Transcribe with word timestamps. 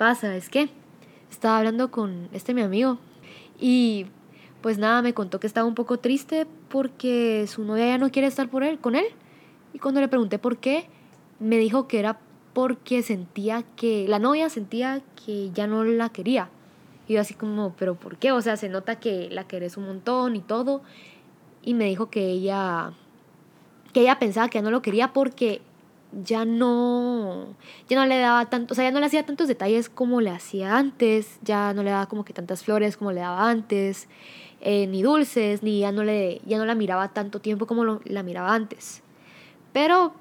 pasa 0.00 0.34
es 0.34 0.48
que 0.48 0.70
estaba 1.30 1.58
hablando 1.58 1.90
con 1.90 2.30
este 2.32 2.54
mi 2.54 2.62
amigo 2.62 2.96
y 3.60 4.06
pues 4.62 4.78
nada, 4.78 5.02
me 5.02 5.12
contó 5.12 5.40
que 5.40 5.46
estaba 5.46 5.68
un 5.68 5.74
poco 5.74 5.98
triste 5.98 6.46
porque 6.70 7.44
su 7.46 7.64
novia 7.64 7.86
ya 7.86 7.98
no 7.98 8.10
quiere 8.10 8.26
estar 8.26 8.48
por 8.48 8.62
él, 8.62 8.78
con 8.78 8.96
él. 8.96 9.04
Y 9.74 9.78
cuando 9.78 10.00
le 10.00 10.08
pregunté 10.08 10.38
por 10.38 10.56
qué, 10.56 10.86
me 11.38 11.58
dijo 11.58 11.86
que 11.86 11.98
era 11.98 12.18
porque 12.54 13.02
sentía 13.02 13.62
que 13.76 14.08
la 14.08 14.18
novia 14.18 14.48
sentía 14.48 15.02
que 15.22 15.50
ya 15.50 15.66
no 15.66 15.84
la 15.84 16.08
quería. 16.08 16.48
Y 17.06 17.12
yo 17.12 17.20
así 17.20 17.34
como, 17.34 17.74
pero 17.78 17.94
¿por 17.94 18.16
qué? 18.16 18.32
O 18.32 18.40
sea, 18.40 18.56
se 18.56 18.70
nota 18.70 18.98
que 19.00 19.28
la 19.30 19.44
querés 19.46 19.76
un 19.76 19.84
montón 19.84 20.34
y 20.34 20.40
todo. 20.40 20.80
Y 21.62 21.74
me 21.74 21.84
dijo 21.84 22.08
que 22.08 22.30
ella 22.30 22.94
que 23.92 24.00
ella 24.00 24.18
pensaba 24.18 24.48
que 24.48 24.56
ya 24.56 24.62
no 24.62 24.70
lo 24.70 24.80
quería 24.80 25.12
porque 25.12 25.60
ya 26.12 26.44
no 26.44 27.54
ya 27.88 27.96
no 27.96 28.06
le 28.06 28.18
daba 28.18 28.48
tanto, 28.50 28.72
o 28.72 28.74
sea, 28.74 28.84
ya 28.84 28.90
no 28.90 29.00
le 29.00 29.06
hacía 29.06 29.24
tantos 29.24 29.48
detalles 29.48 29.88
como 29.88 30.20
le 30.20 30.30
hacía 30.30 30.76
antes, 30.76 31.38
ya 31.42 31.72
no 31.74 31.82
le 31.82 31.90
daba 31.90 32.06
como 32.06 32.24
que 32.24 32.32
tantas 32.32 32.64
flores 32.64 32.96
como 32.96 33.12
le 33.12 33.20
daba 33.20 33.48
antes, 33.48 34.08
eh, 34.60 34.86
ni 34.86 35.02
dulces, 35.02 35.62
ni 35.62 35.80
ya 35.80 35.92
no 35.92 36.04
le 36.04 36.40
ya 36.44 36.58
no 36.58 36.64
la 36.66 36.74
miraba 36.74 37.08
tanto 37.08 37.40
tiempo 37.40 37.66
como 37.66 37.84
lo, 37.84 38.00
la 38.04 38.22
miraba 38.22 38.54
antes. 38.54 39.02
Pero 39.72 40.12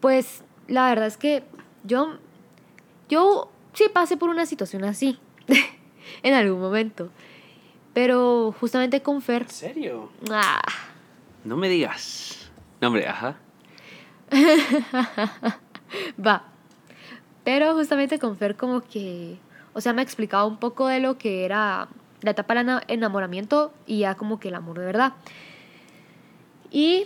pues 0.00 0.42
la 0.66 0.88
verdad 0.88 1.06
es 1.06 1.16
que 1.16 1.44
yo 1.84 2.18
yo 3.08 3.50
sí 3.72 3.84
pasé 3.92 4.16
por 4.16 4.28
una 4.28 4.44
situación 4.46 4.84
así 4.84 5.18
en 6.22 6.34
algún 6.34 6.60
momento. 6.60 7.10
Pero 7.94 8.54
justamente 8.60 9.02
con 9.02 9.22
Fer. 9.22 9.42
¿En 9.42 9.48
serio? 9.48 10.10
Ah, 10.30 10.60
No 11.44 11.56
me 11.56 11.68
digas. 11.68 12.50
No, 12.80 12.88
hombre, 12.88 13.08
ajá. 13.08 13.38
Va. 16.24 16.44
Pero 17.44 17.74
justamente 17.74 18.18
con 18.18 18.36
Fer 18.36 18.56
como 18.56 18.82
que, 18.82 19.36
o 19.72 19.80
sea, 19.80 19.92
me 19.92 20.00
ha 20.00 20.04
explicado 20.04 20.46
un 20.46 20.58
poco 20.58 20.86
de 20.86 21.00
lo 21.00 21.16
que 21.18 21.44
era 21.44 21.88
la 22.20 22.32
etapa 22.32 22.54
del 22.54 22.64
ena- 22.64 22.82
enamoramiento 22.88 23.72
y 23.86 24.00
ya 24.00 24.14
como 24.16 24.38
que 24.38 24.48
el 24.48 24.54
amor 24.54 24.78
de 24.78 24.84
verdad. 24.86 25.14
Y 26.70 27.04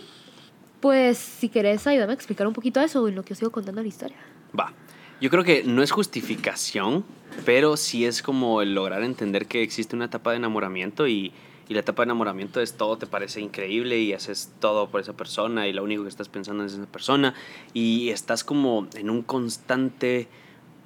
pues 0.81 1.17
si 1.17 1.47
querés 1.47 1.87
ayúdame 1.87 2.11
a 2.11 2.15
explicar 2.15 2.45
un 2.45 2.53
poquito 2.53 2.81
eso 2.81 3.07
en 3.07 3.15
lo 3.15 3.23
que 3.23 3.29
yo 3.29 3.35
sigo 3.35 3.51
contando 3.51 3.81
la 3.81 3.87
historia. 3.87 4.17
Va. 4.57 4.73
Yo 5.21 5.29
creo 5.29 5.45
que 5.45 5.63
no 5.63 5.81
es 5.83 5.91
justificación, 5.91 7.05
pero 7.45 7.77
sí 7.77 8.05
es 8.05 8.21
como 8.21 8.61
el 8.61 8.73
lograr 8.75 9.03
entender 9.03 9.45
que 9.45 9.61
existe 9.63 9.95
una 9.95 10.05
etapa 10.05 10.31
de 10.31 10.37
enamoramiento 10.37 11.07
y, 11.07 11.31
y 11.67 11.73
la 11.73 11.79
etapa 11.81 12.01
de 12.01 12.05
enamoramiento 12.05 12.61
es 12.61 12.73
todo 12.73 12.97
te 12.97 13.07
parece 13.07 13.41
increíble 13.41 13.99
y 13.99 14.13
haces 14.13 14.51
todo 14.59 14.89
por 14.89 15.01
esa 15.01 15.13
persona 15.13 15.67
y 15.67 15.73
lo 15.73 15.83
único 15.83 16.03
que 16.03 16.09
estás 16.09 16.29
pensando 16.29 16.65
es 16.65 16.73
esa 16.73 16.85
persona 16.85 17.33
y 17.73 18.09
estás 18.09 18.43
como 18.43 18.87
en 18.95 19.09
un 19.09 19.21
constante 19.21 20.27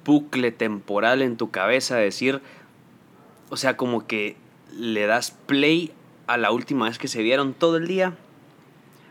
bucle 0.04 0.52
temporal 0.52 1.20
en 1.22 1.36
tu 1.36 1.50
cabeza, 1.50 1.96
decir, 1.96 2.40
o 3.50 3.56
sea, 3.56 3.76
como 3.76 4.06
que 4.06 4.36
le 4.72 5.06
das 5.06 5.32
play 5.32 5.92
a 6.26 6.36
la 6.36 6.50
última 6.50 6.86
vez 6.86 6.98
que 6.98 7.08
se 7.08 7.22
vieron 7.22 7.54
todo 7.54 7.76
el 7.76 7.86
día 7.86 8.16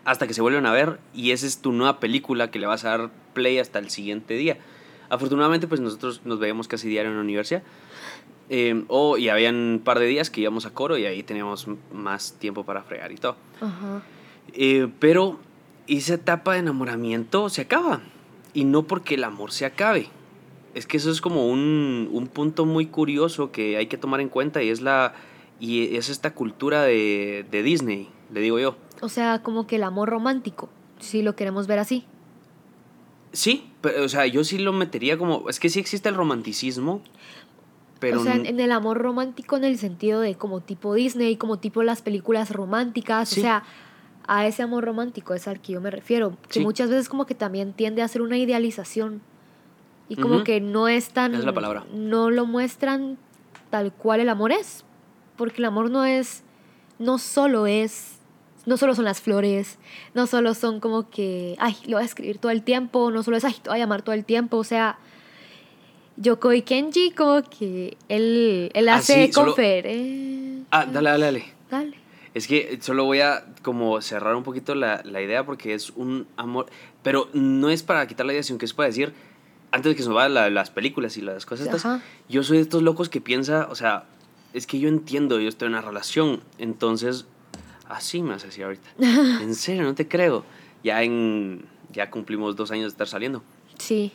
hasta 0.06 0.26
que 0.26 0.34
se 0.34 0.42
vuelven 0.42 0.66
a 0.66 0.72
ver 0.72 1.00
y 1.14 1.32
esa 1.32 1.46
es 1.46 1.62
tu 1.62 1.72
nueva 1.72 2.00
película 2.00 2.50
que 2.50 2.60
le 2.60 2.68
vas 2.68 2.86
a 2.86 2.98
dar 2.98 3.12
play 3.34 3.60
hasta 3.60 3.80
el 3.80 3.90
siguiente 3.90 4.36
día. 4.36 4.58
Afortunadamente, 5.10 5.68
pues 5.68 5.82
nosotros 5.82 6.22
nos 6.26 6.40
veíamos 6.40 6.68
casi 6.68 6.88
diario 6.90 7.12
en 7.12 7.18
la 7.18 7.24
universidad. 7.24 7.64
Eh, 8.50 8.86
o 8.88 9.18
y 9.18 9.30
habían 9.30 9.56
un 9.56 9.82
par 9.84 10.00
de 10.00 10.06
días 10.06 10.30
que 10.30 10.42
íbamos 10.42 10.66
a 10.66 10.74
coro 10.74 10.98
y 10.98 11.06
ahí 11.06 11.22
teníamos 11.22 11.68
más 11.92 12.34
tiempo 12.34 12.64
para 12.64 12.84
fregar 12.84 13.12
y 13.12 13.16
todo. 13.16 13.36
Ajá. 13.60 14.02
Eh, 14.54 14.88
pero 15.00 15.40
esa 15.88 16.14
etapa 16.16 16.54
de 16.54 16.60
enamoramiento 16.60 17.50
se 17.50 17.62
acaba. 17.62 18.02
Y 18.54 18.64
no 18.64 18.84
porque 18.84 19.16
el 19.16 19.24
amor 19.24 19.52
se 19.52 19.66
acabe. 19.66 20.10
Es 20.74 20.88
que 20.88 20.98
eso 20.98 21.12
es 21.12 21.22
como 21.22 21.48
un, 21.48 22.10
un 22.12 22.28
punto 22.28 22.66
muy 22.66 22.88
curioso 22.88 23.52
que 23.52 23.78
hay 23.78 23.88
que 23.88 23.98
tomar 23.98 24.22
en 24.22 24.30
cuenta 24.30 24.64
y 24.64 24.70
es 24.70 24.82
la 24.82 25.14
y 25.60 25.96
es 25.96 26.10
esta 26.10 26.34
cultura 26.34 26.84
de, 26.84 27.46
de 27.50 27.64
Disney, 27.64 28.10
le 28.32 28.42
digo 28.42 28.60
yo. 28.60 28.76
O 29.02 29.10
sea, 29.10 29.42
como 29.42 29.68
que 29.68 29.78
el 29.78 29.84
amor 29.84 30.10
romántico, 30.10 30.70
si 31.00 31.22
lo 31.22 31.36
queremos 31.36 31.68
ver 31.68 31.80
así. 31.80 32.06
Sí, 33.32 33.70
pero, 33.82 34.04
o 34.06 34.10
sea, 34.10 34.26
yo 34.26 34.44
sí 34.44 34.58
lo 34.58 34.74
metería 34.74 35.18
como. 35.18 35.50
Es 35.50 35.60
que 35.60 35.70
sí 35.70 35.80
existe 35.80 36.10
el 36.10 36.16
romanticismo, 36.16 37.02
pero. 38.00 38.22
o 38.22 38.24
sea, 38.24 38.36
en, 38.36 38.60
el 38.60 38.72
amor 38.72 38.98
romántico 38.98 39.58
en 39.58 39.64
el 39.64 39.78
sentido 39.78 40.22
de 40.22 40.36
como 40.36 40.62
tipo 40.62 40.94
Disney, 40.94 41.36
como 41.38 41.58
tipo 41.58 41.84
las 41.84 42.02
películas 42.02 42.52
románticas, 42.52 43.30
Sí. 43.30 43.40
o 43.40 43.44
sea, 43.44 43.64
a 44.28 44.46
ese 44.46 44.62
amor 44.64 44.84
romántico 44.84 45.34
es 45.34 45.48
al 45.48 45.60
que 45.62 45.74
yo 45.74 45.82
me 45.82 45.90
refiero, 45.92 46.38
que 46.50 46.56
Sí. 46.56 46.60
muchas 46.60 46.90
veces 46.90 47.08
como 47.10 47.26
que 47.26 47.36
también 47.36 47.74
tiende 47.74 48.02
a 48.02 48.08
ser 48.08 48.22
una 48.22 48.38
idealización 48.38 49.22
y 50.10 50.16
como 50.16 50.44
que 50.44 50.62
no 50.62 50.88
es 50.88 51.10
tan 51.10 51.34
Es 51.36 51.44
la 51.46 51.54
palabra. 51.54 51.86
no 51.94 52.30
lo 52.30 52.46
muestran 52.46 53.18
tal 53.70 53.92
cual 53.94 54.20
el 54.22 54.30
amor 54.30 54.52
es, 54.52 54.84
porque 55.38 55.58
el 55.58 55.66
amor 55.66 55.90
no 55.92 56.06
es 56.06 56.44
no 57.00 57.18
solo 57.20 57.68
es 57.68 58.14
no 58.66 58.76
solo 58.76 58.96
son 58.96 59.06
las 59.06 59.22
flores, 59.22 59.78
no 60.14 60.28
solo 60.28 60.54
son 60.54 60.82
como 60.82 61.10
que, 61.10 61.56
ay, 61.58 61.78
lo 61.86 61.96
voy 61.96 62.04
a 62.04 62.06
escribir 62.06 62.38
todo 62.38 62.52
el 62.52 62.64
tiempo, 62.64 63.12
no 63.12 63.24
solo 63.24 63.38
es, 63.38 63.46
ay, 63.46 63.56
te 63.64 63.70
voy 63.70 63.78
a 63.78 63.80
llamar 63.80 64.02
todo 64.02 64.14
el 64.14 64.26
tiempo, 64.26 64.58
o 64.58 64.64
sea, 64.66 64.98
Yokoi 66.18 66.64
Kenji 66.64 67.12
como 67.12 67.42
que 67.44 67.98
él, 68.10 68.72
él 68.74 68.90
Ah, 68.90 68.96
hace 68.96 69.28
sí, 69.28 69.34
solo- 69.34 69.52
confer, 69.54 69.86
eh, 69.88 70.64
Ah, 70.72 70.86
dale, 70.86 71.10
dale, 71.12 71.26
dale. 71.26 71.46
dale. 71.70 71.98
Es 72.34 72.48
que 72.48 72.78
solo 72.82 73.06
voy 73.06 73.22
a 73.22 73.46
como 73.64 74.00
cerrar 74.02 74.36
un 74.36 74.44
poquito 74.44 74.76
la, 74.76 75.02
la 75.06 75.22
idea 75.22 75.46
porque 75.46 75.74
es 75.74 75.92
un 75.92 76.28
amor. 76.36 76.68
Pero 77.04 77.30
no 77.34 77.70
es 77.70 77.84
para 77.84 78.06
quitar 78.08 78.26
la 78.26 78.34
idea, 78.34 78.44
sino 78.44 78.60
que 78.60 78.66
es 78.66 78.74
para 78.74 78.88
decir, 78.88 79.14
antes 79.72 79.92
de 79.92 79.96
que 79.96 80.02
se 80.04 80.10
nos 80.10 80.16
vayan 80.16 80.34
la- 80.34 80.50
las 80.50 80.70
películas 80.72 81.18
y 81.18 81.22
las 81.22 81.46
cosas 81.46 81.68
estas, 81.68 82.02
yo 82.30 82.44
soy 82.44 82.58
de 82.58 82.64
estos 82.64 82.82
locos 82.84 83.10
que 83.10 83.22
piensa, 83.22 83.68
o 83.72 83.76
sea, 83.76 84.06
es 84.54 84.68
que 84.68 84.80
yo 84.80 84.90
entiendo, 84.90 85.40
yo 85.40 85.50
estoy 85.50 85.68
en 85.68 85.74
una 85.74 85.82
relación, 85.82 86.42
entonces, 86.58 87.26
así 87.88 88.22
me 88.22 88.34
hace 88.34 88.48
así 88.48 88.62
ahorita. 88.62 88.88
en 89.42 89.56
serio, 89.56 89.84
no 89.84 89.96
te 89.96 90.08
creo. 90.08 90.44
Ya 90.84 91.02
en, 91.04 91.66
ya 91.92 92.10
cumplimos 92.12 92.56
dos 92.56 92.72
años 92.72 92.84
de 92.86 92.90
estar 92.90 93.08
saliendo. 93.08 93.42
Sí. 93.80 94.12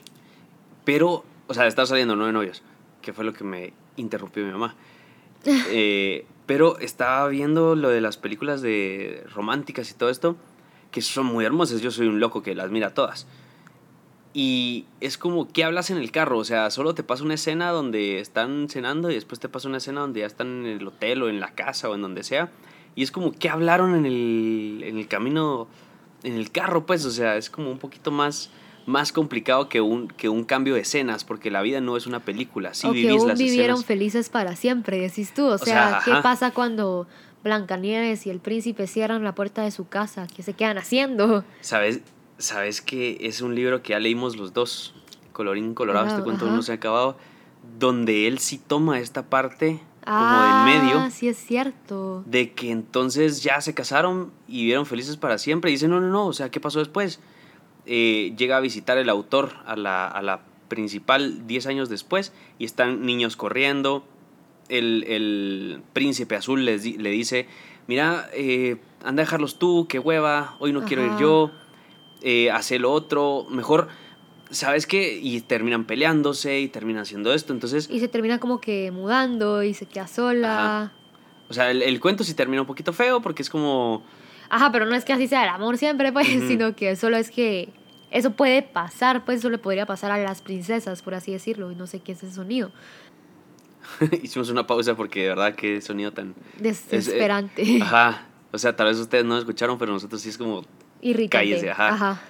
Pero, 0.85 1.25
o 1.53 1.55
sea, 1.55 1.67
estar 1.67 1.87
saliendo, 1.87 2.17
no 2.17 2.27
de 2.27 2.33
novios, 2.33 2.63
que 3.03 3.13
fue 3.13 3.25
lo 3.25 3.35
que 3.35 3.45
me 3.45 3.75
interrumpió 3.97 4.45
mi 4.45 4.53
mamá. 4.53 4.75
Eh, 5.71 6.25
pero 6.47 6.79
estaba 6.79 7.27
viendo 7.27 7.75
lo 7.75 7.89
de 7.89 8.01
las 8.01 8.17
películas 8.17 8.63
de 8.63 9.25
románticas 9.35 9.91
y 9.91 9.95
todo 9.95 10.09
esto, 10.09 10.37
que 10.93 11.03
son 11.03 11.27
muy 11.27 11.45
hermosas. 11.45 11.81
Yo 11.81 11.91
soy 11.91 12.07
un 12.07 12.21
loco 12.21 12.43
que 12.43 12.55
las 12.55 12.71
mira 12.71 12.95
todas. 12.95 13.27
Y 14.35 14.87
es 15.01 15.19
como, 15.19 15.53
¿qué 15.53 15.65
hablas 15.65 15.91
en 15.91 15.99
el 15.99 16.11
carro? 16.11 16.39
O 16.39 16.45
sea, 16.45 16.71
solo 16.71 16.95
te 16.95 17.03
pasa 17.03 17.25
una 17.25 17.35
escena 17.35 17.71
donde 17.71 18.21
están 18.21 18.69
cenando 18.71 19.11
y 19.11 19.15
después 19.15 19.41
te 19.41 19.49
pasa 19.49 19.69
una 19.69 19.79
escena 19.79 20.01
donde 20.01 20.21
ya 20.21 20.27
están 20.27 20.65
en 20.65 20.81
el 20.81 20.87
hotel 20.87 21.23
o 21.23 21.29
en 21.29 21.41
la 21.41 21.55
casa 21.55 21.91
o 21.91 21.95
en 21.95 22.03
donde 22.03 22.23
sea. 22.23 22.51
Y 22.95 23.03
es 23.03 23.11
como, 23.11 23.33
¿qué 23.33 23.49
hablaron 23.49 23.95
en 23.95 24.07
el, 24.07 24.83
en 24.85 24.97
el 24.97 25.09
camino, 25.09 25.69
en 26.23 26.35
el 26.35 26.51
carro? 26.51 26.87
Pues, 26.87 27.05
o 27.05 27.11
sea, 27.11 27.37
es 27.37 27.51
como 27.51 27.71
un 27.71 27.79
poquito 27.79 28.11
más, 28.11 28.51
más 28.87 29.13
complicado 29.13 29.69
que 29.69 29.81
un, 29.81 30.09
que 30.09 30.29
un 30.29 30.45
cambio 30.45 30.75
de 30.75 30.81
escenas, 30.81 31.25
porque 31.25 31.51
la 31.51 31.63
vida 31.63 31.81
no 31.81 31.97
es 31.97 32.07
una 32.07 32.21
película. 32.21 32.75
Sí 32.75 32.87
o 32.87 32.93
que 32.93 32.99
vivís 32.99 33.21
aún 33.21 33.29
las 33.29 33.39
vivieron 33.39 33.75
escenas. 33.75 33.85
felices 33.85 34.29
para 34.29 34.57
siempre, 34.57 34.99
decís 34.99 35.33
tú. 35.35 35.47
O 35.47 35.59
sea, 35.59 36.01
sea, 36.01 36.03
¿qué 36.05 36.23
pasa 36.23 36.51
cuando 36.53 37.07
Blancanieves 37.45 38.27
y 38.27 38.31
el 38.31 38.41
príncipe 38.41 38.87
cierran 38.87 39.25
la 39.25 39.35
puerta 39.35 39.63
de 39.63 39.71
su 39.71 39.89
casa? 39.89 40.27
¿Qué 40.35 40.43
se 40.43 40.55
quedan 40.55 40.79
haciendo? 40.79 41.45
¿Sabes, 41.61 42.01
¿Sabes 42.39 42.81
que 42.81 43.19
es 43.21 43.41
un 43.41 43.55
libro 43.55 43.83
que 43.83 43.91
ya 43.91 44.01
leímos 44.01 44.37
los 44.37 44.53
dos? 44.53 44.95
Colorín 45.33 45.75
colorado, 45.75 46.09
este 46.09 46.23
cuento 46.23 46.47
no 46.47 46.63
se 46.63 46.73
ha 46.73 46.75
acabado. 46.75 47.17
Donde 47.79 48.27
él 48.27 48.39
sí 48.39 48.59
toma 48.59 48.99
esta 48.99 49.23
parte 49.23 49.81
como 50.05 50.17
ah, 50.17 50.65
de 50.67 50.73
en 50.75 50.83
medio. 50.83 51.11
sí 51.11 51.29
es 51.29 51.37
cierto. 51.39 52.25
de 52.27 52.53
que 52.53 52.73
entonces 52.73 53.45
ya 53.45 53.61
se 53.61 53.73
casaron 53.73 54.33
y 54.49 54.63
vivieron 54.63 54.85
felices 54.85 55.17
para 55.17 55.39
siempre. 55.39 55.71
Y 55.71 55.75
dice, 55.75 55.87
no, 55.87 56.01
no, 56.01 56.09
no, 56.09 56.27
o 56.27 56.33
sea, 56.33 56.51
¿qué 56.51 56.59
pasó 56.59 56.81
después? 56.81 57.21
Eh, 57.87 58.33
llega 58.37 58.57
a 58.57 58.61
visitar 58.61 58.99
el 58.99 59.09
autor 59.09 59.53
a 59.67 59.77
la, 59.77 60.07
a 60.07 60.23
la 60.23 60.41
principal 60.69 61.47
10 61.47 61.67
años 61.67 61.89
después 61.89 62.33
y 62.59 62.65
están 62.65 63.05
niños 63.05 63.37
corriendo. 63.37 64.05
El, 64.69 65.05
el 65.09 65.83
príncipe 65.93 66.37
azul 66.37 66.65
les 66.65 66.83
di- 66.85 66.97
le 66.97 67.11
dice, 67.11 67.47
mira, 67.89 68.29
eh, 68.33 68.77
anda 69.05 69.23
a 69.23 69.25
dejarlos 69.25 69.59
tú, 69.59 69.87
qué 69.89 69.99
hueva, 69.99 70.57
hoy 70.61 70.73
no 70.73 70.83
quiero 70.85 71.05
ir 71.05 71.13
yo, 71.19 71.51
eh, 72.23 72.51
hace 72.51 72.79
lo 72.79 72.93
otro, 72.93 73.47
mejor, 73.51 73.89
¿sabes 74.51 74.87
qué? 74.87 75.19
Y 75.21 75.41
terminan 75.43 75.85
peleándose 75.85 76.61
y 76.61 76.69
terminan 76.69 77.03
haciendo 77.03 77.35
esto. 77.35 77.53
Entonces, 77.53 77.91
Y 77.91 77.99
se 78.01 78.09
termina 78.09 78.39
como 78.39 78.61
que 78.61 78.91
mudando 78.93 79.63
y 79.65 79.75
se 79.75 79.87
queda 79.87 80.07
sola. 80.07 80.55
Ajá. 80.85 80.93
o 81.51 81.53
sea, 81.53 81.71
el, 81.71 81.83
el 81.83 82.01
cuento 82.01 82.23
sí 82.25 82.33
termina 82.35 82.63
un 82.63 82.67
poquito 82.69 82.93
feo 82.93 83.21
porque 83.21 83.43
es 83.43 83.51
como... 83.51 84.03
Ajá, 84.49 84.71
pero 84.71 84.87
no 84.87 84.95
es 84.95 85.05
que 85.05 85.13
así 85.13 85.27
sea 85.29 85.43
el 85.43 85.49
amor 85.51 85.77
siempre, 85.79 86.13
pues, 86.13 86.29
sino 86.47 86.75
que 86.77 86.95
solo 86.97 87.17
es 87.17 87.31
que 87.31 87.69
eso 88.13 88.33
puede 88.33 88.63
pasar, 88.63 89.25
pues 89.25 89.39
eso 89.41 89.51
le 89.51 89.59
podría 89.59 89.87
pasar 89.87 90.11
a 90.13 90.19
las 90.19 90.43
princesas, 90.43 91.03
por 91.03 91.15
así 91.15 91.33
decirlo, 91.33 91.71
y 91.73 91.75
no 91.75 91.87
sé 91.87 92.01
qué 92.01 92.13
es 92.13 92.23
ese 92.23 92.35
sonido. 92.35 92.71
Hicimos 94.23 94.49
una 94.51 94.67
pausa 94.67 94.95
porque 94.95 95.23
de 95.23 95.29
verdad 95.29 95.55
qué 95.55 95.81
sonido 95.81 96.13
tan... 96.13 96.35
Desesperante, 96.59 97.81
Ajá. 97.83 98.27
O 98.53 98.59
sea, 98.59 98.77
tal 98.77 98.89
vez 98.89 98.99
ustedes 98.99 99.25
no 99.25 99.39
escucharon, 99.39 99.79
pero 99.79 99.93
nosotros 99.93 100.21
sí 100.21 100.29
es 100.29 100.37
como... 100.39 100.63
irritante. 101.01 101.31
cállese, 101.31 101.71
ajá. 101.71 101.89
ajá. 101.89 102.21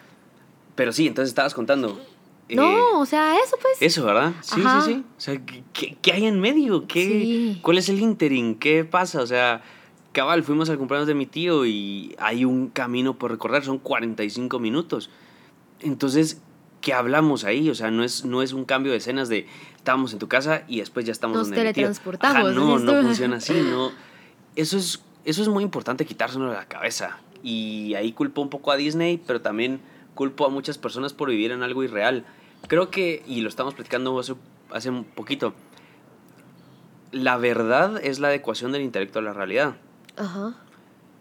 Pero 0.75 0.93
sí, 0.93 1.07
entonces 1.07 1.31
estabas 1.31 1.53
contando. 1.53 2.01
Eh, 2.49 2.55
No, 2.57 3.01
o 3.01 3.07
sea, 3.07 3.37
eso 3.37 3.57
pues. 3.61 3.77
Eso, 3.81 4.05
¿verdad? 4.05 4.33
Sí, 4.41 4.61
Ajá. 4.65 4.83
sí, 4.83 4.95
sí. 4.95 5.05
O 5.17 5.21
sea, 5.21 5.45
¿qué- 5.45 5.63
¿qué, 5.73 5.97
qué 6.01 6.13
hay 6.13 6.27
en 6.27 6.41
medio? 6.41 6.87
¿Qué, 6.87 7.03
Sí. 7.05 7.59
¿Cuál 7.63 7.79
es 7.79 7.89
el 7.89 8.01
interim? 8.01 8.55
¿Qué 8.59 8.85
pasa? 8.85 9.21
O 9.21 9.27
sea, 9.27 9.63
cabal, 10.13 10.43
fuimos 10.45 10.71
al 10.71 10.79
cumpleaños 10.79 11.07
de 11.09 11.15
mi 11.15 11.27
tío 11.27 11.67
y 11.67 12.15
hay 12.19 12.45
un 12.45 12.69
camino 12.69 13.19
por 13.19 13.31
recorrer, 13.33 13.65
son 13.65 13.79
45 13.79 14.59
minutos. 14.61 15.11
Entonces, 15.83 16.41
¿qué 16.81 16.93
hablamos 16.93 17.45
ahí? 17.45 17.71
O 17.71 17.75
sea, 17.75 17.91
no 17.91 18.05
es, 18.05 18.25
no 18.25 18.43
es 18.43 18.53
un 18.53 18.65
cambio 18.65 18.93
de 18.93 18.99
escenas 18.99 19.29
de 19.29 19.47
estábamos 19.77 20.13
en 20.13 20.19
tu 20.19 20.29
casa 20.29 20.63
y 20.69 20.79
después 20.79 21.05
ya 21.07 21.13
estamos 21.13 21.37
Nos 21.37 21.49
donde 21.49 21.61
teletransportamos, 21.61 22.37
Ajá, 22.37 22.53
no, 22.53 22.79
¿sí? 22.79 22.85
no 22.85 23.03
funciona 23.03 23.37
así, 23.37 23.55
no. 23.71 23.91
Eso 24.55 24.77
es, 24.77 25.03
eso 25.25 25.43
es 25.43 25.49
muy 25.49 25.65
importante 25.65 26.05
quitárselo 26.05 26.49
de 26.49 26.55
la 26.55 26.67
cabeza. 26.67 27.19
Y 27.43 27.95
ahí 27.95 28.13
culpo 28.13 28.43
un 28.43 28.51
poco 28.51 28.71
a 28.71 28.77
Disney, 28.77 29.21
pero 29.27 29.41
también 29.41 29.81
culpo 30.15 30.47
a 30.47 30.51
muchas 30.51 30.79
personas 30.79 31.13
por 31.13 31.31
vivir 31.31 31.51
en 31.51 31.63
algo 31.63 31.83
irreal. 31.83 32.25
Creo 32.69 32.91
que, 32.91 33.25
y 33.27 33.41
lo 33.41 33.49
estamos 33.49 33.75
platicando 33.75 34.17
hace, 34.19 34.35
hace 34.71 34.91
un 34.91 35.05
poquito, 35.05 35.55
la 37.11 37.37
verdad 37.37 38.01
es 38.03 38.21
la 38.21 38.29
adecuación 38.29 38.73
del 38.73 38.83
intelecto 38.83 39.19
a 39.19 39.23
la 39.23 39.33
realidad. 39.33 39.77
Ajá. 40.17 40.55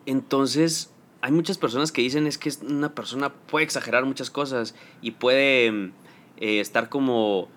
Entonces, 0.05 0.91
hay 1.21 1.31
muchas 1.31 1.57
personas 1.57 1.91
que 1.91 2.01
dicen 2.01 2.27
es 2.27 2.37
que 2.37 2.51
una 2.67 2.95
persona 2.95 3.31
puede 3.31 3.65
exagerar 3.65 4.05
muchas 4.05 4.29
cosas 4.29 4.75
y 5.01 5.11
puede 5.11 5.91
eh, 6.37 6.59
estar 6.59 6.89
como 6.89 7.47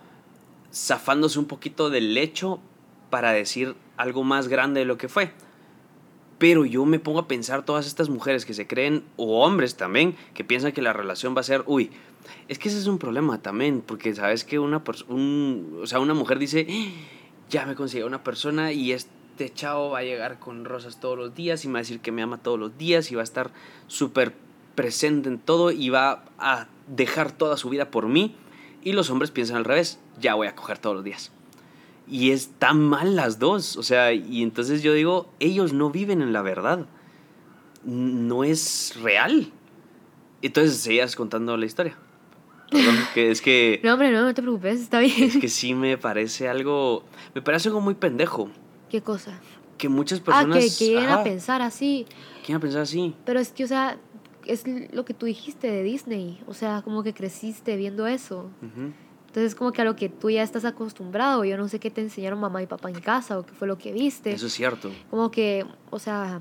zafándose 0.72 1.38
un 1.38 1.46
poquito 1.46 1.88
del 1.88 2.16
hecho 2.19 2.61
para 3.11 3.32
decir 3.32 3.75
algo 3.96 4.25
más 4.25 4.49
grande 4.49 4.81
de 4.81 4.87
lo 4.87 4.99
que 4.99 5.08
fue. 5.08 5.32
Pero 6.38 6.64
yo 6.64 6.84
me 6.84 6.99
pongo 6.99 7.20
a 7.20 7.28
pensar 7.28 7.64
todas 7.64 7.87
estas 7.87 8.11
mujeres 8.11 8.44
que 8.44 8.55
se 8.55 8.66
creen, 8.66 9.05
o 9.16 9.44
hombres 9.44 9.76
también, 9.76 10.17
que 10.34 10.44
piensan 10.44 10.72
que 10.72 10.82
la 10.82 10.93
relación 10.93 11.34
va 11.34 11.40
a 11.40 11.44
ser, 11.44 11.62
uy, 11.67 11.90
es 12.49 12.58
que 12.58 12.69
ese 12.69 12.78
es 12.78 12.87
un 12.87 12.99
problema 12.99 13.40
también, 13.40 13.82
porque 13.87 14.14
sabes 14.14 14.44
que 14.44 14.58
una, 14.58 14.82
un, 15.08 15.78
o 15.81 15.87
sea, 15.87 16.00
una 16.00 16.12
mujer 16.12 16.38
dice, 16.38 16.67
ya 17.49 17.64
me 17.67 17.76
conseguí 17.76 18.02
una 18.02 18.25
persona 18.25 18.72
y 18.72 18.93
este 19.34 19.52
chavo 19.52 19.90
va 19.90 19.98
a 19.98 20.02
llegar 20.04 20.38
con 20.38 20.64
rosas 20.64 21.00
todos 21.00 21.19
los 21.19 21.34
días 21.34 21.64
y 21.64 21.69
me 21.69 21.75
va 21.75 21.78
a 21.81 21.82
decir 21.82 21.98
que 21.98 22.12
me 22.12 22.22
ama 22.22 22.38
todos 22.38 22.56
los 22.56 22.78
días 22.78 23.10
y 23.10 23.16
va 23.16 23.22
a 23.22 23.25
estar 23.25 23.50
súper 23.88 24.32
presente 24.76 25.28
en 25.28 25.40
todo 25.40 25.72
y 25.72 25.88
va 25.88 26.25
a 26.38 26.69
dejar 26.86 27.32
toda 27.32 27.56
su 27.56 27.69
vida 27.69 27.90
por 27.90 28.06
mí. 28.06 28.36
Y 28.84 28.92
los 28.92 29.10
hombres 29.10 29.32
piensan 29.32 29.56
al 29.56 29.64
revés, 29.64 29.98
ya 30.20 30.34
voy 30.34 30.46
a 30.46 30.54
coger 30.54 30.78
todos 30.78 30.94
los 30.94 31.04
días. 31.04 31.32
Y 32.06 32.31
están 32.31 32.81
mal 32.81 33.16
las 33.16 33.40
dos, 33.40 33.76
o 33.76 33.82
sea, 33.82 34.12
y 34.12 34.40
entonces 34.44 34.84
yo 34.84 34.92
digo, 34.92 35.32
ellos 35.40 35.72
no 35.72 35.90
viven 35.90 36.22
en 36.22 36.32
la 36.32 36.42
verdad, 36.42 36.86
no 37.82 38.44
es 38.44 38.94
real. 39.02 39.50
Entonces 40.42 40.76
seguías 40.76 41.16
contando 41.16 41.56
la 41.56 41.66
historia. 41.66 41.98
Perdón, 42.70 42.98
que 43.14 43.32
es 43.32 43.42
que... 43.42 43.81
No, 43.82 43.94
hombre, 43.94 44.12
no, 44.12 44.22
no 44.22 44.32
te 44.32 44.42
preocupes, 44.42 44.81
está 44.81 45.00
bien. 45.00 45.25
Es 45.25 45.38
que 45.38 45.48
sí 45.48 45.75
me 45.75 45.98
parece 45.98 46.48
algo. 46.48 47.04
Me 47.34 47.42
parece 47.42 47.69
algo 47.69 47.81
muy 47.81 47.94
pendejo. 47.94 48.48
¿Qué 48.88 49.00
cosa? 49.02 49.40
Que 49.78 49.88
muchas 49.88 50.20
Ah, 50.20 50.25
personas. 50.25 50.58
que, 50.58 50.70
que 50.78 50.84
lleguen 50.92 51.08
a 51.10 51.14
ajá, 51.14 51.25
pensar 51.25 51.62
así. 51.62 52.06
quieren 52.44 52.60
pensar 52.60 52.82
así. 52.82 53.14
Pero 53.25 53.40
es 53.40 53.50
que, 53.52 53.64
o 53.64 53.66
sea, 53.66 53.98
es 54.46 54.64
lo 54.92 55.04
que 55.04 55.14
tú 55.14 55.26
dijiste 55.26 55.70
de 55.70 55.82
Disney. 55.82 56.40
O 56.46 56.54
sea, 56.54 56.82
como 56.82 57.02
que 57.02 57.12
creciste 57.14 57.76
viendo 57.76 58.06
eso. 58.06 58.50
Ujú. 58.62 58.92
Entonces, 59.26 59.56
como 59.56 59.72
que 59.72 59.82
a 59.82 59.84
lo 59.84 59.96
que 59.96 60.08
tú 60.08 60.31
ya 60.31 60.44
estás 60.44 60.64
acostumbrado. 60.64 61.44
Yo 61.44 61.56
no 61.56 61.66
sé 61.69 61.81
qué 61.81 61.90
te 61.90 62.00
enseñaron 62.00 62.38
mamá 62.38 62.62
y 62.62 62.66
papá 62.69 62.88
en 62.90 63.00
casa 63.00 63.36
o 63.38 63.44
qué 63.44 63.52
fue 63.52 63.66
lo 63.66 63.76
que 63.78 63.92
viste. 63.92 64.32
Eso 64.32 64.46
es 64.46 64.52
cierto. 64.52 64.92
Como 65.10 65.31
que, 65.32 65.66
o 65.90 65.98
sea, 65.98 66.40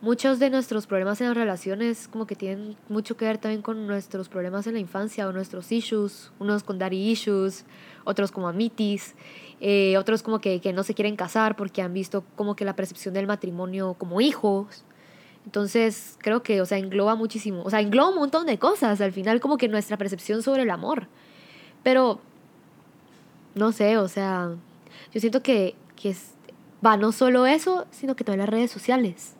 muchos 0.00 0.38
de 0.38 0.48
nuestros 0.48 0.86
problemas 0.86 1.20
en 1.20 1.28
las 1.28 1.36
relaciones 1.36 2.08
como 2.08 2.26
que 2.26 2.34
tienen 2.34 2.76
mucho 2.88 3.16
que 3.16 3.26
ver 3.26 3.38
también 3.38 3.62
con 3.62 3.86
nuestros 3.86 4.28
problemas 4.28 4.66
en 4.66 4.74
la 4.74 4.80
infancia 4.80 5.28
o 5.28 5.32
nuestros 5.32 5.70
issues, 5.72 6.32
unos 6.38 6.62
con 6.62 6.78
daddy 6.78 7.10
issues, 7.10 7.64
otros 8.04 8.30
como 8.30 8.48
amitis, 8.48 9.14
eh, 9.60 9.98
otros 9.98 10.22
como 10.22 10.40
que, 10.40 10.60
que 10.60 10.72
no 10.72 10.82
se 10.82 10.94
quieren 10.94 11.16
casar 11.16 11.56
porque 11.56 11.82
han 11.82 11.92
visto 11.92 12.24
como 12.34 12.56
que 12.56 12.64
la 12.64 12.76
percepción 12.76 13.12
del 13.14 13.26
matrimonio 13.26 13.94
como 13.94 14.20
hijos. 14.20 14.84
Entonces, 15.44 16.16
creo 16.18 16.42
que, 16.42 16.60
o 16.60 16.66
sea, 16.66 16.78
engloba 16.78 17.14
muchísimo, 17.14 17.62
o 17.62 17.70
sea, 17.70 17.80
engloba 17.80 18.10
un 18.10 18.16
montón 18.16 18.46
de 18.46 18.58
cosas, 18.58 19.00
al 19.00 19.12
final 19.12 19.40
como 19.40 19.56
que 19.56 19.68
nuestra 19.68 19.96
percepción 19.96 20.42
sobre 20.42 20.62
el 20.62 20.70
amor. 20.70 21.08
Pero, 21.82 22.20
no 23.54 23.72
sé, 23.72 23.96
o 23.96 24.08
sea, 24.08 24.50
yo 25.12 25.20
siento 25.20 25.42
que, 25.42 25.74
que 25.96 26.10
es, 26.10 26.34
va 26.84 26.96
no 26.96 27.12
solo 27.12 27.46
eso, 27.46 27.86
sino 27.90 28.16
que 28.16 28.24
también 28.24 28.40
las 28.40 28.50
redes 28.50 28.70
sociales. 28.70 29.34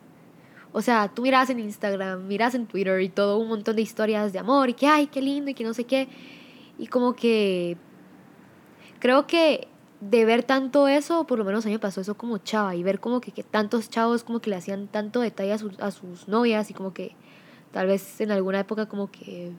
O 0.73 0.81
sea, 0.81 1.09
tú 1.09 1.21
miras 1.23 1.49
en 1.49 1.59
Instagram, 1.59 2.27
miras 2.27 2.55
en 2.55 2.65
Twitter 2.65 3.01
y 3.01 3.09
todo 3.09 3.37
un 3.37 3.49
montón 3.49 3.75
de 3.75 3.81
historias 3.81 4.31
de 4.31 4.39
amor 4.39 4.69
y 4.69 4.73
que, 4.73 4.87
ay, 4.87 5.07
qué 5.07 5.21
lindo 5.21 5.51
y 5.51 5.53
que 5.53 5.63
no 5.63 5.73
sé 5.73 5.83
qué. 5.83 6.07
Y 6.77 6.87
como 6.87 7.13
que 7.13 7.77
creo 8.99 9.27
que 9.27 9.67
de 9.99 10.25
ver 10.25 10.43
tanto 10.43 10.87
eso, 10.87 11.25
por 11.27 11.37
lo 11.37 11.45
menos 11.45 11.65
a 11.65 11.69
mí 11.69 11.75
me 11.75 11.79
pasó 11.79 12.01
eso 12.01 12.15
como 12.15 12.37
chava 12.39 12.75
y 12.75 12.83
ver 12.83 12.99
como 12.99 13.21
que, 13.21 13.31
que 13.31 13.43
tantos 13.43 13.89
chavos 13.89 14.23
como 14.23 14.39
que 14.39 14.49
le 14.49 14.55
hacían 14.55 14.87
tanto 14.87 15.19
detalle 15.19 15.53
a 15.53 15.57
sus, 15.57 15.79
a 15.79 15.91
sus 15.91 16.27
novias 16.27 16.71
y 16.71 16.73
como 16.73 16.93
que 16.93 17.15
tal 17.71 17.87
vez 17.87 18.19
en 18.21 18.31
alguna 18.31 18.59
época 18.59 18.87
como 18.87 19.11
que 19.11 19.51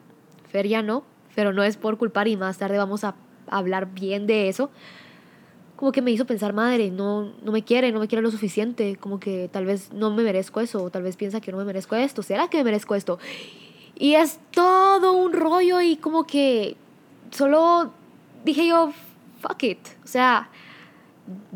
Fer 0.49 0.67
ya 0.67 0.83
no, 0.83 1.05
pero 1.35 1.53
no 1.53 1.63
es 1.63 1.77
por 1.77 1.97
culpar 1.97 2.27
y 2.27 2.37
más 2.37 2.59
tarde 2.59 2.77
vamos 2.79 3.05
a 3.05 3.15
hablar 3.49 3.93
bien 3.93 4.27
de 4.27 4.49
eso 4.49 4.71
como 5.83 5.91
que 5.91 6.01
me 6.01 6.13
hizo 6.13 6.27
pensar, 6.27 6.53
madre, 6.53 6.93
no, 6.93 7.33
no 7.43 7.51
me 7.51 7.65
quiere, 7.65 7.91
no 7.91 7.99
me 7.99 8.07
quiere 8.07 8.23
lo 8.23 8.31
suficiente, 8.31 8.95
como 8.95 9.19
que 9.19 9.51
tal 9.51 9.67
vez 9.67 9.93
no 9.93 10.13
me 10.13 10.23
merezco 10.23 10.61
eso, 10.61 10.81
o 10.81 10.91
tal 10.91 11.03
vez 11.03 11.17
piensa 11.17 11.41
que 11.41 11.51
no 11.51 11.59
me 11.59 11.65
merezco 11.65 11.97
esto, 11.97 12.23
¿será 12.23 12.47
que 12.47 12.59
me 12.59 12.63
merezco 12.63 12.95
esto? 12.95 13.19
Y 13.97 14.15
es 14.15 14.39
todo 14.53 15.13
un 15.13 15.33
rollo 15.33 15.81
y 15.81 15.97
como 15.97 16.23
que 16.23 16.77
solo 17.33 17.91
dije 18.45 18.65
yo, 18.65 18.93
fuck 19.41 19.61
it, 19.65 19.81
o 20.05 20.07
sea, 20.07 20.51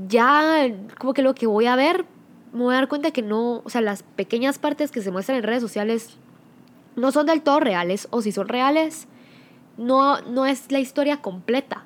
ya 0.09 0.75
como 0.99 1.15
que 1.15 1.23
lo 1.23 1.33
que 1.37 1.47
voy 1.47 1.67
a 1.67 1.77
ver, 1.77 2.05
me 2.53 2.65
voy 2.65 2.75
a 2.75 2.79
dar 2.79 2.89
cuenta 2.89 3.13
que 3.13 3.23
no, 3.23 3.63
o 3.65 3.71
sea, 3.71 3.81
las 3.81 4.03
pequeñas 4.03 4.59
partes 4.59 4.91
que 4.91 5.03
se 5.03 5.13
muestran 5.13 5.39
en 5.39 5.45
redes 5.45 5.63
sociales 5.63 6.17
no 6.97 7.13
son 7.13 7.27
del 7.27 7.43
todo 7.43 7.61
reales, 7.61 8.09
o 8.11 8.23
si 8.23 8.33
son 8.33 8.49
reales, 8.49 9.07
no, 9.77 10.21
no 10.23 10.47
es 10.47 10.73
la 10.73 10.81
historia 10.81 11.19
completa. 11.19 11.85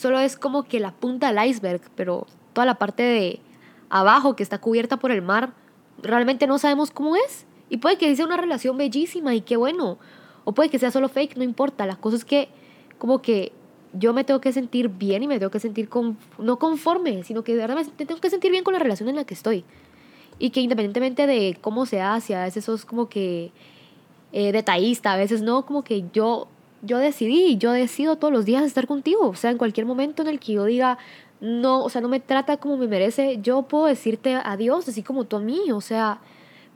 Solo 0.00 0.18
es 0.18 0.38
como 0.38 0.62
que 0.62 0.80
la 0.80 0.92
punta 0.92 1.30
del 1.30 1.46
iceberg, 1.46 1.82
pero 1.94 2.26
toda 2.54 2.64
la 2.64 2.76
parte 2.76 3.02
de 3.02 3.40
abajo 3.90 4.34
que 4.34 4.42
está 4.42 4.56
cubierta 4.56 4.96
por 4.96 5.10
el 5.10 5.20
mar, 5.20 5.52
realmente 6.02 6.46
no 6.46 6.56
sabemos 6.56 6.90
cómo 6.90 7.16
es. 7.16 7.44
Y 7.68 7.76
puede 7.76 7.98
que 7.98 8.16
sea 8.16 8.24
una 8.24 8.38
relación 8.38 8.78
bellísima 8.78 9.34
y 9.34 9.42
qué 9.42 9.58
bueno. 9.58 9.98
O 10.44 10.52
puede 10.52 10.70
que 10.70 10.78
sea 10.78 10.90
solo 10.90 11.10
fake, 11.10 11.36
no 11.36 11.44
importa. 11.44 11.84
La 11.84 11.96
cosa 11.96 12.16
es 12.16 12.24
que 12.24 12.48
como 12.96 13.20
que 13.20 13.52
yo 13.92 14.14
me 14.14 14.24
tengo 14.24 14.40
que 14.40 14.54
sentir 14.54 14.88
bien 14.88 15.22
y 15.22 15.28
me 15.28 15.38
tengo 15.38 15.50
que 15.50 15.60
sentir 15.60 15.90
con, 15.90 16.16
no 16.38 16.58
conforme, 16.58 17.22
sino 17.22 17.44
que 17.44 17.52
de 17.52 17.58
verdad 17.58 17.84
me 17.98 18.06
tengo 18.06 18.22
que 18.22 18.30
sentir 18.30 18.50
bien 18.50 18.64
con 18.64 18.72
la 18.72 18.80
relación 18.80 19.10
en 19.10 19.16
la 19.16 19.24
que 19.24 19.34
estoy. 19.34 19.64
Y 20.38 20.48
que 20.48 20.60
independientemente 20.60 21.26
de 21.26 21.58
cómo 21.60 21.84
se 21.84 22.00
hace, 22.00 22.34
a 22.34 22.44
veces 22.44 22.64
sos 22.64 22.86
como 22.86 23.10
que 23.10 23.52
eh, 24.32 24.50
detallista, 24.52 25.12
a 25.12 25.18
veces 25.18 25.42
no, 25.42 25.66
como 25.66 25.84
que 25.84 26.06
yo 26.14 26.48
yo 26.82 26.98
decidí, 26.98 27.56
yo 27.58 27.72
decido 27.72 28.16
todos 28.16 28.32
los 28.32 28.44
días 28.44 28.64
estar 28.64 28.86
contigo. 28.86 29.28
O 29.28 29.34
sea, 29.34 29.50
en 29.50 29.58
cualquier 29.58 29.86
momento 29.86 30.22
en 30.22 30.28
el 30.28 30.40
que 30.40 30.54
yo 30.54 30.64
diga, 30.64 30.98
no, 31.40 31.82
o 31.82 31.88
sea, 31.88 32.00
no 32.00 32.08
me 32.08 32.20
trata 32.20 32.56
como 32.58 32.76
me 32.76 32.86
merece, 32.86 33.38
yo 33.42 33.62
puedo 33.62 33.86
decirte 33.86 34.34
adiós, 34.34 34.88
así 34.88 35.02
como 35.02 35.24
tú 35.24 35.36
a 35.36 35.40
mí. 35.40 35.72
O 35.72 35.80
sea, 35.80 36.20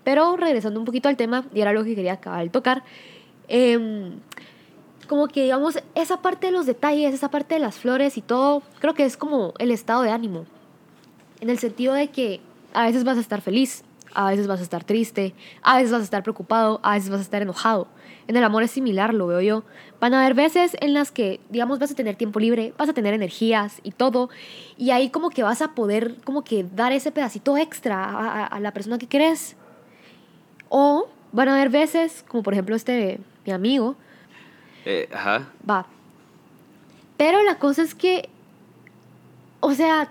pero 0.04 0.36
regresando 0.36 0.78
un 0.78 0.86
poquito 0.86 1.08
al 1.08 1.16
tema, 1.16 1.46
y 1.54 1.60
era 1.60 1.72
lo 1.72 1.84
que 1.84 1.94
quería 1.94 2.14
acabar 2.14 2.42
de 2.44 2.50
tocar, 2.50 2.84
em, 3.48 4.20
como 5.08 5.28
que 5.28 5.44
digamos, 5.44 5.78
esa 5.94 6.22
parte 6.22 6.46
de 6.46 6.52
los 6.52 6.66
detalles, 6.66 7.14
esa 7.14 7.30
parte 7.30 7.54
de 7.54 7.60
las 7.60 7.76
flores 7.76 8.16
y 8.16 8.22
todo, 8.22 8.62
creo 8.80 8.94
que 8.94 9.04
es 9.04 9.16
como 9.16 9.54
el 9.58 9.70
estado 9.70 10.02
de 10.02 10.10
ánimo. 10.10 10.46
En 11.40 11.50
el 11.50 11.58
sentido 11.58 11.94
de 11.94 12.08
que 12.08 12.40
a 12.72 12.84
veces 12.86 13.04
vas 13.04 13.18
a 13.18 13.20
estar 13.20 13.40
feliz, 13.42 13.84
a 14.14 14.30
veces 14.30 14.46
vas 14.46 14.60
a 14.60 14.62
estar 14.62 14.84
triste, 14.84 15.34
a 15.62 15.76
veces 15.76 15.92
vas 15.92 16.00
a 16.00 16.04
estar 16.04 16.22
preocupado, 16.22 16.80
a 16.82 16.94
veces 16.94 17.10
vas 17.10 17.20
a 17.20 17.22
estar 17.22 17.42
enojado. 17.42 17.86
En 18.26 18.36
el 18.36 18.44
amor 18.44 18.62
es 18.62 18.70
similar, 18.70 19.12
lo 19.12 19.26
veo 19.26 19.40
yo. 19.40 19.64
Van 20.00 20.14
a 20.14 20.20
haber 20.20 20.34
veces 20.34 20.76
en 20.80 20.94
las 20.94 21.10
que, 21.12 21.40
digamos, 21.50 21.78
vas 21.78 21.90
a 21.90 21.94
tener 21.94 22.16
tiempo 22.16 22.40
libre, 22.40 22.72
vas 22.78 22.88
a 22.88 22.92
tener 22.94 23.12
energías 23.14 23.80
y 23.82 23.90
todo, 23.90 24.30
y 24.78 24.90
ahí 24.90 25.10
como 25.10 25.30
que 25.30 25.42
vas 25.42 25.60
a 25.62 25.74
poder 25.74 26.16
como 26.24 26.42
que 26.42 26.64
dar 26.74 26.92
ese 26.92 27.10
pedacito 27.12 27.56
extra 27.58 28.02
a, 28.04 28.44
a- 28.44 28.46
a 28.46 28.60
la 28.60 28.72
persona 28.72 28.98
que 28.98 29.06
querés. 29.06 29.56
O 30.68 31.08
van 31.32 31.48
a 31.48 31.54
haber 31.54 31.68
veces, 31.70 32.24
como 32.28 32.42
por 32.42 32.52
ejemplo 32.54 32.74
este, 32.76 33.18
mi 33.46 33.52
amigo, 33.52 33.96
Eh, 34.86 35.08
ajá. 35.12 35.48
va. 35.68 35.86
Pero 37.16 37.42
la 37.42 37.58
cosa 37.58 37.82
es 37.82 37.94
que, 37.94 38.28
o 39.60 39.72
sea, 39.74 40.10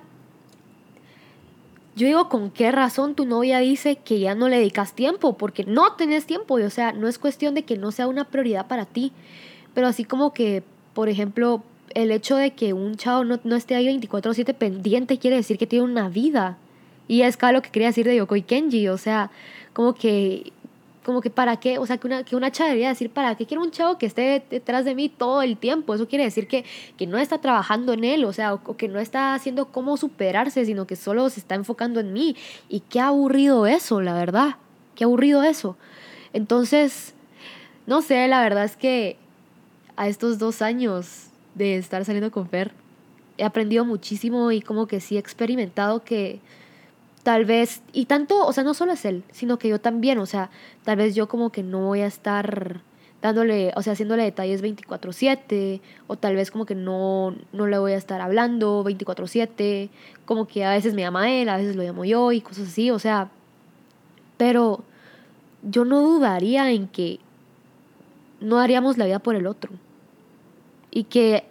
yo 1.95 2.07
digo, 2.07 2.29
¿con 2.29 2.49
qué 2.49 2.71
razón 2.71 3.13
tu 3.15 3.25
novia 3.25 3.59
dice 3.59 3.97
que 3.97 4.19
ya 4.19 4.33
no 4.33 4.49
le 4.49 4.57
dedicas 4.57 4.93
tiempo? 4.93 5.37
Porque 5.37 5.63
no 5.63 5.93
tenés 5.93 6.25
tiempo, 6.25 6.59
y, 6.59 6.63
o 6.63 6.69
sea, 6.69 6.91
no 6.91 7.07
es 7.07 7.19
cuestión 7.19 7.53
de 7.53 7.63
que 7.63 7.77
no 7.77 7.91
sea 7.91 8.07
una 8.07 8.25
prioridad 8.25 8.67
para 8.67 8.85
ti, 8.85 9.11
pero 9.73 9.87
así 9.87 10.03
como 10.03 10.33
que, 10.33 10.63
por 10.93 11.09
ejemplo, 11.09 11.63
el 11.93 12.11
hecho 12.11 12.35
de 12.35 12.51
que 12.51 12.73
un 12.73 12.95
chavo 12.95 13.23
no, 13.23 13.39
no 13.43 13.55
esté 13.55 13.75
ahí 13.75 13.87
24/7 13.87 14.53
pendiente 14.55 15.19
quiere 15.19 15.35
decir 15.35 15.57
que 15.57 15.67
tiene 15.67 15.85
una 15.85 16.09
vida. 16.09 16.57
Y 17.07 17.21
es 17.21 17.37
cada 17.37 17.53
lo 17.53 17.61
que 17.61 17.69
quería 17.69 17.89
decir 17.89 18.05
de 18.05 18.15
Yoko 18.15 18.35
y 18.35 18.41
Kenji, 18.41 18.87
o 18.87 18.97
sea, 18.97 19.29
como 19.73 19.93
que 19.93 20.53
como 21.03 21.21
que 21.21 21.29
para 21.29 21.57
qué, 21.57 21.77
o 21.77 21.85
sea, 21.85 21.97
que 21.97 22.07
una, 22.07 22.23
que 22.23 22.35
una 22.35 22.51
chava 22.51 22.69
debería 22.69 22.89
decir, 22.89 23.09
¿para 23.09 23.35
qué 23.35 23.45
quiero 23.45 23.61
un 23.61 23.71
chavo 23.71 23.97
que 23.97 24.05
esté 24.05 24.43
detrás 24.49 24.85
de 24.85 24.95
mí 24.95 25.09
todo 25.09 25.41
el 25.41 25.57
tiempo? 25.57 25.93
Eso 25.93 26.07
quiere 26.07 26.23
decir 26.23 26.47
que, 26.47 26.65
que 26.97 27.07
no 27.07 27.17
está 27.17 27.39
trabajando 27.39 27.93
en 27.93 28.03
él, 28.03 28.25
o 28.25 28.33
sea, 28.33 28.53
o, 28.53 28.77
que 28.77 28.87
no 28.87 28.99
está 28.99 29.33
haciendo 29.33 29.65
cómo 29.67 29.97
superarse, 29.97 30.65
sino 30.65 30.87
que 30.87 30.95
solo 30.95 31.29
se 31.29 31.39
está 31.39 31.55
enfocando 31.55 31.99
en 31.99 32.13
mí. 32.13 32.35
Y 32.69 32.79
qué 32.81 32.99
aburrido 32.99 33.67
eso, 33.67 34.01
la 34.01 34.13
verdad, 34.13 34.55
qué 34.95 35.03
aburrido 35.03 35.43
eso. 35.43 35.77
Entonces, 36.31 37.13
no 37.85 38.01
sé, 38.01 38.27
la 38.27 38.41
verdad 38.41 38.63
es 38.63 38.77
que 38.77 39.17
a 39.95 40.07
estos 40.07 40.39
dos 40.39 40.61
años 40.61 41.27
de 41.55 41.77
estar 41.77 42.03
saliendo 42.05 42.31
con 42.31 42.47
Fer, 42.47 42.71
he 43.37 43.43
aprendido 43.43 43.85
muchísimo 43.85 44.51
y 44.51 44.61
como 44.61 44.87
que 44.87 44.99
sí 44.99 45.17
he 45.17 45.19
experimentado 45.19 46.03
que 46.03 46.39
tal 47.23 47.45
vez, 47.45 47.81
y 47.93 48.05
tanto, 48.05 48.45
o 48.45 48.53
sea, 48.53 48.63
no 48.63 48.73
solo 48.73 48.91
es 48.91 49.05
él, 49.05 49.23
sino 49.31 49.57
que 49.57 49.69
yo 49.69 49.79
también, 49.79 50.19
o 50.19 50.25
sea, 50.25 50.49
tal 50.83 50.97
vez 50.97 51.15
yo 51.15 51.27
como 51.27 51.51
que 51.51 51.63
no 51.63 51.79
voy 51.79 52.01
a 52.01 52.07
estar 52.07 52.81
dándole, 53.21 53.71
o 53.77 53.81
sea, 53.81 53.93
haciéndole 53.93 54.23
detalles 54.23 54.61
24/7, 54.61 55.79
o 56.07 56.17
tal 56.17 56.35
vez 56.35 56.51
como 56.51 56.65
que 56.65 56.75
no, 56.75 57.33
no 57.53 57.67
le 57.67 57.77
voy 57.77 57.93
a 57.93 57.97
estar 57.97 58.19
hablando 58.19 58.83
24/7, 58.83 59.89
como 60.25 60.45
que 60.45 60.65
a 60.65 60.71
veces 60.71 60.93
me 60.93 61.01
llama 61.01 61.31
él, 61.31 61.47
a 61.47 61.55
veces 61.55 61.77
lo 61.77 61.83
llamo 61.83 62.03
yo 62.03 62.33
y 62.33 62.41
cosas 62.41 62.67
así, 62.67 62.91
o 62.91 62.99
sea, 62.99 63.29
pero 64.37 64.83
yo 65.61 65.85
no 65.85 66.01
dudaría 66.01 66.69
en 66.71 66.89
que 66.89 67.19
no 68.41 68.59
haríamos 68.59 68.97
la 68.97 69.05
vida 69.05 69.19
por 69.19 69.35
el 69.35 69.47
otro. 69.47 69.71
Y 70.91 71.05
que 71.05 71.45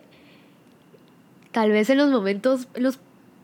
tal 1.52 1.70
vez 1.70 1.88
en 1.88 1.98
los 1.98 2.10
momentos, 2.10 2.68
los 2.74 2.98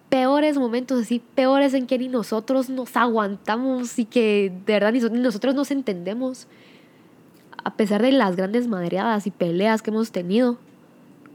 peores 0.09 0.57
momentos, 0.57 1.03
así 1.03 1.21
peores 1.35 1.75
en 1.75 1.87
que 1.87 1.99
ni 1.99 2.09
nosotros 2.09 2.71
nos 2.71 2.97
aguantamos 2.97 3.99
y 3.99 4.05
que 4.05 4.53
de 4.67 4.73
verdad 4.73 4.93
ni 4.93 5.21
nosotros 5.21 5.55
nos 5.55 5.71
entendemos, 5.71 6.47
a 7.65 7.75
pesar 7.75 8.03
de 8.03 8.13
las 8.13 8.37
grandes 8.37 8.69
madreadas 8.69 9.27
y 9.27 9.31
peleas 9.31 9.83
que 9.83 9.91
hemos 9.91 10.11
tenido, 10.11 10.59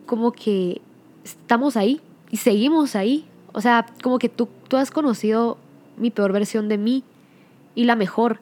como 0.05 0.31
que 0.31 0.81
estamos 1.23 1.77
ahí 1.77 2.01
y 2.31 2.37
seguimos 2.37 2.95
ahí. 2.95 3.25
O 3.51 3.61
sea, 3.61 3.85
como 4.01 4.17
que 4.17 4.29
tú, 4.29 4.47
tú 4.67 4.77
has 4.77 4.89
conocido 4.89 5.57
mi 5.97 6.09
peor 6.09 6.31
versión 6.31 6.69
de 6.69 6.77
mí 6.77 7.03
y 7.75 7.83
la 7.83 7.95
mejor. 7.95 8.39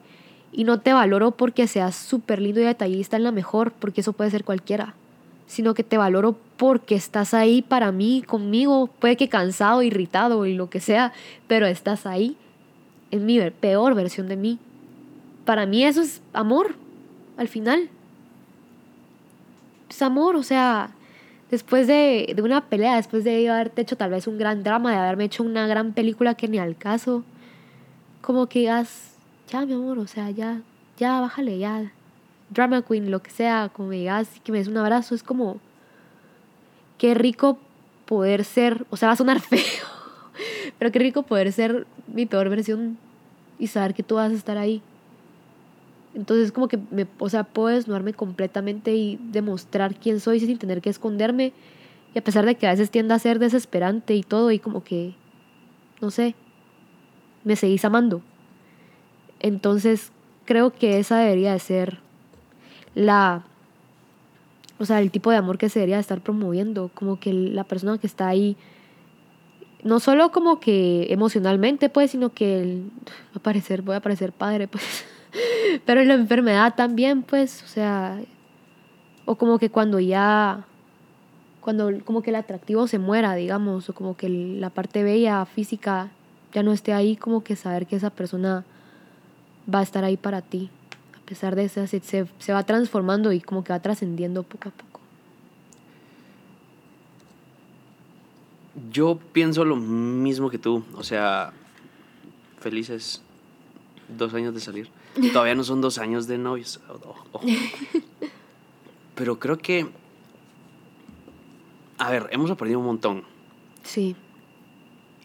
Y 0.53 0.63
no 0.63 0.79
te 0.79 0.93
valoro 0.93 1.31
porque 1.31 1.67
seas 1.67 1.95
súper 1.95 2.41
lindo 2.41 2.61
y 2.61 2.63
detallista 2.63 3.17
en 3.17 3.23
la 3.23 3.31
mejor, 3.31 3.71
porque 3.73 4.01
eso 4.01 4.13
puede 4.13 4.31
ser 4.31 4.43
cualquiera 4.43 4.95
sino 5.51 5.74
que 5.74 5.84
te 5.84 5.98
valoro 5.98 6.38
porque 6.55 6.96
estás 6.96 7.34
ahí 7.34 7.62
para 7.62 7.91
mí, 7.91 8.24
conmigo, 8.25 8.88
puede 8.88 9.17
que 9.17 9.27
cansado, 9.27 9.84
irritado 9.84 10.46
y 10.46 10.53
lo 10.53 10.70
que 10.70 10.79
sea, 10.79 11.12
pero 11.50 11.65
estás 11.65 12.05
ahí 12.05 12.38
en 13.12 13.25
mi 13.25 13.38
peor 13.50 13.93
versión 13.93 14.29
de 14.29 14.38
mí. 14.38 14.60
Para 15.43 15.65
mí 15.65 15.84
eso 15.84 16.03
es 16.03 16.22
amor, 16.31 16.75
al 17.36 17.50
final. 17.50 17.89
Es 19.89 20.01
amor, 20.01 20.38
o 20.38 20.43
sea, 20.43 20.91
después 21.50 21.86
de, 21.86 22.31
de 22.34 22.41
una 22.41 22.70
pelea, 22.70 22.96
después 22.96 23.25
de 23.25 23.50
haberte 23.50 23.81
hecho 23.81 23.98
tal 23.98 24.12
vez 24.12 24.27
un 24.27 24.38
gran 24.38 24.63
drama, 24.63 24.91
de 24.91 25.00
haberme 25.00 25.25
hecho 25.25 25.43
una 25.43 25.67
gran 25.67 25.91
película 25.91 26.36
que 26.36 26.48
ni 26.48 26.60
al 26.60 26.77
caso, 26.77 27.25
como 28.22 28.48
que 28.48 28.60
digas, 28.60 29.15
ya 29.50 29.65
mi 29.65 29.74
amor, 29.74 30.00
o 30.00 30.08
sea, 30.08 30.29
ya, 30.29 30.62
ya, 30.98 31.20
bájale, 31.20 31.58
ya, 31.58 31.91
drama 32.51 32.84
queen, 32.84 33.10
lo 33.10 33.22
que 33.22 33.31
sea, 33.31 33.72
como 33.74 33.89
me 33.89 33.98
digas, 33.98 34.29
que 34.43 34.51
me 34.51 34.60
des 34.60 34.67
un 34.67 34.77
abrazo, 34.77 35.15
es 35.15 35.24
como, 35.24 35.60
qué 36.98 37.15
rico 37.15 37.58
poder 38.05 38.43
ser, 38.43 38.86
o 38.89 38.98
sea, 38.98 39.08
va 39.08 39.13
a 39.13 39.17
sonar 39.17 39.39
feo, 39.41 39.88
pero 40.77 40.91
qué 40.91 41.00
rico 41.00 41.24
poder 41.24 41.51
ser 41.51 41.88
mi 42.08 42.25
peor 42.25 42.50
versión 42.50 42.98
y 43.58 43.67
saber 43.67 43.93
que 43.93 44.03
tú 44.03 44.15
vas 44.15 44.31
a 44.31 44.36
estar 44.36 44.58
ahí. 44.58 44.81
Entonces 46.13 46.51
como 46.51 46.67
que 46.67 46.77
me, 46.91 47.08
o 47.20 47.29
sea, 47.29 47.46
puedo 47.46 47.74
desnudarme 47.74 48.13
completamente 48.13 48.93
y 48.93 49.17
demostrar 49.31 49.96
quién 49.96 50.20
soy 50.20 50.41
sin 50.41 50.58
tener 50.58 50.81
que 50.81 50.89
esconderme. 50.89 51.53
Y 52.13 52.20
a 52.20 52.24
pesar 52.24 52.46
de 52.46 52.55
que 52.55 52.67
a 52.67 52.72
veces 52.72 52.91
tienda 52.91 53.15
a 53.15 53.20
ser 53.20 53.39
desesperante 53.39 54.13
y 54.15 54.24
todo, 54.24 54.51
y 54.51 54.60
como 54.60 54.84
que, 54.84 55.15
no 56.01 56.12
sé, 56.12 56.36
me 57.46 57.55
seguís 57.55 57.86
amando. 57.86 58.22
Entonces 59.39 60.12
creo 60.43 60.72
que 60.72 61.00
esa 61.00 61.20
debería 61.20 61.53
de 61.53 61.60
ser 61.60 62.00
la, 62.95 63.43
o 64.79 64.86
sea, 64.86 65.00
el 65.00 65.12
tipo 65.12 65.31
de 65.31 65.38
amor 65.38 65.57
que 65.57 65.69
se 65.69 65.79
debería 65.79 66.00
estar 66.00 66.21
promoviendo, 66.21 66.91
como 66.93 67.19
que 67.19 67.33
la 67.33 67.63
persona 67.63 67.98
que 67.98 68.07
está 68.07 68.27
ahí, 68.27 68.57
no 69.83 70.00
solo 70.00 70.31
como 70.31 70.60
que 70.60 71.07
emocionalmente, 71.10 71.89
pues, 71.89 72.12
sino 72.12 72.33
que 72.33 72.81
va 73.29 73.38
a 73.38 73.39
parecer, 73.39 73.81
voy 73.81 73.95
a 73.95 74.01
parecer 74.01 74.31
padre, 74.31 74.67
pues, 74.67 75.05
pero 75.86 76.01
en 76.01 76.10
la 76.10 76.15
enfermedad 76.15 76.75
también, 76.75 77.24
pues, 77.24 77.63
o 77.63 77.67
sea, 77.67 78.19
o 79.25 79.36
como 79.36 79.60
que 79.60 79.69
cuando 79.69 80.00
ya, 80.00 80.65
cuando 81.62 81.91
como 82.03 82.21
que 82.21 82.31
el 82.31 82.36
atractivo 82.36 82.88
se 82.88 83.00
muera, 83.00 83.36
digamos, 83.36 83.89
o 83.89 83.93
como 83.93 84.17
que 84.17 84.29
la 84.29 84.69
parte 84.69 85.03
bella 85.03 85.45
física 85.45 86.10
ya 86.53 86.63
no 86.63 86.74
esté 86.74 86.93
ahí, 86.93 87.15
como 87.15 87.43
que 87.43 87.55
saber 87.55 87.88
que 87.88 87.95
esa 87.95 88.10
persona 88.10 88.65
va 89.74 89.79
a 89.79 89.83
estar 89.83 90.03
ahí 90.03 90.17
para 90.17 90.41
ti 90.41 90.69
pesar 91.31 91.55
de 91.55 91.63
eso, 91.63 91.88
se, 91.88 92.01
se 92.01 92.53
va 92.53 92.65
transformando 92.65 93.31
y 93.31 93.39
como 93.39 93.63
que 93.63 93.71
va 93.71 93.81
trascendiendo 93.81 94.43
poco 94.43 94.67
a 94.67 94.71
poco. 94.73 95.00
Yo 98.91 99.17
pienso 99.31 99.63
lo 99.63 99.77
mismo 99.77 100.50
que 100.50 100.57
tú, 100.57 100.83
o 100.93 101.03
sea, 101.03 101.53
felices 102.59 103.21
dos 104.09 104.33
años 104.33 104.53
de 104.53 104.59
salir. 104.59 104.89
Todavía 105.31 105.55
no 105.55 105.63
son 105.63 105.79
dos 105.79 106.00
años 106.00 106.27
de 106.27 106.38
novios. 106.38 106.81
Pero 109.15 109.39
creo 109.39 109.57
que, 109.57 109.89
a 111.97 112.11
ver, 112.11 112.27
hemos 112.31 112.51
aprendido 112.51 112.81
un 112.81 112.88
montón. 112.88 113.23
Sí 113.83 114.17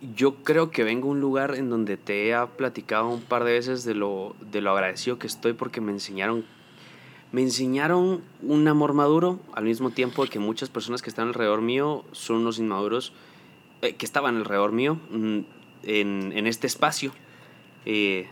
yo 0.00 0.36
creo 0.36 0.70
que 0.70 0.84
vengo 0.84 1.08
a 1.08 1.12
un 1.12 1.20
lugar 1.20 1.54
en 1.54 1.70
donde 1.70 1.96
te 1.96 2.30
he 2.30 2.46
platicado 2.56 3.08
un 3.08 3.22
par 3.22 3.44
de 3.44 3.52
veces 3.52 3.84
de 3.84 3.94
lo, 3.94 4.36
de 4.40 4.60
lo 4.60 4.72
agradecido 4.72 5.18
que 5.18 5.26
estoy 5.26 5.54
porque 5.54 5.80
me 5.80 5.92
enseñaron, 5.92 6.44
me 7.32 7.42
enseñaron 7.42 8.22
un 8.42 8.68
amor 8.68 8.92
maduro 8.92 9.40
al 9.54 9.64
mismo 9.64 9.90
tiempo 9.90 10.24
que 10.26 10.38
muchas 10.38 10.68
personas 10.68 11.02
que 11.02 11.08
están 11.08 11.28
alrededor 11.28 11.62
mío 11.62 12.04
son 12.12 12.36
unos 12.36 12.58
inmaduros 12.58 13.12
eh, 13.82 13.94
que 13.94 14.04
estaban 14.04 14.36
alrededor 14.36 14.72
mío 14.72 14.98
mm, 15.10 15.38
en, 15.84 16.32
en 16.34 16.46
este 16.46 16.66
espacio. 16.66 17.12
Eh, 17.86 18.26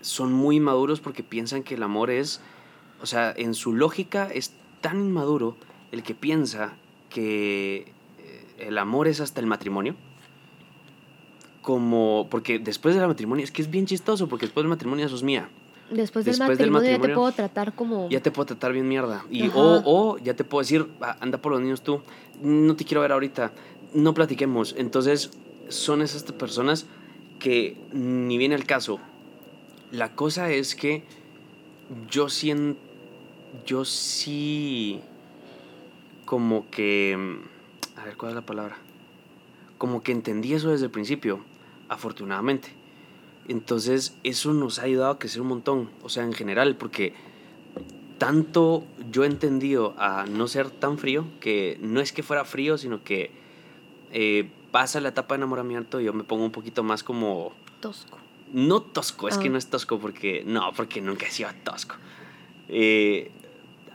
son 0.00 0.32
muy 0.32 0.56
inmaduros 0.56 1.00
porque 1.00 1.22
piensan 1.22 1.62
que 1.62 1.74
el 1.74 1.82
amor 1.84 2.10
es, 2.10 2.40
o 3.00 3.06
sea, 3.06 3.32
en 3.36 3.54
su 3.54 3.72
lógica 3.72 4.28
es 4.32 4.52
tan 4.80 4.98
inmaduro 5.00 5.56
el 5.92 6.02
que 6.02 6.14
piensa 6.14 6.74
que 7.08 7.92
eh, 8.18 8.46
el 8.58 8.78
amor 8.78 9.06
es 9.06 9.20
hasta 9.20 9.40
el 9.40 9.46
matrimonio 9.46 9.94
como, 11.62 12.26
porque 12.28 12.58
después 12.58 12.94
del 12.96 13.06
matrimonio, 13.06 13.44
es 13.44 13.52
que 13.52 13.62
es 13.62 13.70
bien 13.70 13.86
chistoso, 13.86 14.28
porque 14.28 14.46
después 14.46 14.64
del 14.64 14.68
matrimonio 14.68 15.08
sos 15.08 15.22
mía. 15.22 15.48
Después, 15.90 16.24
del, 16.24 16.38
matrimonio, 16.38 16.90
ya 16.90 17.00
te 17.00 17.08
puedo 17.14 17.32
tratar 17.32 17.74
como... 17.74 18.08
Ya 18.08 18.20
te 18.20 18.30
puedo 18.30 18.46
tratar 18.46 18.72
bien 18.72 18.88
mierda. 18.88 19.24
Y 19.30 19.48
o, 19.48 19.82
o 19.84 20.18
ya 20.18 20.34
te 20.34 20.42
puedo 20.42 20.62
decir, 20.62 20.88
anda 21.20 21.38
por 21.38 21.52
los 21.52 21.60
niños 21.60 21.82
tú, 21.82 22.00
no 22.42 22.76
te 22.76 22.84
quiero 22.84 23.02
ver 23.02 23.12
ahorita, 23.12 23.52
no 23.94 24.14
platiquemos. 24.14 24.74
Entonces, 24.76 25.30
son 25.68 26.02
esas 26.02 26.24
personas 26.24 26.86
que 27.38 27.76
ni 27.92 28.38
viene 28.38 28.54
el 28.54 28.64
caso. 28.64 28.98
La 29.90 30.14
cosa 30.14 30.50
es 30.50 30.74
que 30.74 31.04
yo 32.10 32.28
siento, 32.28 32.80
yo 33.66 33.84
sí, 33.84 35.00
como 36.24 36.68
que, 36.70 37.38
a 37.96 38.04
ver, 38.04 38.16
¿cuál 38.16 38.30
es 38.30 38.36
la 38.36 38.46
palabra? 38.46 38.78
Como 39.76 40.02
que 40.02 40.12
entendí 40.12 40.54
eso 40.54 40.70
desde 40.70 40.86
el 40.86 40.90
principio 40.90 41.51
afortunadamente. 41.92 42.68
Entonces 43.48 44.16
eso 44.22 44.52
nos 44.52 44.78
ha 44.78 44.82
ayudado 44.82 45.12
a 45.12 45.18
crecer 45.18 45.42
un 45.42 45.48
montón, 45.48 45.90
o 46.02 46.08
sea, 46.08 46.24
en 46.24 46.32
general, 46.32 46.76
porque 46.76 47.14
tanto 48.18 48.84
yo 49.10 49.24
he 49.24 49.26
entendido 49.26 49.94
a 49.98 50.26
no 50.26 50.46
ser 50.46 50.70
tan 50.70 50.98
frío, 50.98 51.26
que 51.40 51.78
no 51.80 52.00
es 52.00 52.12
que 52.12 52.22
fuera 52.22 52.44
frío, 52.44 52.78
sino 52.78 53.02
que 53.02 53.32
eh, 54.12 54.48
pasa 54.70 55.00
la 55.00 55.08
etapa 55.08 55.34
de 55.34 55.38
enamoramiento 55.38 56.00
y 56.00 56.04
yo 56.04 56.12
me 56.12 56.24
pongo 56.24 56.44
un 56.44 56.52
poquito 56.52 56.82
más 56.82 57.02
como... 57.02 57.52
Tosco. 57.80 58.18
No 58.52 58.80
tosco, 58.80 59.28
es 59.28 59.38
que 59.38 59.48
ah. 59.48 59.50
no 59.50 59.58
es 59.58 59.66
tosco 59.68 59.98
porque... 59.98 60.44
No, 60.46 60.72
porque 60.76 61.00
nunca 61.00 61.26
he 61.26 61.30
sido 61.30 61.50
tosco. 61.64 61.96
Eh, 62.68 63.30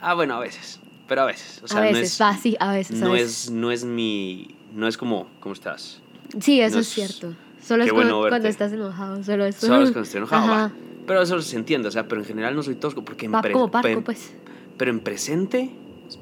ah, 0.01 0.13
bueno, 0.13 0.36
a 0.36 0.39
veces, 0.39 0.82
pero 1.08 1.22
a 1.22 1.25
veces. 1.25 1.63
a 1.74 1.80
veces, 1.80 2.20
no 2.20 2.30
es, 2.30 2.58
a 2.60 2.72
veces. 2.74 3.00
no, 3.00 3.16
Es, 3.16 3.50
no 3.50 3.72
es 3.72 3.86
mi... 3.86 4.56
No 4.74 4.88
es 4.88 4.98
como, 4.98 5.27
¿cómo 5.39 5.54
estás? 5.54 6.01
Sí, 6.42 6.60
eso 6.60 6.80
es 6.80 6.89
cierto. 6.89 7.34
Solo 7.68 7.84
es 7.84 7.92
cuando, 7.92 8.28
estás 8.48 8.72
enojado, 8.72 9.22
solo 9.24 9.46
es. 9.46 9.58
Solo 9.58 9.84
es 9.84 9.92
cuando 9.92 10.04
estoy 10.04 10.20
enojado, 10.20 10.72
Pero 11.06 11.22
eso 11.22 11.42
se 11.42 11.58
entiende, 11.58 11.90
o 11.90 11.92
sea, 11.92 12.08
pero 12.08 12.22
en 12.22 12.28
general 12.28 12.56
no 12.56 12.64
soy 12.64 12.76
tosco 12.76 13.04
porque 13.04 13.26
en 13.26 13.34
como 13.34 13.70
parco, 13.70 14.02
pues. 14.06 14.34
Pero 14.78 14.90
en 14.90 15.02
presente, 15.02 15.72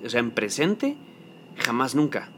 o 0.03 0.09
sea, 0.09 0.21
en 0.21 0.31
presente, 0.31 0.97
jamás 1.57 1.93
nunca. 1.93 2.29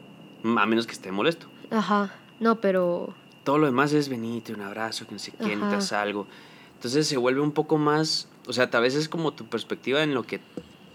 A 0.43 0.65
menos 0.65 0.87
que 0.87 0.91
esté 0.91 1.11
molesto. 1.11 1.47
Ajá, 1.71 2.13
no, 2.41 2.59
pero... 2.59 3.13
Todo 3.45 3.59
lo 3.59 3.65
demás 3.65 3.93
es 3.93 4.09
venite, 4.09 4.53
un 4.53 4.61
abrazo, 4.61 5.05
que 5.07 5.13
no 5.13 5.19
sé 5.19 5.31
necesitas 5.39 5.93
algo. 5.93 6.27
Entonces 6.75 7.07
se 7.07 7.15
vuelve 7.17 7.39
un 7.41 7.53
poco 7.53 7.77
más 7.77 8.27
O 8.45 8.53
sea, 8.53 8.69
tal 8.69 8.83
vez 8.83 8.93
es 8.93 9.07
como 9.09 9.31
tu 9.33 9.45
perspectiva 9.45 10.03
en 10.03 10.13
lo 10.13 10.23
que 10.23 10.41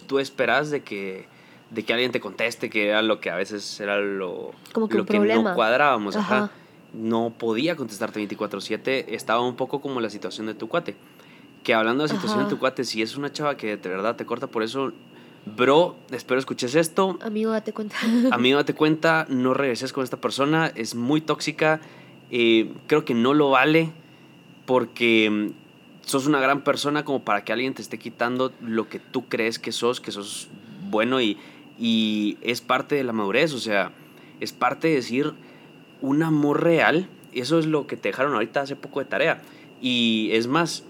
tú 0.06 0.18
esperas 0.18 0.70
de 0.70 0.82
que, 0.82 1.26
de 1.70 1.82
que 1.82 1.92
alguien 1.94 2.12
te 2.12 2.20
conteste, 2.20 2.68
que 2.68 2.88
era 2.88 3.00
lo 3.00 3.20
que 3.20 3.30
a 3.30 3.36
veces 3.36 3.80
era 3.80 3.98
lo, 3.98 4.52
Como 4.72 4.88
que 4.88 4.98
lo 4.98 5.06
que 5.06 5.18
no 5.18 5.54
cuadrábamos. 5.54 6.14
Ajá. 6.14 6.44
Ajá. 6.44 6.50
No 6.92 7.32
podía 7.36 7.76
contestarte 7.76 8.20
24/7. 8.20 9.06
Estaba 9.08 9.40
un 9.40 9.56
poco 9.56 9.80
como 9.80 10.00
la 10.00 10.10
situación 10.10 10.46
de 10.46 10.54
tu 10.54 10.68
cuate. 10.68 10.94
Que 11.62 11.74
hablando 11.74 12.02
de 12.02 12.08
la 12.08 12.14
situación 12.14 12.40
Ajá. 12.40 12.48
de 12.48 12.54
tu 12.54 12.58
cuate, 12.58 12.84
si 12.84 13.02
es 13.02 13.16
una 13.16 13.32
chava 13.32 13.56
que 13.56 13.76
de 13.76 13.88
verdad 13.88 14.16
te 14.16 14.26
corta 14.26 14.48
por 14.48 14.62
eso, 14.62 14.92
bro, 15.46 15.96
espero 16.10 16.38
escuches 16.38 16.74
esto. 16.74 17.18
Amigo, 17.22 17.52
date 17.52 17.72
cuenta. 17.72 17.96
Amigo, 18.32 18.58
date 18.58 18.74
cuenta, 18.74 19.26
no 19.28 19.54
regreses 19.54 19.92
con 19.92 20.04
esta 20.04 20.20
persona, 20.20 20.72
es 20.74 20.94
muy 20.94 21.20
tóxica, 21.20 21.80
eh, 22.30 22.72
creo 22.86 23.04
que 23.04 23.14
no 23.14 23.34
lo 23.34 23.50
vale 23.50 23.92
porque 24.66 25.30
mm, 25.30 26.06
sos 26.06 26.26
una 26.26 26.40
gran 26.40 26.62
persona 26.64 27.04
como 27.04 27.22
para 27.22 27.44
que 27.44 27.52
alguien 27.52 27.74
te 27.74 27.82
esté 27.82 27.98
quitando 27.98 28.52
lo 28.60 28.88
que 28.88 28.98
tú 28.98 29.28
crees 29.28 29.58
que 29.58 29.72
sos, 29.72 30.00
que 30.00 30.10
sos 30.10 30.48
bueno 30.90 31.20
y, 31.20 31.38
y 31.78 32.38
es 32.42 32.60
parte 32.60 32.94
de 32.94 33.04
la 33.04 33.12
madurez, 33.12 33.52
o 33.54 33.58
sea, 33.58 33.92
es 34.40 34.52
parte 34.52 34.88
de 34.88 34.94
decir 34.94 35.32
un 36.02 36.22
amor 36.22 36.62
real, 36.62 37.08
eso 37.32 37.58
es 37.58 37.66
lo 37.66 37.86
que 37.86 37.96
te 37.96 38.10
dejaron 38.10 38.34
ahorita 38.34 38.60
hace 38.60 38.76
poco 38.76 39.00
de 39.00 39.06
tarea. 39.06 39.40
Y 39.80 40.28
es 40.32 40.46
más, 40.46 40.84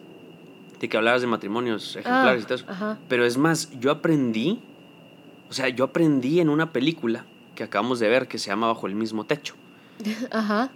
de 0.80 0.88
que 0.88 0.96
hablabas 0.96 1.20
de 1.20 1.28
matrimonios 1.28 1.94
ejemplares 1.96 2.42
y 2.42 2.44
todo 2.46 2.54
eso. 2.56 2.64
Ah, 2.68 2.72
Ajá. 2.72 2.98
Pero 3.08 3.24
es 3.24 3.38
más, 3.38 3.70
yo 3.78 3.90
aprendí, 3.92 4.58
o 5.48 5.52
sea, 5.52 5.68
yo 5.68 5.84
aprendí 5.84 6.40
en 6.40 6.48
una 6.48 6.72
película 6.72 7.24
que 7.54 7.62
acabamos 7.62 8.00
de 8.00 8.08
ver 8.08 8.26
que 8.26 8.38
se 8.38 8.48
llama 8.48 8.66
Bajo 8.66 8.86
el 8.88 8.94
mismo 8.96 9.24
techo. 9.24 9.54
Ajá. 10.32 10.70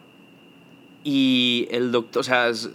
Y 1.05 1.69
el 1.71 1.93
doctor, 1.93 2.21
o 2.21 2.25
sea, 2.25 2.49
es- 2.49 2.71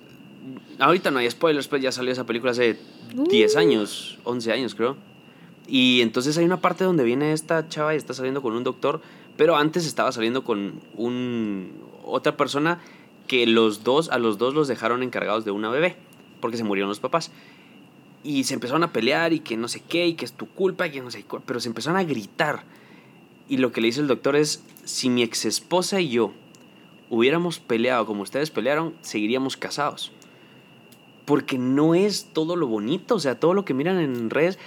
ahorita 0.79 1.11
no 1.11 1.19
hay 1.19 1.29
spoilers, 1.29 1.67
pues 1.67 1.81
ya 1.81 1.91
salió 1.91 2.11
esa 2.11 2.25
película 2.25 2.51
hace 2.51 2.77
10 3.13 3.55
Uh. 3.55 3.59
años, 3.59 4.17
11 4.23 4.51
años 4.51 4.75
creo. 4.75 4.95
Y 5.67 6.01
entonces 6.01 6.37
hay 6.37 6.45
una 6.45 6.59
parte 6.59 6.83
donde 6.83 7.03
viene 7.03 7.33
esta 7.33 7.67
chava 7.69 7.93
y 7.93 7.97
está 7.97 8.13
saliendo 8.13 8.41
con 8.41 8.53
un 8.53 8.63
doctor, 8.63 9.01
pero 9.37 9.55
antes 9.55 9.85
estaba 9.85 10.11
saliendo 10.11 10.43
con 10.43 10.81
un, 10.95 11.71
otra 12.03 12.37
persona 12.37 12.79
que 13.27 13.47
los 13.47 13.83
dos, 13.83 14.09
a 14.09 14.17
los 14.17 14.37
dos 14.37 14.53
los 14.53 14.67
dejaron 14.67 15.03
encargados 15.03 15.45
de 15.45 15.51
una 15.51 15.69
bebé, 15.69 15.95
porque 16.41 16.57
se 16.57 16.63
murieron 16.63 16.89
los 16.89 16.99
papás. 16.99 17.31
Y 18.23 18.43
se 18.43 18.53
empezaron 18.53 18.83
a 18.83 18.91
pelear 18.91 19.33
y 19.33 19.39
que 19.39 19.57
no 19.57 19.67
sé 19.67 19.81
qué, 19.87 20.05
y 20.07 20.13
que 20.15 20.25
es 20.25 20.33
tu 20.33 20.47
culpa, 20.47 20.87
y 20.87 20.91
que 20.91 21.01
no 21.01 21.11
sé 21.11 21.23
qué, 21.23 21.37
pero 21.45 21.59
se 21.59 21.69
empezaron 21.69 21.97
a 21.97 22.03
gritar. 22.03 22.63
Y 23.47 23.57
lo 23.57 23.71
que 23.71 23.81
le 23.81 23.87
dice 23.87 24.01
el 24.01 24.07
doctor 24.07 24.35
es, 24.35 24.63
si 24.83 25.09
mi 25.09 25.23
ex 25.23 25.45
esposa 25.45 26.01
y 26.01 26.09
yo 26.09 26.33
hubiéramos 27.09 27.59
peleado 27.59 28.05
como 28.05 28.23
ustedes 28.23 28.51
pelearon, 28.51 28.95
seguiríamos 29.01 29.57
casados. 29.57 30.11
Porque 31.25 31.57
no 31.57 31.95
es 31.95 32.29
todo 32.33 32.55
lo 32.55 32.67
bonito, 32.67 33.15
o 33.15 33.19
sea, 33.19 33.39
todo 33.39 33.53
lo 33.53 33.65
que 33.65 33.73
miran 33.73 33.99
en 33.99 34.29
redes, 34.29 34.59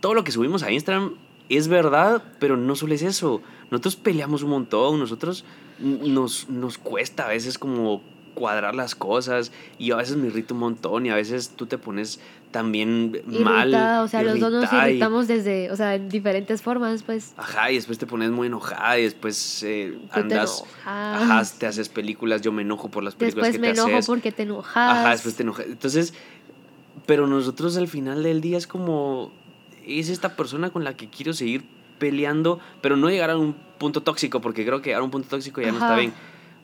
todo 0.00 0.14
lo 0.14 0.24
que 0.24 0.32
subimos 0.32 0.62
a 0.62 0.70
Instagram 0.70 1.14
es 1.48 1.68
verdad, 1.68 2.22
pero 2.38 2.56
no 2.56 2.74
solo 2.76 2.94
es 2.94 3.02
eso. 3.02 3.42
Nosotros 3.70 3.96
peleamos 3.96 4.42
un 4.42 4.50
montón, 4.50 4.98
nosotros 4.98 5.44
nos, 5.78 6.48
nos 6.48 6.78
cuesta 6.78 7.26
a 7.26 7.28
veces 7.28 7.58
como 7.58 8.02
cuadrar 8.34 8.74
las 8.74 8.94
cosas 8.94 9.50
y 9.78 9.92
a 9.92 9.96
veces 9.96 10.16
me 10.16 10.26
irrito 10.26 10.52
un 10.54 10.60
montón 10.60 11.06
y 11.06 11.10
a 11.10 11.14
veces 11.14 11.52
tú 11.56 11.64
te 11.66 11.78
pones 11.78 12.20
también 12.50 13.22
mal. 13.26 13.68
Irritada, 13.68 14.02
o 14.02 14.08
sea, 14.08 14.22
los 14.22 14.38
dos 14.40 14.52
nos 14.52 14.62
irritada 14.64 14.86
y- 14.88 14.90
irritamos 14.90 15.26
desde, 15.28 15.70
o 15.70 15.76
sea, 15.76 15.94
en 15.94 16.08
diferentes 16.10 16.60
formas, 16.62 17.02
pues. 17.02 17.32
Ajá, 17.38 17.70
y 17.70 17.76
después 17.76 17.96
te 17.98 18.06
pones 18.06 18.30
muy 18.30 18.46
enojada 18.48 18.98
y 18.98 19.04
después 19.04 19.62
eh, 19.62 19.98
te 20.12 20.20
andas. 20.20 20.58
enojas. 20.58 20.72
Ajá, 20.86 21.58
te 21.58 21.66
haces 21.66 21.88
películas, 21.88 22.42
yo 22.42 22.52
me 22.52 22.62
enojo 22.62 22.88
por 22.90 23.02
las 23.04 23.14
películas 23.14 23.46
Después 23.48 23.56
que 23.56 23.60
me 23.60 23.72
te 23.74 23.80
enojo 23.80 23.96
haces. 23.96 24.06
porque 24.06 24.32
te 24.32 24.42
enojas. 24.42 24.76
Ajá, 24.98 25.10
después 25.10 25.34
te 25.34 25.42
enojas. 25.42 25.66
Entonces, 25.66 26.12
pero 27.06 27.26
nosotros 27.26 27.76
al 27.78 27.88
final 27.88 28.22
del 28.22 28.40
día 28.42 28.58
es 28.58 28.66
como, 28.66 29.32
es 29.86 30.08
esta 30.08 30.36
persona 30.36 30.70
con 30.70 30.84
la 30.84 30.96
que 30.96 31.08
quiero 31.08 31.32
seguir 31.32 31.64
peleando, 31.98 32.58
pero 32.82 32.96
no 32.96 33.08
llegar 33.08 33.30
a 33.30 33.38
un 33.38 33.54
punto 33.78 34.02
tóxico, 34.02 34.40
porque 34.40 34.64
creo 34.66 34.82
que 34.82 34.90
llegar 34.90 35.02
a 35.02 35.04
un 35.04 35.10
punto 35.10 35.28
tóxico 35.28 35.60
ya 35.62 35.72
no 35.72 35.78
está 35.78 35.96
bien. 35.96 36.12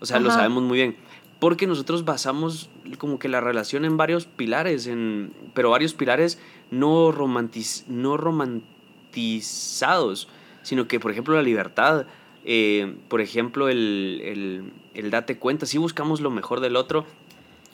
O 0.01 0.07
sea, 0.07 0.19
lo 0.21 0.29
sabemos 0.37 0.63
muy 0.63 0.79
bien. 0.79 0.97
Porque 1.39 1.67
nosotros 1.67 2.05
basamos 2.05 2.69
como 2.99 3.19
que 3.19 3.29
la 3.29 3.41
relación 3.41 3.85
en 3.85 3.97
varios 3.97 4.27
pilares, 4.27 4.87
en, 4.87 5.33
pero 5.55 5.71
varios 5.71 5.95
pilares 5.95 6.39
no, 6.71 7.11
romantiz, 7.13 7.85
no 7.89 8.17
romantizados, 8.17 10.29
sino 10.63 10.89
que, 10.89 11.01
por 11.01 11.11
ejemplo, 11.11 11.35
la 11.35 11.43
libertad, 11.43 12.07
eh, 12.45 12.95
por 13.09 13.21
ejemplo, 13.21 13.69
el, 13.69 14.21
el, 14.25 14.73
el 14.95 15.11
date 15.11 15.39
cuenta, 15.39 15.67
si 15.67 15.79
buscamos 15.79 16.21
lo 16.21 16.31
mejor 16.31 16.61
del 16.61 16.77
otro 16.77 17.05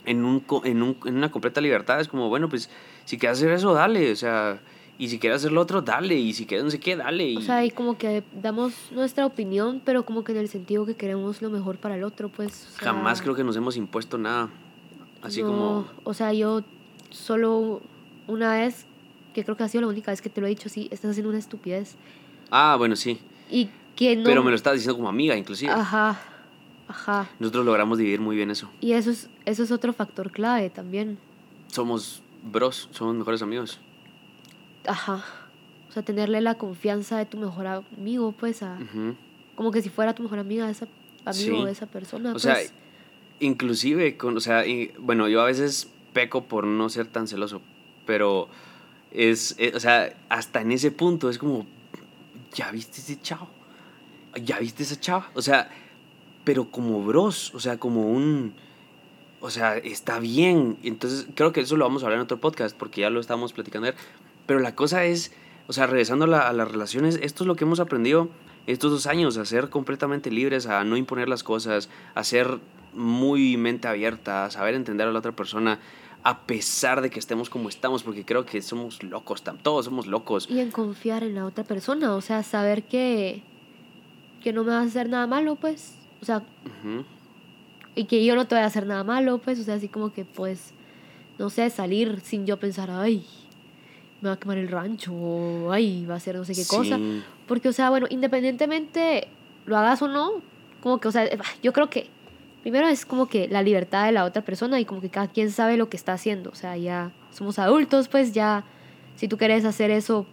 en, 0.07 0.25
un, 0.25 0.40
co- 0.40 0.62
en, 0.64 0.83
un- 0.83 0.96
en 1.05 1.16
una 1.16 1.31
completa 1.31 1.61
libertad, 1.61 2.01
es 2.01 2.09
como, 2.09 2.29
bueno, 2.29 2.49
pues 2.49 2.70
si 3.05 3.18
quieres 3.18 3.38
hacer 3.38 3.51
eso, 3.53 3.75
dale, 3.75 4.12
o 4.12 4.16
sea, 4.16 4.61
y 4.99 5.09
si 5.09 5.21
quieres 5.21 5.39
hacer 5.39 5.53
lo 5.53 5.61
otro, 5.61 5.81
dale, 5.81 6.17
y 6.17 6.33
si 6.33 6.45
quieres 6.45 6.65
no 6.65 6.71
sé 6.71 6.81
qué, 6.81 6.97
dale. 6.97 7.31
Y, 7.31 7.37
O 7.37 7.41
sea, 7.41 7.65
y 7.65 7.71
como 7.71 7.97
que 7.97 8.25
damos 8.43 8.75
nuestra 8.91 9.25
opinión, 9.27 9.81
pero 9.85 10.05
como 10.05 10.25
que 10.25 10.33
en 10.33 10.39
el 10.39 10.49
sentido 10.49 10.85
que 10.87 10.97
queremos 10.97 11.41
lo 11.41 11.51
mejor 11.51 11.79
para 11.79 11.95
el 11.95 12.03
otro, 12.03 12.29
pues. 12.29 12.67
o 12.75 12.79
sea, 12.81 12.93
jamás 12.93 13.23
creo 13.23 13.37
que 13.37 13.45
nos 13.45 13.57
hemos 13.57 13.77
impuesto 13.77 14.19
nada. 14.19 14.51
Así 15.23 15.43
no, 15.43 15.49
como... 15.49 15.87
O 16.03 16.15
sea, 16.15 16.33
yo 16.33 16.63
solo 17.11 17.81
una 18.27 18.55
vez, 18.55 18.87
que 19.35 19.45
creo 19.45 19.57
que 19.57 19.63
ha 19.63 19.69
sido 19.69 19.83
la 19.83 19.89
única 19.89 20.11
vez 20.11 20.21
que 20.21 20.31
te 20.31 20.41
lo 20.41 20.49
he 20.49 20.51
dicho, 20.51 20.69
sí, 20.69 20.89
estás 20.91 21.13
haciendo 21.13 21.31
una 21.31 21.39
estupidez. 21.39 21.95
Ah, 22.51 22.75
bueno, 22.77 22.97
sí. 22.97 23.21
Y 23.51 23.69
que 23.95 24.17
no. 24.17 24.25
Pero 24.25 24.43
me 24.43 24.51
lo 24.51 24.57
estás 24.57 24.75
diciendo 24.75 24.97
como 24.97 25.09
amiga, 25.09 25.37
inclusive. 25.37 25.73
Ajá, 25.73 26.21
ajá. 26.89 27.29
Nosotros 27.39 27.65
logramos 27.65 27.99
dividir 27.99 28.21
muy 28.21 28.35
bien 28.35 28.51
eso. 28.51 28.69
Y 28.81 28.93
eso 28.93 29.13
es, 29.13 29.31
eso 29.45 29.63
es 29.63 29.71
otro 29.71 29.93
factor 29.93 30.33
clave 30.33 30.71
también. 30.71 31.19
Somos 31.69 32.21
bros, 32.43 32.89
somos 32.91 33.15
mejores 33.15 33.43
amigos. 33.43 33.79
Ajá. 34.88 35.24
O 35.88 35.92
sea, 35.92 36.03
tenerle 36.03 36.40
la 36.40 36.55
confianza 36.57 37.16
de 37.18 37.27
tu 37.27 37.37
mejor 37.38 37.66
amigo, 37.66 38.33
pues, 38.33 38.62
a, 38.62 38.79
como 39.55 39.70
que 39.70 39.83
si 39.83 39.88
fuera 39.88 40.14
tu 40.14 40.22
mejor 40.22 40.38
amiga 40.38 40.66
de 40.66 40.72
esa 40.72 40.87
amigo 41.24 41.59
Sí. 41.61 41.64
de 41.64 41.70
esa 41.72 41.87
persona. 41.87 42.31
O 42.31 42.33
pues. 42.33 42.42
sea, 42.42 42.57
inclusive, 43.40 44.16
con, 44.16 44.37
o 44.37 44.40
sea, 44.40 44.66
y- 44.66 44.92
bueno, 44.98 45.29
yo 45.29 45.40
a 45.40 45.44
veces 45.46 45.88
peco 46.12 46.44
por 46.44 46.66
no 46.66 46.88
ser 46.88 47.07
tan 47.07 47.29
celoso, 47.29 47.61
pero 48.07 48.48
es, 49.12 49.55
eh, 49.59 49.72
o 49.74 49.81
sea, 49.81 50.14
hasta 50.29 50.61
en 50.61 50.72
ese 50.72 50.90
punto 50.90 51.31
es 51.31 51.38
como, 51.38 51.66
¿ya 52.55 52.70
viste 52.70 53.01
ese 53.01 53.20
chavo? 53.20 53.48
¿Ya 54.42 54.59
viste 54.59 54.83
esa 54.83 54.98
chava? 55.01 55.31
O 55.35 55.42
sea, 55.42 55.70
pero 56.44 56.70
como 56.70 57.03
bros, 57.05 57.55
o 57.55 57.61
sea, 57.61 57.79
como 57.79 58.11
un, 58.11 58.55
o 59.40 59.51
sea, 59.51 59.77
está 59.79 60.18
bien. 60.18 60.77
Entonces, 60.83 61.27
creo 61.35 61.53
que 61.53 61.61
eso 61.61 61.77
lo 61.77 61.85
vamos 61.85 62.03
a 62.03 62.07
hablar 62.07 62.18
en 62.18 62.24
otro 62.24 62.38
podcast, 62.40 62.77
porque 62.77 63.03
ya 63.03 63.11
lo 63.11 63.20
estábamos 63.20 63.53
platicando 63.53 63.88
ayer. 63.88 63.98
Pero 64.49 64.59
la 64.61 64.75
cosa 64.75 65.05
es, 65.05 65.31
o 65.69 65.73
sea, 65.73 65.87
regresando 65.87 66.25
a, 66.25 66.29
la- 66.29 66.49
a 66.49 66.53
las 66.53 66.69
relaciones, 66.73 67.21
esto 67.23 67.45
es 67.45 67.47
lo 67.47 67.55
que 67.55 67.65
hemos 67.65 67.79
aprendido 67.81 68.31
estos 68.67 68.91
dos 68.91 69.07
años, 69.07 69.37
a 69.37 69.45
ser 69.45 69.69
completamente 69.71 70.31
libres, 70.31 70.67
a 70.67 70.83
no 70.85 70.97
imponer 70.97 71.29
las 71.29 71.43
cosas, 71.45 71.89
a 72.15 72.25
ser 72.25 72.59
muy 72.95 73.57
mente 73.59 73.87
abierta, 73.89 74.47
a 74.47 74.51
saber 74.51 74.75
entender 74.75 75.07
a 75.07 75.13
la 75.13 75.19
otra 75.19 75.33
persona, 75.33 75.79
a 76.23 76.41
pesar 76.47 77.01
de 77.03 77.11
que 77.11 77.19
estemos 77.19 77.51
como 77.51 77.69
estamos, 77.69 78.03
porque 78.03 78.25
creo 78.25 78.45
que 78.47 78.61
somos 78.63 79.03
locos, 79.03 79.43
todos 79.63 79.85
somos 79.85 80.07
locos. 80.07 80.49
Y 80.51 80.61
en 80.61 80.71
confiar 80.71 81.23
en 81.25 81.35
la 81.35 81.45
otra 81.47 81.65
persona, 81.65 82.15
o 82.15 82.21
sea, 82.23 82.43
saber 82.43 82.85
que, 82.85 83.43
que 84.43 84.53
no 84.55 84.65
me 84.65 84.71
va 84.73 84.79
a 84.81 84.83
hacer 84.83 85.09
nada 85.11 85.27
malo, 85.27 85.57
pues. 85.57 85.95
O 86.23 86.25
sea, 86.25 86.43
y 87.95 88.05
que 88.05 88.25
yo 88.25 88.35
no 88.35 88.47
te 88.47 88.55
voy 88.55 88.63
a 88.65 88.67
hacer 88.67 88.87
nada 88.87 89.05
malo, 89.05 89.39
pues. 89.39 89.61
O 89.61 89.63
sea, 89.65 89.75
así 89.75 89.89
como 89.89 90.13
que, 90.13 90.25
pues, 90.25 90.73
no 91.39 91.51
sé, 91.51 91.69
salir 91.71 92.21
sin 92.25 92.47
yo 92.47 92.59
pensar, 92.59 92.91
ay, 92.91 93.25
me 94.20 94.28
va 94.28 94.35
a 94.35 94.38
quemar 94.38 94.59
el 94.59 94.68
rancho, 94.68 95.12
o 95.12 95.72
ay, 95.72 96.04
va 96.07 96.14
a 96.14 96.16
hacer 96.16 96.37
no 96.37 96.44
sé 96.44 96.54
qué 96.54 96.66
cosa. 96.66 96.98
Porque, 97.46 97.68
o 97.68 97.72
sea, 97.72 97.90
bueno, 97.90 98.07
independientemente 98.11 99.28
lo 99.66 99.76
hagas 99.76 100.02
o 100.02 100.09
no, 100.09 100.42
como 100.83 100.98
que, 100.98 101.09
o 101.09 101.12
sea, 101.12 101.28
yo 101.62 101.72
creo 101.72 101.90
que 101.90 102.09
primero 102.62 102.88
es 102.88 103.07
como 103.07 103.26
que 103.26 103.48
la 103.48 103.62
libertad 103.62 104.07
de 104.07 104.12
la 104.12 104.24
otra 104.24 104.42
persona 104.42 104.81
y 104.81 104.85
como 104.85 105.00
que 105.00 105.09
cada 105.09 105.28
quien 105.28 105.50
sabe 105.50 105.76
lo 105.76 105.88
que 105.88 105.96
está 105.96 106.12
haciendo. 106.12 106.50
O 106.50 106.54
sea, 106.54 106.76
ya 106.76 107.12
somos 107.31 107.59
adultos, 107.59 108.09
pues 108.09 108.33
ya, 108.33 108.64
si 109.16 109.28
tú 109.28 109.38
quieres 109.38 109.64
hacer 109.64 109.90
eso, 109.90 110.26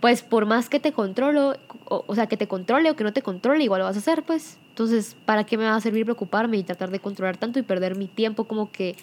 pues 0.00 0.22
por 0.22 0.46
más 0.46 0.68
que 0.68 0.78
te 0.78 0.92
controlo, 0.92 1.56
o, 1.86 2.04
o 2.06 2.14
sea, 2.14 2.26
que 2.26 2.36
te 2.36 2.46
controle 2.46 2.90
o 2.90 2.96
que 2.96 3.04
no 3.04 3.12
te 3.12 3.22
controle, 3.22 3.64
igual 3.64 3.80
lo 3.80 3.86
vas 3.86 3.96
a 3.96 4.00
hacer, 4.00 4.22
pues. 4.22 4.58
Entonces, 4.70 5.16
¿para 5.24 5.44
qué 5.44 5.56
me 5.56 5.64
va 5.64 5.74
a 5.74 5.80
servir 5.80 6.04
preocuparme 6.04 6.58
y 6.58 6.62
tratar 6.62 6.90
de 6.90 7.00
controlar 7.00 7.38
tanto 7.38 7.58
y 7.58 7.62
perder 7.62 7.96
mi 7.96 8.08
tiempo 8.08 8.44
como 8.44 8.70
que 8.70 8.94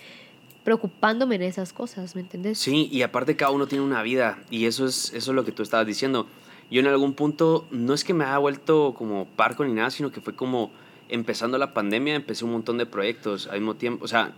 preocupándome 0.64 1.36
en 1.36 1.44
esas 1.44 1.74
cosas, 1.74 2.16
¿me 2.16 2.22
entendés? 2.22 2.58
Sí, 2.60 2.88
y 2.92 3.02
aparte 3.02 3.36
cada 3.36 3.52
uno 3.52 3.68
tiene 3.68 3.84
una 3.84 4.02
vida 4.02 4.40
y 4.50 4.66
eso 4.66 4.86
es, 4.86 5.14
eso 5.14 5.32
es 5.32 5.36
lo 5.36 5.44
que 5.46 5.52
tú 5.52 5.64
estabas 5.64 5.86
diciendo. 5.88 6.28
Yo 6.72 6.80
en 6.80 6.88
algún 6.88 7.14
punto, 7.14 7.66
no 7.72 7.94
es 7.94 8.04
que 8.04 8.14
me 8.14 8.24
haya 8.24 8.38
vuelto 8.38 8.96
como 8.98 9.26
parco 9.36 9.64
ni 9.66 9.74
nada, 9.74 9.92
sino 9.92 10.12
que 10.12 10.22
fue 10.22 10.36
como 10.36 10.72
empezando 11.10 11.58
la 11.58 11.74
pandemia, 11.74 12.16
empecé 12.16 12.46
un 12.46 12.52
montón 12.54 12.78
de 12.78 12.86
proyectos 12.86 13.48
al 13.48 13.60
mismo 13.60 13.76
tiempo. 13.76 14.06
O 14.06 14.08
sea, 14.08 14.34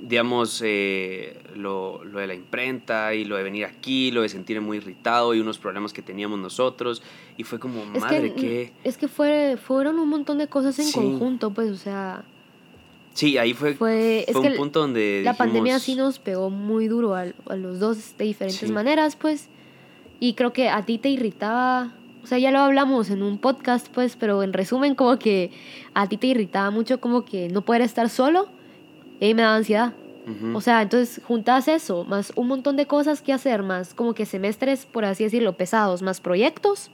digamos, 0.00 0.60
eh, 0.64 1.40
lo, 1.56 2.04
lo 2.04 2.18
de 2.20 2.26
la 2.26 2.34
imprenta 2.34 3.14
y 3.14 3.24
lo 3.24 3.36
de 3.36 3.42
venir 3.42 3.64
aquí, 3.64 4.10
lo 4.10 4.22
de 4.22 4.28
sentirme 4.28 4.64
muy 4.64 4.76
irritado 4.76 5.34
y 5.34 5.40
unos 5.40 5.58
problemas 5.58 5.92
que 5.92 6.02
teníamos 6.02 6.38
nosotros. 6.38 7.02
Y 7.38 7.44
fue 7.44 7.58
como, 7.58 7.84
madre, 7.86 8.34
que, 8.34 8.40
que... 8.40 8.72
Es 8.84 8.98
que 8.98 9.08
fue, 9.08 9.56
fueron 9.60 9.98
un 9.98 10.08
montón 10.08 10.38
de 10.38 10.46
cosas 10.48 10.78
en 10.78 10.84
Sí. 10.84 10.92
conjunto, 10.92 11.50
pues, 11.52 11.70
o 11.70 11.76
sea... 11.76 12.24
Sí, 13.16 13.38
ahí 13.38 13.54
fue, 13.54 13.72
Fue, 13.74 14.26
un 14.34 14.56
punto 14.56 14.80
donde 14.80 15.22
la 15.24 15.32
pandemia 15.32 15.78
sí 15.78 15.94
nos 15.94 16.18
pegó 16.18 16.50
muy 16.50 16.86
duro 16.86 17.14
a, 17.14 17.24
a 17.48 17.56
los 17.56 17.80
dos 17.80 18.14
de 18.18 18.26
diferentes 18.26 18.60
Sí. 18.60 18.70
maneras, 18.70 19.16
pues. 19.16 19.48
Y 20.20 20.34
creo 20.34 20.52
que 20.52 20.68
a 20.68 20.82
ti 20.82 20.98
te 20.98 21.08
irritaba, 21.08 21.94
o 22.22 22.26
sea, 22.26 22.38
ya 22.38 22.50
lo 22.50 22.58
hablamos 22.58 23.08
en 23.08 23.22
un 23.22 23.38
podcast, 23.38 23.88
pues, 23.88 24.16
pero 24.16 24.42
en 24.42 24.52
resumen, 24.52 24.94
como 24.94 25.18
que 25.18 25.50
a 25.94 26.06
ti 26.10 26.18
te 26.18 26.26
irritaba 26.26 26.70
mucho 26.70 27.00
como 27.00 27.24
que 27.24 27.48
no 27.48 27.62
poder 27.62 27.80
estar 27.80 28.10
solo 28.10 28.48
y 29.18 29.24
ahí 29.24 29.34
me 29.34 29.42
daba 29.42 29.56
ansiedad. 29.56 29.94
O 30.54 30.60
sea, 30.60 30.82
entonces 30.82 31.22
juntas 31.24 31.68
eso, 31.68 32.04
más 32.04 32.32
un 32.36 32.48
montón 32.48 32.76
de 32.76 32.86
cosas 32.86 33.22
que 33.22 33.32
hacer, 33.32 33.62
más 33.62 33.94
como 33.94 34.12
que 34.12 34.26
semestres, 34.26 34.84
por 34.84 35.06
así 35.06 35.24
decirlo, 35.24 35.56
pesados, 35.56 36.02
más 36.02 36.20
proyectos. 36.20 36.90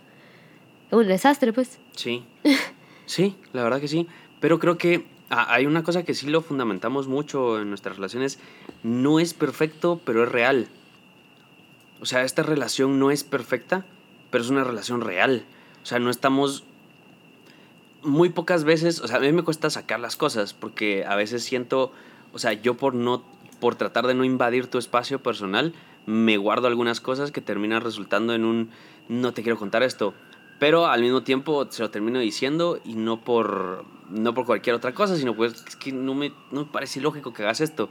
Un 0.93 1.09
desastre, 1.09 1.53
pues. 1.53 1.81
Sí, 1.97 2.23
sí, 3.07 3.35
la 3.53 3.65
verdad 3.65 3.81
que 3.81 3.89
sí. 3.89 4.07
Pero 4.39 4.59
creo 4.59 4.77
que 4.77 5.05
hay 5.33 5.65
una 5.65 5.83
cosa 5.83 6.03
que 6.03 6.13
sí 6.15 6.29
lo 6.29 6.43
fundamentamos 6.43 7.09
mucho 7.09 7.61
en 7.61 7.71
nuestras 7.71 7.97
relaciones. 7.97 8.39
No 8.83 9.19
es 9.19 9.33
perfecto, 9.33 9.99
pero 10.05 10.25
es 10.25 10.29
real. 10.31 10.69
O 12.03 12.07
sea, 12.07 12.23
esta 12.25 12.43
relación 12.43 12.99
no 12.99 13.11
es 13.11 13.25
perfecta, 13.25 13.87
pero 14.31 14.45
es 14.45 14.51
una 14.51 14.63
relación 14.63 15.01
real. 15.01 15.45
O 15.83 15.87
sea, 15.87 15.99
no 15.99 16.11
estamos... 16.11 16.65
Muy 18.03 18.31
pocas 18.31 18.65
veces, 18.65 19.01
o 19.01 19.07
sea, 19.07 19.19
a 19.19 19.21
mí 19.21 19.33
me 19.33 19.45
cuesta 19.45 19.71
sacar 19.71 20.01
las 20.01 20.17
cosas 20.17 20.55
porque 20.55 21.05
a 21.07 21.15
veces 21.15 21.45
siento, 21.45 21.93
o 22.33 22.39
sea, 22.41 22.53
yo 22.53 22.77
por 22.77 22.95
no, 22.95 23.23
por 23.61 23.77
tratar 23.77 24.09
de 24.09 24.15
no 24.15 24.25
invadir 24.25 24.67
tu 24.67 24.79
espacio 24.79 25.23
personal, 25.23 25.73
me 26.05 26.37
guardo 26.37 26.67
algunas 26.67 27.01
cosas 27.01 27.31
que 27.31 27.41
terminan 27.41 27.81
resultando 27.81 28.35
en 28.35 28.45
un, 28.45 28.71
no 29.09 29.33
te 29.33 29.45
quiero 29.45 29.57
contar 29.57 29.85
esto, 29.85 30.15
pero 30.63 30.87
al 30.87 31.01
mismo 31.01 31.25
tiempo 31.25 31.67
se 31.71 31.83
lo 31.83 31.91
termino 31.91 32.21
diciendo 32.21 32.79
y 32.85 32.95
no 32.95 33.19
por, 33.25 33.85
no 34.11 34.33
por 34.33 34.47
cualquier 34.47 34.77
otra 34.77 34.95
cosa, 34.95 35.17
sino 35.17 35.35
pues 35.35 35.55
es 35.67 35.75
que 35.75 35.91
no 35.91 36.15
me, 36.15 36.33
no 36.53 36.61
me 36.61 36.67
parece 36.71 37.01
lógico 37.01 37.33
que 37.33 37.43
hagas 37.43 37.61
esto. 37.61 37.89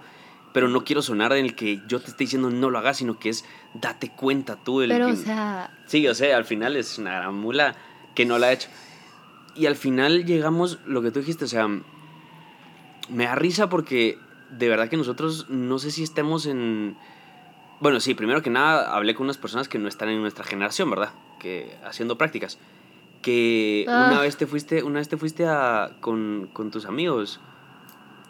Pero 0.53 0.69
no 0.69 0.85
quiero 0.85 1.01
sonar 1.01 1.33
en 1.33 1.43
el 1.43 1.53
que 1.53 1.81
yo 1.89 1.99
te 1.99 2.11
esté 2.11 2.23
diciendo 2.23 2.49
no 2.49 2.69
lo 2.69 2.77
hagas, 2.77 2.95
sino 2.95 3.19
que 3.19 3.27
es 3.27 3.43
date 3.73 4.09
cuenta 4.15 4.55
tú. 4.55 4.79
del 4.79 4.87
Pero, 4.89 5.07
que- 5.07 5.11
o 5.11 5.15
sea, 5.17 5.69
Sí, 5.85 6.07
o 6.07 6.15
sea, 6.15 6.37
al 6.37 6.45
final 6.45 6.77
es 6.77 6.97
una 6.97 7.11
gran 7.17 7.35
mula 7.35 7.75
que 8.15 8.25
no 8.25 8.39
la 8.39 8.47
ha 8.47 8.53
hecho. 8.53 8.69
Y 9.53 9.65
al 9.65 9.75
final 9.75 10.23
llegamos, 10.25 10.79
lo 10.85 11.01
que 11.01 11.11
tú 11.11 11.19
dijiste, 11.19 11.43
o 11.43 11.49
sea, 11.49 11.67
me 13.09 13.25
da 13.25 13.35
risa 13.35 13.67
porque 13.67 14.17
de 14.49 14.69
verdad 14.69 14.87
que 14.87 14.95
nosotros 14.95 15.47
no 15.49 15.77
sé 15.77 15.91
si 15.91 16.03
estemos 16.03 16.45
en... 16.45 16.95
Bueno, 17.81 17.99
sí, 17.99 18.13
primero 18.13 18.41
que 18.41 18.49
nada 18.49 18.95
hablé 18.95 19.15
con 19.15 19.25
unas 19.25 19.37
personas 19.37 19.67
que 19.67 19.79
no 19.79 19.87
están 19.87 20.09
en 20.09 20.21
nuestra 20.21 20.45
generación, 20.45 20.89
¿verdad? 20.89 21.11
Que 21.39 21.75
haciendo 21.85 22.17
prácticas. 22.17 22.57
Que 23.21 23.85
Ah. 23.87 24.07
una 24.11 24.21
vez 24.21 24.37
te 24.37 24.45
fuiste, 24.47 24.83
una 24.83 24.99
vez 24.99 25.09
te 25.09 25.17
fuiste 25.17 25.47
a, 25.47 25.91
con, 25.99 26.49
con 26.53 26.69
tus 26.71 26.85
amigos. 26.85 27.39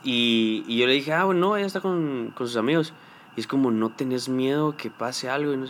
Y, 0.03 0.63
y 0.67 0.77
yo 0.79 0.87
le 0.87 0.93
dije, 0.93 1.13
ah, 1.13 1.25
bueno, 1.25 1.41
no, 1.41 1.57
ella 1.57 1.67
está 1.67 1.81
con, 1.81 2.31
con 2.35 2.47
sus 2.47 2.55
amigos. 2.57 2.93
Y 3.35 3.41
es 3.41 3.47
como, 3.47 3.71
¿no 3.71 3.89
tenés 3.91 4.29
miedo 4.29 4.75
que 4.77 4.89
pase 4.89 5.29
algo? 5.29 5.53
Y 5.53 5.57
no, 5.57 5.65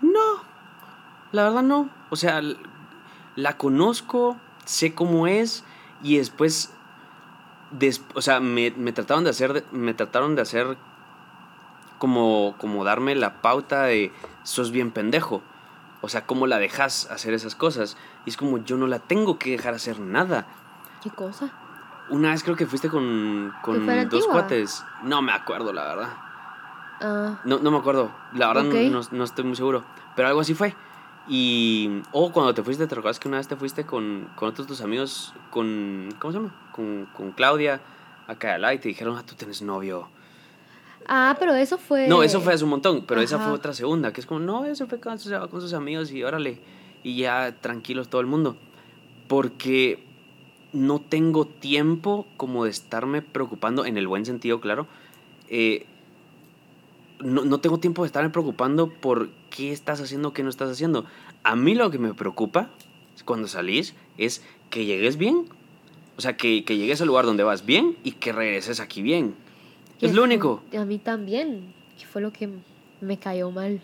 no, 0.00 0.42
la 1.32 1.42
verdad 1.44 1.62
no. 1.62 1.90
O 2.10 2.16
sea, 2.16 2.40
la 3.36 3.56
conozco, 3.56 4.36
sé 4.64 4.94
cómo 4.94 5.26
es 5.26 5.64
y 6.02 6.16
después, 6.18 6.72
des- 7.72 8.02
o 8.14 8.22
sea, 8.22 8.38
me, 8.40 8.70
me 8.76 8.92
trataron 8.92 9.24
de 9.24 9.30
hacer, 9.30 9.64
me 9.72 9.92
trataron 9.94 10.34
de 10.36 10.42
hacer 10.42 10.76
como, 11.98 12.54
como 12.58 12.84
darme 12.84 13.14
la 13.14 13.40
pauta 13.42 13.82
de 13.84 14.12
sos 14.44 14.70
bien 14.70 14.90
pendejo. 14.90 15.42
O 16.00 16.08
sea, 16.08 16.24
¿cómo 16.26 16.46
la 16.46 16.58
dejas 16.58 17.10
hacer 17.10 17.34
esas 17.34 17.54
cosas? 17.54 17.96
Y 18.24 18.30
es 18.30 18.36
como, 18.36 18.58
yo 18.58 18.76
no 18.76 18.86
la 18.86 18.98
tengo 19.00 19.38
que 19.38 19.50
dejar 19.50 19.74
hacer 19.74 19.98
nada. 20.00 20.46
¿qué 21.02 21.10
cosa? 21.10 21.50
Una 22.10 22.30
vez 22.30 22.42
creo 22.42 22.56
que 22.56 22.66
fuiste 22.66 22.88
con, 22.88 23.52
con 23.62 23.84
dos 23.86 23.96
antigua? 23.96 24.32
cuates. 24.32 24.84
No 25.02 25.20
me 25.22 25.32
acuerdo, 25.32 25.72
la 25.72 25.84
verdad. 25.84 26.08
Ah, 27.00 27.38
No, 27.44 27.58
no 27.58 27.70
me 27.70 27.78
acuerdo. 27.78 28.10
La 28.32 28.48
verdad 28.48 28.64
no- 28.64 28.70
Ok. 29.00 29.10
no, 29.10 29.16
no 29.18 29.24
estoy 29.24 29.44
muy 29.44 29.56
seguro. 29.56 29.84
Pero 30.16 30.28
algo 30.28 30.40
así 30.40 30.54
fue. 30.54 30.74
Y. 31.28 32.02
O 32.12 32.32
cuando 32.32 32.54
te 32.54 32.62
fuiste, 32.62 32.86
¿te 32.86 32.94
recuerdas 32.94 33.20
que 33.20 33.28
una 33.28 33.36
vez 33.36 33.46
te 33.48 33.56
fuiste 33.56 33.84
con, 33.84 34.28
con 34.34 34.48
otros 34.48 34.66
tus 34.66 34.80
amigos? 34.80 35.34
Con. 35.50 36.08
¿Cómo 36.18 36.32
se 36.32 36.38
llama? 36.38 36.54
Con, 36.72 37.06
con 37.14 37.32
Claudia, 37.32 37.80
a 38.26 38.34
Cayalá, 38.36 38.72
y 38.74 38.78
te 38.78 38.88
dijeron, 38.88 39.16
ah, 39.18 39.22
tú 39.26 39.34
tienes 39.34 39.60
novio. 39.62 40.08
Ah, 41.08 41.36
pero 41.38 41.54
eso 41.54 41.78
fue... 41.78 42.06
No, 42.06 42.22
eso 42.22 42.40
fue 42.40 42.54
hace 42.54 42.64
un 42.64 42.70
montón, 42.70 43.04
pero 43.06 43.20
esa 43.20 43.36
Ajá. 43.36 43.46
fue 43.46 43.54
otra 43.54 43.72
segunda, 43.72 44.12
que 44.12 44.20
es 44.20 44.26
como, 44.26 44.40
no, 44.40 44.64
eso 44.64 44.86
fue 44.86 45.00
cuando 45.00 45.22
se 45.22 45.36
va 45.36 45.48
con 45.48 45.60
sus 45.60 45.72
amigos 45.72 46.12
y 46.12 46.22
órale. 46.22 46.60
Y 47.02 47.16
ya 47.16 47.56
tranquilos 47.60 48.08
todo 48.08 48.20
el 48.20 48.26
mundo. 48.26 48.56
Porque 49.26 50.04
no 50.72 51.00
tengo 51.00 51.46
tiempo 51.46 52.26
como 52.36 52.64
de 52.64 52.70
estarme 52.70 53.22
preocupando, 53.22 53.84
en 53.84 53.96
el 53.96 54.06
buen 54.06 54.24
sentido, 54.24 54.60
claro. 54.60 54.86
eh, 55.48 55.86
no, 57.20 57.44
no 57.44 57.58
tengo 57.58 57.78
tiempo 57.78 58.02
de 58.02 58.06
estarme 58.06 58.30
preocupando 58.30 58.90
por 58.90 59.30
qué 59.50 59.72
estás 59.72 60.00
haciendo, 60.00 60.32
qué 60.32 60.42
no 60.42 60.50
estás 60.50 60.70
haciendo. 60.70 61.04
A 61.42 61.56
mí 61.56 61.74
lo 61.74 61.90
que 61.90 61.98
me 61.98 62.14
preocupa 62.14 62.70
cuando 63.24 63.48
salís 63.48 63.94
es 64.16 64.42
que 64.70 64.84
llegues 64.84 65.16
bien. 65.16 65.46
O 66.16 66.20
sea, 66.20 66.36
que, 66.36 66.64
que 66.64 66.76
llegues 66.76 67.00
al 67.00 67.08
lugar 67.08 67.26
donde 67.26 67.44
vas 67.44 67.64
bien 67.64 67.96
y 68.02 68.12
que 68.12 68.32
regreses 68.32 68.80
aquí 68.80 69.02
bien. 69.02 69.34
Es 70.00 70.14
lo 70.14 70.22
único. 70.24 70.62
A 70.76 70.84
mí 70.84 70.98
también, 70.98 71.72
que 71.98 72.06
fue 72.06 72.20
lo 72.22 72.32
que 72.32 72.48
me 73.00 73.18
cayó 73.18 73.50
mal 73.50 73.80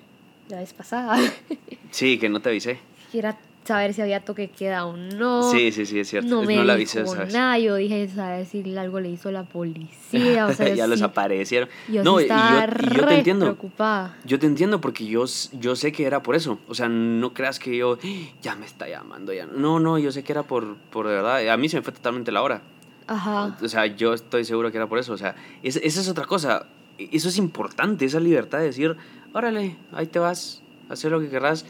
la 0.48 0.58
vez 0.58 0.72
pasada. 0.72 1.16
Sí, 1.90 2.18
que 2.18 2.28
no 2.28 2.40
te 2.40 2.48
avisé. 2.48 2.78
Quisiera 3.06 3.38
saber 3.62 3.94
si 3.94 4.02
había 4.02 4.18
toque 4.20 4.48
queda 4.50 4.84
o 4.84 4.96
no. 4.96 5.48
Sí, 5.52 5.70
sí, 5.70 5.86
sí, 5.86 6.00
es 6.00 6.08
cierto. 6.08 6.28
No 6.28 6.42
me 6.42 6.56
no 6.56 6.64
la 6.64 6.74
dijo 6.74 6.98
avisé, 6.98 7.06
¿sabes? 7.16 7.32
nada. 7.32 7.56
Yo 7.60 7.76
dije, 7.76 8.08
saber 8.08 8.44
si 8.46 8.76
algo 8.76 8.98
le 8.98 9.10
hizo 9.10 9.30
la 9.30 9.44
policía. 9.44 10.46
O 10.46 10.52
sea, 10.54 10.74
ya 10.74 10.88
los 10.88 10.98
sí- 10.98 11.04
aparecieron. 11.04 11.68
Yo 11.88 12.02
no, 12.02 12.18
sí 12.18 12.24
y 12.24 12.28
yo, 12.28 12.34
y 12.34 12.94
yo 12.96 13.06
te 13.06 13.14
entiendo. 13.18 13.46
preocupada. 13.46 14.16
Yo 14.24 14.38
te 14.40 14.46
entiendo 14.46 14.80
porque 14.80 15.06
yo, 15.06 15.24
yo 15.52 15.76
sé 15.76 15.92
que 15.92 16.04
era 16.04 16.20
por 16.22 16.34
eso. 16.34 16.58
O 16.66 16.74
sea, 16.74 16.88
no 16.88 17.32
creas 17.32 17.60
que 17.60 17.76
yo, 17.76 17.96
"Ah, 18.02 18.06
ya 18.42 18.56
me 18.56 18.66
está 18.66 18.88
llamando, 18.88 19.32
ya. 19.32 19.46
No, 19.46 19.78
no, 19.78 19.98
yo 19.98 20.10
sé 20.10 20.24
que 20.24 20.32
era 20.32 20.42
por, 20.42 20.74
por 20.90 21.06
de 21.06 21.14
verdad. 21.14 21.48
A 21.48 21.56
mí 21.56 21.68
se 21.68 21.76
me 21.76 21.82
fue 21.82 21.92
totalmente 21.92 22.32
la 22.32 22.42
hora. 22.42 22.62
Ajá. 23.06 23.56
O 23.62 23.68
sea, 23.68 23.86
yo 23.86 24.14
estoy 24.14 24.44
seguro 24.44 24.70
que 24.70 24.76
era 24.78 24.86
por 24.88 24.98
eso. 24.98 25.12
O 25.12 25.18
sea, 25.18 25.34
es- 25.62 25.76
esa 25.76 26.00
es 26.00 26.08
otra 26.08 26.24
cosa. 26.26 26.66
Eso 26.98 27.28
es 27.28 27.38
importante, 27.38 28.04
esa 28.04 28.20
libertad 28.20 28.58
de 28.58 28.66
decir, 28.66 28.96
órale, 29.32 29.76
ahí 29.92 30.06
te 30.06 30.18
vas, 30.18 30.62
hacer 30.88 31.10
lo 31.10 31.20
que 31.20 31.28
querrás. 31.28 31.66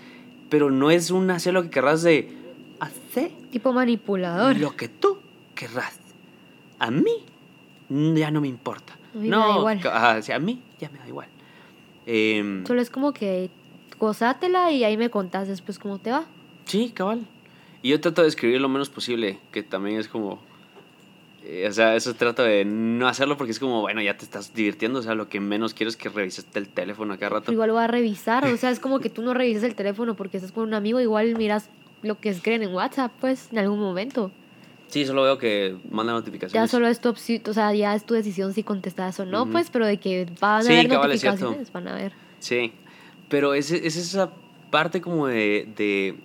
Pero 0.51 0.71
no 0.71 0.91
es 0.91 1.11
un 1.11 1.31
hacer 1.31 1.55
lo 1.55 1.63
que 1.63 1.71
querrás 1.71 2.03
de, 2.03 2.37
hacer 2.81 3.31
Tipo 3.51 3.73
manipulador. 3.73 4.57
lo 4.57 4.77
que 4.77 4.89
tú 4.89 5.19
querrás. 5.55 5.99
A 6.79 6.91
mí 6.91 7.11
ya 7.89 8.31
no 8.31 8.41
me 8.41 8.49
importa. 8.49 8.93
A 9.15 9.17
mí 9.17 9.23
me 9.25 9.29
no, 9.31 9.49
da 9.49 9.59
igual. 9.59 9.81
ajá, 9.85 10.23
sí, 10.23 10.33
a 10.33 10.39
mí 10.39 10.61
ya 10.79 10.91
me 10.91 10.99
da 10.99 11.09
igual. 11.09 11.29
Em, 12.07 12.67
Solo 12.67 12.83
es 12.83 12.91
como 12.91 13.13
que 13.13 13.51
gozátela 13.99 14.71
y 14.73 14.85
ahí 14.85 14.97
me 14.97 15.09
contás 15.11 15.49
después 15.49 15.79
cómo 15.79 15.99
te 15.99 16.11
va. 16.11 16.27
sí, 16.67 16.91
cabal. 16.95 17.27
Y 17.83 17.91
yo 17.91 18.01
trato 18.01 18.23
de 18.23 18.29
escribir 18.29 18.61
lo 18.61 18.69
menos 18.69 18.89
posible, 18.91 19.39
que 19.53 19.63
también 19.63 19.99
es 19.99 20.09
como... 20.09 20.41
eh, 21.47 21.67
o 21.69 21.73
sea, 21.73 21.95
eso 21.95 22.15
trato 22.15 22.43
de 22.43 22.65
no 22.65 23.07
hacerlo 23.07 23.37
porque 23.37 23.53
es 23.53 23.59
como, 23.59 23.83
bueno, 23.83 24.01
ya 24.01 24.17
te 24.17 24.25
estás 24.25 24.55
divirtiendo. 24.55 24.99
O 25.01 25.03
sea, 25.03 25.15
lo 25.15 25.29
que 25.29 25.41
menos 25.41 25.75
quiero 25.75 25.91
es 25.91 25.97
que 25.97 26.09
revises 26.09 26.47
el 26.55 26.69
teléfono 26.69 27.15
a 27.15 27.19
cada 27.19 27.31
rato. 27.31 27.45
Pero 27.47 27.53
igual 27.55 27.69
lo 27.69 27.75
va 27.75 27.85
a 27.85 27.89
revisar. 27.89 28.45
O 28.47 28.57
sea, 28.57 28.71
es 28.71 28.81
como 28.81 29.01
que 29.01 29.11
tú 29.11 29.23
no 29.23 29.35
revises 29.35 29.63
el 29.63 29.75
teléfono 29.75 30.17
porque 30.17 30.39
estás 30.39 30.53
con 30.53 30.65
un 30.65 30.75
amigo. 30.75 31.01
Igual 31.01 31.37
miras 31.37 31.69
lo 32.03 32.19
que 32.19 32.31
escriben 32.31 32.63
en 32.63 32.75
WhatsApp, 32.75 33.13
pues, 33.21 33.49
en 33.53 33.59
algún 33.59 33.79
momento. 33.81 34.31
Sí, 34.89 35.05
solo 35.07 35.23
veo 35.23 35.39
que 35.39 35.77
manda 35.91 36.13
notificaciones. 36.13 36.53
Ya 36.53 36.67
solo 36.71 36.87
es 36.87 37.01
tu 37.01 37.09
opción, 37.09 37.43
o 37.49 37.53
sea, 37.53 37.73
ya 37.75 37.95
es 37.95 38.05
tu 38.05 38.15
decisión 38.15 38.53
si 38.53 38.63
contestas 38.63 39.19
o 39.19 39.25
no, 39.27 39.51
pues, 39.51 39.71
pero 39.71 39.87
de 39.87 39.97
que 39.99 40.27
van 40.41 40.61
a 40.61 40.63
Sí, 40.63 40.73
haber 40.73 40.89
notificaciones, 40.89 41.73
van 41.73 41.89
a 41.89 41.95
ver. 41.95 42.13
Sí, 42.39 42.73
pero 43.29 43.55
es, 43.55 43.71
es 43.71 43.97
esa 43.97 44.31
parte 44.71 45.01
como 45.01 45.27
de, 45.27 45.67
de 45.77 46.17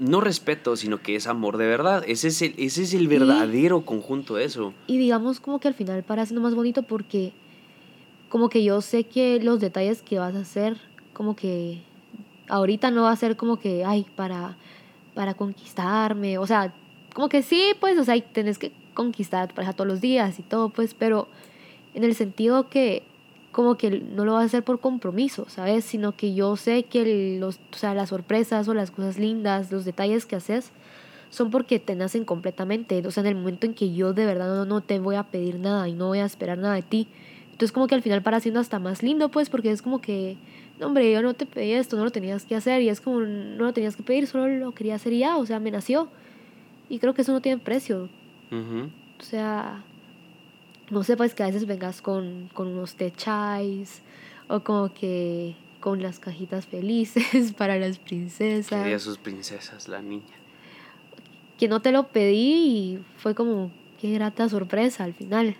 no 0.00 0.20
respeto, 0.20 0.76
sino 0.76 1.00
que 1.02 1.14
es 1.14 1.26
amor 1.26 1.58
de 1.58 1.66
verdad. 1.66 2.02
Ese 2.06 2.28
es 2.28 2.42
el, 2.42 2.54
ese 2.56 2.82
es 2.82 2.94
el 2.94 3.06
verdadero 3.06 3.84
conjunto 3.84 4.34
de 4.34 4.44
eso. 4.44 4.72
Y 4.86 4.98
digamos 4.98 5.40
como 5.40 5.60
que 5.60 5.68
al 5.68 5.74
final 5.74 6.02
para 6.02 6.24
siendo 6.24 6.40
más 6.40 6.54
bonito 6.54 6.82
porque 6.82 7.32
como 8.30 8.48
que 8.48 8.64
yo 8.64 8.80
sé 8.80 9.04
que 9.04 9.38
los 9.40 9.60
detalles 9.60 10.02
que 10.02 10.18
vas 10.18 10.34
a 10.34 10.40
hacer, 10.40 10.78
como 11.12 11.36
que 11.36 11.82
ahorita 12.48 12.90
no 12.90 13.02
va 13.02 13.12
a 13.12 13.16
ser 13.16 13.36
como 13.36 13.58
que, 13.58 13.84
ay, 13.84 14.06
para, 14.16 14.56
para 15.14 15.34
conquistarme, 15.34 16.38
o 16.38 16.46
sea, 16.46 16.72
como 17.12 17.28
que 17.28 17.42
sí, 17.42 17.74
pues, 17.78 17.98
o 17.98 18.04
sea, 18.04 18.18
tenés 18.20 18.58
que 18.58 18.72
conquistar 18.94 19.42
a 19.42 19.48
tu 19.48 19.54
pareja 19.54 19.72
todos 19.72 19.88
los 19.88 20.00
días 20.00 20.38
y 20.38 20.42
todo, 20.42 20.70
pues, 20.70 20.94
pero 20.94 21.28
en 21.92 22.04
el 22.04 22.14
sentido 22.14 22.70
que 22.70 23.02
como 23.52 23.76
que 23.76 23.90
no 23.90 24.24
lo 24.24 24.34
vas 24.34 24.42
a 24.42 24.46
hacer 24.46 24.62
por 24.62 24.80
compromiso, 24.80 25.46
¿sabes? 25.48 25.84
Sino 25.84 26.16
que 26.16 26.34
yo 26.34 26.56
sé 26.56 26.84
que 26.84 27.38
los, 27.38 27.56
o 27.72 27.76
sea, 27.76 27.94
las 27.94 28.10
sorpresas 28.10 28.68
o 28.68 28.74
las 28.74 28.90
cosas 28.90 29.18
lindas, 29.18 29.72
los 29.72 29.84
detalles 29.84 30.26
que 30.26 30.36
haces, 30.36 30.70
son 31.30 31.50
porque 31.50 31.78
te 31.78 31.94
nacen 31.94 32.24
completamente. 32.24 33.04
O 33.06 33.10
sea, 33.10 33.22
en 33.22 33.28
el 33.28 33.34
momento 33.36 33.66
en 33.66 33.74
que 33.74 33.92
yo 33.92 34.12
de 34.12 34.26
verdad 34.26 34.48
no, 34.48 34.64
no 34.64 34.80
te 34.80 34.98
voy 34.98 35.16
a 35.16 35.24
pedir 35.24 35.58
nada 35.58 35.88
y 35.88 35.94
no 35.94 36.08
voy 36.08 36.18
a 36.18 36.24
esperar 36.24 36.58
nada 36.58 36.74
de 36.74 36.82
ti. 36.82 37.08
Entonces 37.60 37.72
como 37.72 37.86
que 37.88 37.94
al 37.94 38.02
final 38.02 38.22
para 38.22 38.40
siendo 38.40 38.60
hasta 38.60 38.78
más 38.78 39.02
lindo, 39.02 39.28
pues, 39.28 39.50
porque 39.50 39.70
es 39.70 39.82
como 39.82 40.00
que, 40.00 40.38
no, 40.78 40.86
hombre, 40.86 41.12
yo 41.12 41.20
no 41.20 41.34
te 41.34 41.44
pedí 41.44 41.72
esto, 41.72 41.96
no 41.96 42.04
lo 42.04 42.10
tenías 42.10 42.46
que 42.46 42.56
hacer 42.56 42.80
y 42.80 42.88
es 42.88 43.00
como, 43.00 43.20
no 43.20 43.64
lo 43.64 43.72
tenías 43.74 43.96
que 43.96 44.02
pedir, 44.02 44.26
solo 44.26 44.48
lo 44.48 44.72
quería 44.72 44.94
hacer 44.94 45.12
y 45.12 45.18
ya, 45.18 45.36
o 45.36 45.44
sea, 45.44 45.60
me 45.60 45.70
nació. 45.70 46.08
Y 46.88 47.00
creo 47.00 47.14
que 47.14 47.22
eso 47.22 47.32
no 47.32 47.40
tiene 47.40 47.60
precio. 47.60 48.08
O 48.50 49.22
sea, 49.22 49.84
no 50.90 51.02
sé, 51.04 51.16
pues 51.16 51.34
que 51.34 51.42
a 51.42 51.46
veces 51.46 51.66
vengas 51.66 52.02
con, 52.02 52.50
con 52.52 52.68
unos 52.68 52.94
techais 52.94 54.02
o 54.48 54.60
como 54.60 54.92
que 54.92 55.54
con 55.80 56.02
las 56.02 56.18
cajitas 56.18 56.66
felices 56.66 57.52
para 57.56 57.76
las 57.76 57.98
princesas. 57.98 58.82
Quería 58.82 58.98
sus 58.98 59.18
princesas, 59.18 59.88
la 59.88 60.02
niña. 60.02 60.24
Que 61.58 61.68
no 61.68 61.80
te 61.80 61.92
lo 61.92 62.08
pedí 62.08 62.54
y 62.54 62.98
fue 63.16 63.34
como, 63.34 63.70
qué 64.00 64.12
grata 64.12 64.48
sorpresa 64.48 65.04
al 65.04 65.14
final. 65.14 65.56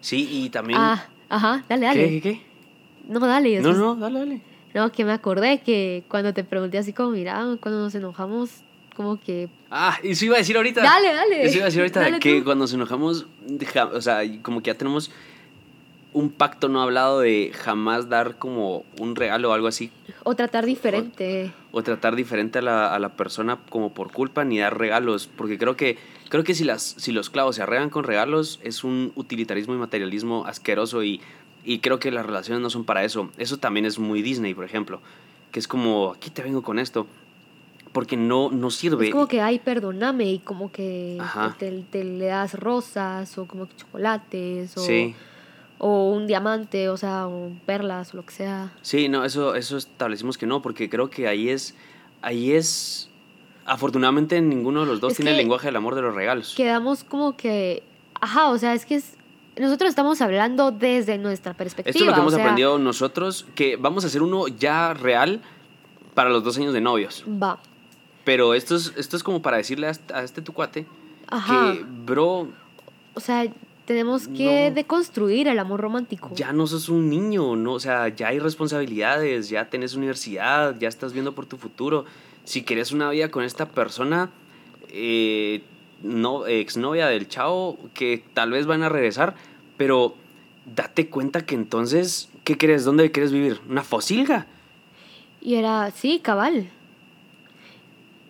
Sí, 0.00 0.28
y 0.30 0.50
también... 0.50 0.78
Ah, 0.80 1.08
ajá, 1.28 1.64
dale, 1.68 1.86
dale. 1.86 2.08
¿Qué, 2.08 2.20
qué, 2.20 2.32
qué? 2.32 2.42
No, 3.08 3.20
dale. 3.20 3.60
No, 3.60 3.72
no, 3.72 3.96
dale, 3.96 4.18
dale. 4.18 4.40
No, 4.74 4.90
que 4.90 5.04
me 5.04 5.12
acordé 5.12 5.60
que 5.60 6.04
cuando 6.08 6.32
te 6.32 6.44
pregunté 6.44 6.78
así 6.78 6.92
como, 6.92 7.10
mira, 7.10 7.44
cuando 7.60 7.80
nos 7.80 7.94
enojamos, 7.94 8.62
como 8.94 9.20
que... 9.20 9.48
Ah, 9.70 9.98
eso 10.02 10.24
iba 10.24 10.36
a 10.36 10.38
decir 10.38 10.56
ahorita. 10.56 10.82
Dale, 10.82 11.12
dale. 11.12 11.44
Eso 11.44 11.56
iba 11.56 11.64
a 11.64 11.66
decir 11.66 11.80
ahorita, 11.80 12.00
Dale 12.00 12.18
que 12.20 12.38
tú. 12.38 12.44
cuando 12.44 12.64
nos 12.64 12.72
enojamos, 12.74 13.26
o 13.92 14.00
sea, 14.00 14.20
como 14.42 14.60
que 14.62 14.68
ya 14.68 14.74
tenemos 14.78 15.10
un 16.12 16.30
pacto 16.30 16.68
no 16.68 16.82
hablado 16.82 17.20
de 17.20 17.52
jamás 17.54 18.10
dar 18.10 18.36
como 18.36 18.84
un 18.98 19.16
regalo 19.16 19.48
o 19.50 19.52
algo 19.54 19.66
así, 19.66 19.90
O 20.24 20.34
tratar 20.36 20.66
diferente. 20.66 21.52
o 21.70 21.82
tratar 21.82 22.16
diferente 22.16 22.58
a 22.58 22.62
la, 22.62 22.94
a 22.94 22.98
la 22.98 23.08
persona 23.10 23.58
como 23.70 23.94
por 23.94 24.12
culpa, 24.12 24.44
ni 24.44 24.58
dar 24.58 24.76
regalos, 24.76 25.26
porque 25.34 25.56
creo 25.56 25.74
que, 25.74 25.96
creo 26.28 26.44
que 26.44 26.52
si, 26.52 26.64
las, 26.64 26.82
si 26.82 27.12
los 27.12 27.30
clavos 27.30 27.56
se 27.56 27.62
arreglan 27.62 27.88
con 27.88 28.04
regalos, 28.04 28.60
es 28.62 28.84
un 28.84 29.12
utilitarismo 29.14 29.72
y 29.74 29.78
materialismo 29.78 30.44
asqueroso 30.44 31.02
y, 31.02 31.22
y 31.64 31.78
creo 31.78 31.98
que 31.98 32.10
las 32.10 32.26
relaciones 32.26 32.60
no 32.60 32.68
son 32.68 32.84
para 32.84 33.04
eso. 33.04 33.30
Eso 33.38 33.56
también 33.56 33.86
es 33.86 33.98
muy 33.98 34.20
Disney, 34.20 34.52
por 34.52 34.66
ejemplo, 34.66 35.00
que 35.50 35.60
es 35.60 35.66
como, 35.66 36.12
aquí 36.12 36.28
te 36.28 36.42
vengo 36.42 36.60
con 36.62 36.78
esto, 36.78 37.06
porque 37.92 38.16
no, 38.16 38.50
no 38.50 38.70
sirve. 38.70 39.06
Es 39.06 39.12
como 39.12 39.28
que, 39.28 39.40
ay, 39.40 39.58
perdóname, 39.58 40.30
y 40.30 40.38
como 40.38 40.72
que 40.72 41.20
te, 41.58 41.70
te 41.90 42.04
le 42.04 42.26
das 42.26 42.54
rosas, 42.54 43.36
o 43.38 43.46
como 43.46 43.66
que 43.68 43.76
chocolates, 43.76 44.76
o, 44.76 44.80
Sí. 44.80 45.14
o 45.78 46.10
un 46.12 46.26
diamante, 46.26 46.88
o 46.88 46.96
sea, 46.96 47.26
o 47.28 47.50
perlas, 47.66 48.14
o 48.14 48.18
lo 48.18 48.24
que 48.24 48.32
sea. 48.32 48.72
Sí, 48.82 49.08
no, 49.08 49.24
eso, 49.24 49.54
eso 49.54 49.76
establecimos 49.76 50.38
que 50.38 50.46
no, 50.46 50.62
porque 50.62 50.88
creo 50.88 51.10
que 51.10 51.28
ahí 51.28 51.48
es, 51.50 51.74
ahí 52.22 52.52
es, 52.52 53.10
afortunadamente 53.66 54.40
ninguno 54.40 54.80
de 54.80 54.86
los 54.86 55.00
dos 55.00 55.12
Es 55.12 55.16
tiene 55.16 55.32
el 55.32 55.36
lenguaje 55.36 55.66
del 55.66 55.76
amor 55.76 55.94
de 55.94 56.02
los 56.02 56.14
regalos. 56.14 56.54
Quedamos 56.56 57.04
como 57.04 57.36
que, 57.36 57.82
ajá, 58.20 58.48
o 58.50 58.58
sea, 58.58 58.74
es 58.74 58.86
que 58.86 58.94
es, 58.96 59.16
nosotros 59.58 59.90
estamos 59.90 60.20
hablando 60.22 60.70
desde 60.70 61.18
nuestra 61.18 61.52
perspectiva. 61.52 61.90
Esto 61.90 62.04
es 62.04 62.06
lo 62.06 62.14
que 62.14 62.20
hemos 62.20 62.32
sea, 62.32 62.42
aprendido 62.42 62.78
nosotros, 62.78 63.44
que 63.54 63.76
vamos 63.76 64.04
a 64.04 64.06
hacer 64.06 64.22
uno 64.22 64.48
ya 64.48 64.94
real 64.94 65.42
para 66.14 66.30
los 66.30 66.42
dos 66.42 66.56
años 66.58 66.72
de 66.72 66.80
novios. 66.80 67.24
Va, 67.26 67.58
Pero 68.24 68.54
esto 68.54 68.76
es, 68.76 68.92
esto 68.96 69.16
es 69.16 69.22
como 69.22 69.42
para 69.42 69.56
decirle 69.56 69.88
a 69.88 69.90
este, 69.90 70.14
a 70.14 70.22
este 70.22 70.42
tu 70.42 70.52
cuate 70.52 70.86
ajá. 71.28 71.72
que, 71.74 71.84
bro, 72.04 72.48
O 73.14 73.20
sea, 73.20 73.46
tenemos 73.84 74.28
que 74.28 74.68
No. 74.68 74.74
deconstruir 74.74 75.48
el 75.48 75.58
amor 75.58 75.80
romántico. 75.80 76.30
ya 76.34 76.52
no 76.52 76.66
sos 76.66 76.88
un 76.88 77.10
niño, 77.10 77.56
¿no? 77.56 77.72
O 77.74 77.80
sea, 77.80 78.08
ya 78.08 78.28
hay 78.28 78.38
responsabilidades, 78.38 79.48
ya 79.48 79.68
tenés 79.68 79.94
universidad, 79.94 80.76
ya 80.78 80.88
estás 80.88 81.12
viendo 81.12 81.32
por 81.34 81.46
tu 81.46 81.56
futuro. 81.56 82.04
Si 82.44 82.62
querés 82.62 82.92
una 82.92 83.10
vida 83.10 83.28
con 83.30 83.42
esta 83.44 83.66
persona, 83.66 84.30
eh, 84.88 85.62
no, 86.02 86.46
exnovia 86.46 87.06
del 87.08 87.28
chavo, 87.28 87.78
que 87.94 88.22
tal 88.34 88.50
vez 88.52 88.66
van 88.66 88.82
a 88.82 88.88
regresar, 88.88 89.34
pero 89.76 90.14
date 90.74 91.08
cuenta 91.08 91.44
que 91.44 91.54
entonces, 91.56 92.28
¿qué 92.44 92.56
querés? 92.56 92.84
¿Dónde 92.84 93.10
quieres 93.10 93.32
vivir? 93.32 93.60
¿Una 93.68 93.82
fosilga? 93.82 94.46
Y 95.40 95.54
era, 95.56 95.90
sí, 95.90 96.20
cabal. 96.22 96.68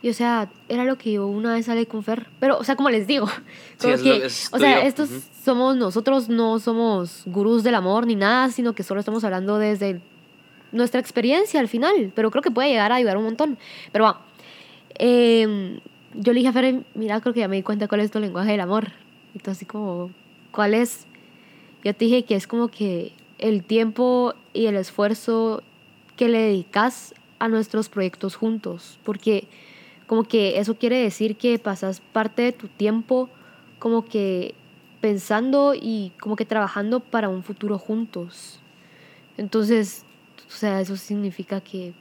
Y 0.03 0.09
o 0.09 0.15
sea, 0.15 0.51
era 0.69 0.85
lo 0.85 0.99
que 0.99 1.13
yo 1.13 1.29
una 1.29 1.55
vez 1.55 1.67
salí 1.67 1.87
con 1.87 2.03
Fer. 2.03 2.27
Pero, 2.41 2.59
o 2.59 2.65
sea, 2.65 2.75
como 2.75 2.91
les 2.91 3.07
digo, 3.07 3.27
Sí, 3.79 3.83
como 3.83 3.95
es 3.95 4.03
que, 4.03 4.27
es 4.27 4.49
o 4.53 4.59
sea, 4.59 4.85
estos 4.85 5.11
Ujú. 5.11 5.21
somos 5.45 5.77
nosotros, 5.77 6.29
no 6.29 6.59
somos 6.59 7.23
gurús 7.27 7.63
del 7.63 7.77
amor 7.77 8.07
ni 8.07 8.17
nada, 8.17 8.51
sino 8.51 8.75
que 8.75 8.83
solo 8.83 9.01
estamos 9.01 9.23
hablando 9.23 9.59
desde 9.59 10.01
nuestra 10.73 11.01
experiencia 11.01 11.61
al 11.61 11.69
final. 11.69 12.13
Pero 12.15 12.31
creo 12.33 12.43
que 12.43 12.51
puede 12.51 12.71
llegar 12.71 12.91
a 12.91 12.97
ayudar 12.97 13.17
un 13.17 13.25
montón. 13.25 13.59
Pero 13.93 14.05
va, 14.05 14.21
em, 14.95 15.79
yo 16.15 16.33
le 16.33 16.41
dije 16.41 16.49
a 16.49 16.53
Fer, 16.53 16.83
mira, 16.95 17.21
creo 17.21 17.33
que 17.33 17.41
ya 17.41 17.49
me 17.49 17.57
di 17.57 17.63
cuenta 17.63 17.87
cuál 17.87 18.01
es 18.01 18.11
tu 18.11 18.19
lenguaje 18.19 18.51
del 18.51 18.61
amor. 18.61 18.91
Y 19.35 19.39
tú 19.39 19.53
así 19.53 19.65
como, 19.65 20.11
¿cuál 20.51 20.75
es? 20.75 21.07
Yo 21.85 21.95
te 21.95 22.07
dije 22.07 22.25
que 22.25 22.35
es 22.35 22.49
como 22.49 22.69
que 22.69 23.13
el 23.39 23.63
tiempo 23.63 24.35
y 24.53 24.67
el 24.67 24.77
esfuerzo 24.77 25.63
que 26.17 26.29
le 26.29 26.39
dedicas 26.39 27.15
a 27.39 27.49
nuestros 27.49 27.89
proyectos 27.89 28.37
juntos, 28.37 28.99
porque 29.03 29.49
como 30.13 30.25
que 30.25 30.59
eso 30.59 30.75
quiere 30.75 30.99
decir 30.99 31.37
que 31.37 31.59
pasas 31.59 32.03
parte 32.13 32.43
de 32.43 32.53
tu 32.53 32.69
tiempo 32.69 33.31
como 33.79 34.05
que 34.05 34.55
pensando 35.01 35.73
y 35.75 36.13
como 36.21 36.37
que 36.37 36.45
trabajando 36.45 37.01
para 37.01 37.31
un 37.31 37.43
futuro 37.43 37.79
juntos. 37.79 38.61
Entonces, 39.39 40.05
o 40.47 40.51
sea, 40.51 40.83
eso 40.83 40.99
significa 40.99 41.63
que, 41.63 41.95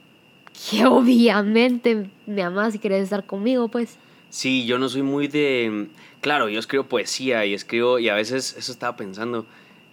que 0.52 0.84
obviamente 0.84 2.10
me 2.26 2.42
amas 2.42 2.74
y 2.74 2.78
quieres 2.78 3.04
estar 3.04 3.24
conmigo, 3.24 3.68
pues. 3.68 3.96
Sí, 4.28 4.66
yo 4.66 4.78
no 4.78 4.90
soy 4.90 5.00
muy 5.00 5.26
de... 5.26 5.88
Claro, 6.20 6.50
yo 6.50 6.60
escribo 6.60 6.84
poesía 6.84 7.46
y 7.46 7.54
escribo, 7.54 7.98
y 7.98 8.10
a 8.10 8.14
veces, 8.14 8.54
eso 8.58 8.72
estaba 8.72 8.94
pensando, 8.94 9.46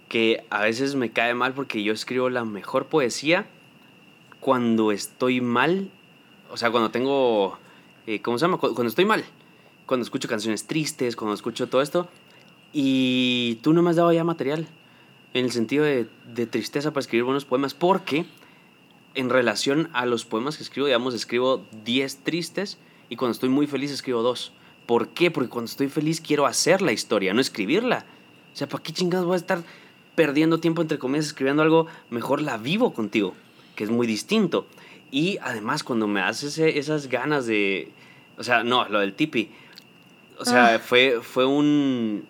que 0.10 0.44
a 0.50 0.64
veces 0.64 0.94
me 0.96 1.10
cae 1.10 1.36
mal 1.36 1.54
porque 1.54 1.84
yo 1.84 1.94
escribo 1.94 2.30
la 2.30 2.44
mejor 2.44 2.88
poesía 2.88 3.46
cuando 4.42 4.92
estoy 4.92 5.40
mal, 5.40 5.90
o 6.52 6.58
sea, 6.58 6.70
cuando 6.70 6.92
tengo, 6.92 7.58
eh, 8.10 8.22
¿cómo 8.22 8.38
se 8.38 8.46
llama? 8.46 8.58
Cu- 8.58 8.74
Cuando 8.74 8.90
estoy 8.90 9.06
mal, 9.06 9.24
cuando 9.86 10.04
escucho 10.04 10.28
canciones 10.28 10.66
tristes, 10.66 11.16
cuando 11.16 11.34
escucho 11.36 11.68
todo 11.68 11.82
esto, 11.82 12.08
y 12.74 13.60
tú 13.62 13.74
no 13.74 13.82
me 13.82 13.90
has 13.92 13.96
dado 13.96 14.12
ya 14.12 14.24
material, 14.24 14.68
en 15.34 15.46
el 15.46 15.52
sentido 15.52 15.84
de, 15.86 16.08
de 16.34 16.48
tristeza 16.48 16.92
para 16.92 17.02
escribir 17.02 17.24
buenos 17.24 17.46
poemas, 17.46 17.74
porque 17.74 18.26
en 19.16 19.30
relación 19.30 19.90
a 19.94 20.06
los 20.06 20.26
poemas 20.26 20.58
que 20.58 20.64
escribo, 20.64 20.88
digamos, 20.88 21.14
escribo 21.14 21.66
10 21.86 22.18
tristes 22.24 22.78
y 23.10 23.16
cuando 23.16 23.34
estoy 23.34 23.50
muy 23.50 23.68
feliz 23.68 23.92
escribo 23.92 24.22
dos. 24.22 24.54
¿Por 24.86 25.10
qué? 25.10 25.30
Porque 25.30 25.50
cuando 25.50 25.70
estoy 25.70 25.88
feliz 25.88 26.20
quiero 26.22 26.46
hacer 26.48 26.82
la 26.82 26.92
historia, 26.92 27.34
no 27.34 27.42
escribirla. 27.42 28.06
O 28.54 28.56
sea, 28.56 28.68
¿para 28.68 28.82
qué 28.82 28.92
chingados 28.92 29.26
voy 29.28 29.36
a 29.36 29.38
estar 29.38 29.64
perdiendo 30.16 30.60
tiempo, 30.60 30.82
entre 30.82 30.98
comillas, 30.98 31.28
escribiendo 31.28 31.62
algo? 31.62 31.86
Mejor 32.10 32.42
la 32.42 32.58
vivo 32.58 32.94
contigo, 32.94 33.36
que 33.76 33.84
es 33.84 33.90
muy 33.92 34.08
distinto. 34.08 34.66
Y 35.12 35.38
además, 35.42 35.84
cuando 35.84 36.08
me 36.08 36.22
haces 36.22 36.58
esas 36.58 37.08
ganas 37.08 37.46
de... 37.46 37.92
O 38.38 38.44
sea, 38.44 38.64
no, 38.64 38.88
lo 38.90 39.00
del 39.00 39.14
tipi. 39.14 39.50
O 40.38 40.46
sea, 40.46 40.76
Ah. 40.76 40.80
fue, 40.80 41.20
fue 41.22 41.46
un... 41.46 42.26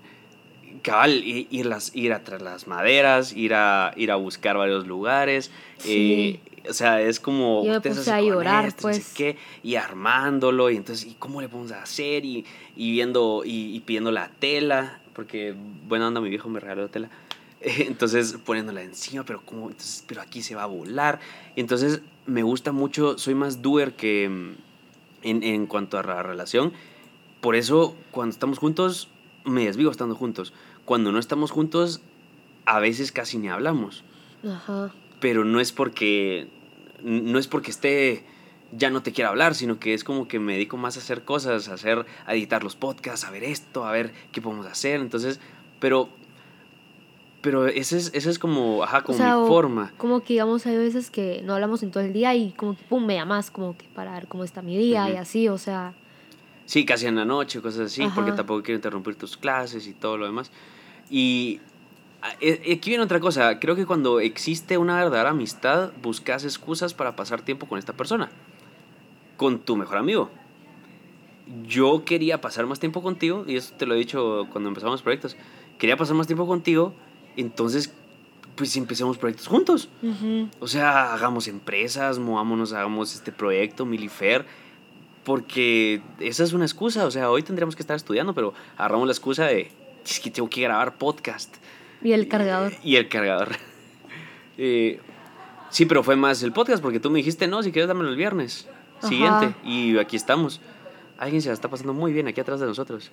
Cabal, 0.81 1.23
ir, 1.23 1.65
las, 1.65 1.93
ir 1.95 2.13
a 2.13 2.23
tras 2.23 2.41
las 2.41 2.67
maderas, 2.67 3.33
ir 3.33 3.53
a, 3.53 3.91
ir 3.97 4.11
a 4.11 4.15
buscar 4.15 4.55
varios 4.57 4.87
lugares. 4.87 5.51
Sí. 5.77 6.39
eh, 6.45 6.69
o 6.69 6.73
sea, 6.73 7.01
es 7.01 7.19
como... 7.19 7.63
Yo 7.65 7.73
me 7.73 7.81
puse 7.81 8.11
a 8.11 8.21
llorar, 8.21 8.65
esto, 8.65 8.87
no 8.87 8.93
sé 8.93 9.01
pues. 9.01 9.13
qué, 9.13 9.37
y 9.63 9.75
armándolo, 9.75 10.69
y 10.69 10.77
entonces, 10.77 11.09
¿y 11.09 11.15
cómo 11.15 11.41
le 11.41 11.47
vamos 11.47 11.71
a 11.71 11.81
hacer? 11.83 12.23
Y, 12.25 12.45
y 12.75 12.91
viendo, 12.91 13.43
y, 13.45 13.75
y 13.75 13.79
pidiendo 13.81 14.11
la 14.11 14.29
tela, 14.39 14.99
porque, 15.13 15.53
buena 15.87 16.07
onda, 16.07 16.21
mi 16.21 16.29
viejo 16.29 16.49
me 16.49 16.59
regaló 16.59 16.87
tela. 16.89 17.09
Entonces, 17.61 18.37
poniéndola 18.45 18.81
encima, 18.81 19.23
pero 19.25 19.41
como, 19.41 19.69
entonces, 19.69 20.03
pero 20.07 20.21
aquí 20.21 20.41
se 20.41 20.55
va 20.55 20.63
a 20.63 20.67
volar. 20.67 21.19
Y 21.55 21.61
entonces, 21.61 22.01
me 22.29 22.43
gusta 22.43 22.71
mucho, 22.71 23.17
soy 23.17 23.35
más 23.35 23.61
doer 23.61 23.95
que 23.95 24.29
mm, 24.29 24.55
en, 25.23 25.43
en 25.43 25.67
cuanto 25.67 25.97
a 25.97 26.03
la 26.03 26.23
relación. 26.23 26.73
Por 27.41 27.55
eso, 27.55 27.95
cuando 28.11 28.33
estamos 28.33 28.59
juntos, 28.59 29.07
me 29.45 29.65
desvivo 29.65 29.91
estando 29.91 30.15
juntos. 30.15 30.53
Cuando 30.85 31.11
no 31.11 31.19
estamos 31.19 31.51
juntos, 31.51 32.01
a 32.69 32.79
veces 32.79 33.11
casi 33.11 33.37
ni 33.39 33.49
hablamos 33.49 34.03
Ajá. 34.47 34.93
pero 35.19 35.43
no 35.43 35.59
es 35.59 35.71
porque 35.71 36.47
no 37.01 37.39
es 37.39 37.47
porque 37.47 37.71
esté 37.71 38.23
ya 38.71 38.91
no 38.91 39.01
te 39.01 39.11
quiera 39.11 39.31
hablar, 39.31 39.55
sino 39.55 39.79
que 39.79 39.95
es 39.95 40.03
como 40.03 40.27
que 40.27 40.37
me 40.37 40.53
dedico 40.53 40.77
más 40.77 40.95
a 40.95 40.99
hacer 40.99 41.23
cosas, 41.23 41.67
a 41.67 41.73
hacer 41.73 42.05
a 42.27 42.35
editar 42.35 42.63
los 42.63 42.75
podcasts, 42.75 43.25
a 43.25 43.31
ver 43.31 43.43
esto, 43.43 43.85
a 43.85 43.91
ver 43.91 44.13
qué 44.31 44.41
podemos 44.41 44.67
hacer, 44.67 44.99
entonces, 44.99 45.39
pero 45.79 46.09
pero 47.41 47.67
ese 47.67 47.97
es 47.97 48.11
ese 48.13 48.29
es 48.29 48.39
como, 48.39 48.83
ajá, 48.83 49.03
como 49.03 49.15
o 49.15 49.17
sea, 49.17 49.37
mi 49.39 49.47
forma. 49.47 49.93
Como 49.97 50.21
que 50.21 50.33
digamos, 50.33 50.65
hay 50.65 50.77
veces 50.77 51.09
que 51.09 51.41
no 51.43 51.53
hablamos 51.53 51.83
en 51.83 51.91
todo 51.91 52.03
el 52.03 52.13
día 52.13 52.35
y 52.35 52.51
como 52.53 52.75
que 52.75 52.83
pum, 52.83 53.05
me 53.05 53.15
llamas 53.15 53.51
como 53.51 53.77
que 53.77 53.85
para 53.93 54.13
ver 54.13 54.27
cómo 54.27 54.43
está 54.43 54.61
mi 54.61 54.77
día 54.77 55.09
y 55.09 55.13
Ujú. 55.13 55.21
así, 55.21 55.47
o 55.49 55.57
sea, 55.57 55.93
Sí, 56.65 56.85
casi 56.85 57.07
en 57.07 57.15
la 57.15 57.25
noche, 57.25 57.61
cosas 57.61 57.87
así, 57.87 58.07
porque 58.13 58.29
Ajá. 58.29 58.35
tampoco 58.37 58.61
quiero 58.61 58.75
interrumpir 58.75 59.15
tus 59.15 59.37
clases 59.37 59.87
y 59.87 59.93
todo 59.93 60.17
lo 60.17 60.27
demás. 60.27 60.51
Y 61.09 61.61
eh, 62.41 62.75
aquí 62.77 62.91
viene 62.91 63.03
otra 63.03 63.19
cosa, 63.19 63.59
creo 63.59 63.75
que 63.75 63.87
cuando 63.87 64.19
existe 64.19 64.77
una 64.77 64.97
verdadera 64.97 65.31
amistad, 65.31 65.91
buscas 66.03 66.43
excusas 66.43 66.93
para 66.93 67.15
pasar 67.15 67.41
tiempo 67.41 67.65
con 67.65 67.79
esta 67.79 67.93
persona, 67.93 68.29
con 69.35 69.57
tu 69.59 69.77
mejor 69.77 69.97
amigo. 69.97 70.29
Yo 71.65 72.03
quería 72.05 72.39
pasar 72.39 72.67
más 72.67 72.79
tiempo 72.79 73.01
contigo, 73.01 73.45
y 73.47 73.55
eso 73.55 73.73
te 73.75 73.87
lo 73.87 73.95
he 73.95 73.97
dicho 73.97 74.47
cuando 74.51 74.69
empezamos 74.69 75.01
proyectos, 75.01 75.37
quería 75.79 75.97
pasar 75.97 76.15
más 76.15 76.27
tiempo 76.27 76.45
contigo, 76.45 76.93
entonces 77.37 77.93
pues 78.59 78.75
empecemos 78.75 79.17
proyectos 79.17 79.47
juntos. 79.47 79.89
O 80.59 80.67
sea, 80.67 81.13
hagamos 81.13 81.47
empresas, 81.47 82.19
movámonos, 82.19 82.73
hagamos 82.73 83.15
este 83.15 83.31
proyecto, 83.31 83.85
Milifer, 83.85 84.45
porque 85.23 86.01
esa 86.19 86.43
es 86.43 86.51
una 86.51 86.65
excusa. 86.65 87.05
O 87.05 87.11
sea, 87.11 87.31
hoy 87.31 87.41
tendríamos 87.41 87.77
que 87.77 87.81
estar 87.81 87.95
estudiando, 87.95 88.33
pero 88.33 88.53
agarramos 88.75 89.07
la 89.07 89.13
excusa 89.13 89.45
de, 89.45 89.71
es 90.05 90.19
que 90.19 90.29
tengo 90.29 90.49
que 90.49 90.61
grabar 90.61 90.97
podcast. 90.97 91.55
Y 92.03 92.11
el 92.11 92.27
cargador. 92.27 92.73
Y 92.83 92.97
el 92.97 93.07
cargador. 93.07 93.49
Eh, 94.61 94.99
sí, 95.69 95.85
pero 95.85 96.03
fue 96.03 96.17
más 96.17 96.43
el 96.43 96.51
podcast 96.51 96.83
porque 96.83 96.99
tú 96.99 97.09
me 97.09 97.19
dijiste, 97.19 97.47
no, 97.47 97.63
si 97.63 97.71
quieres 97.71 97.87
dámelo 97.87 98.09
el 98.09 98.17
viernes 98.17 98.67
siguiente. 99.01 99.55
Y 99.63 99.97
aquí 99.97 100.17
estamos. 100.17 100.59
Alguien 101.17 101.41
se 101.41 101.47
la 101.47 101.53
está 101.53 101.69
pasando 101.69 101.93
muy 101.93 102.11
bien 102.11 102.27
aquí 102.27 102.41
atrás 102.41 102.59
de 102.59 102.65
nosotros. 102.65 103.09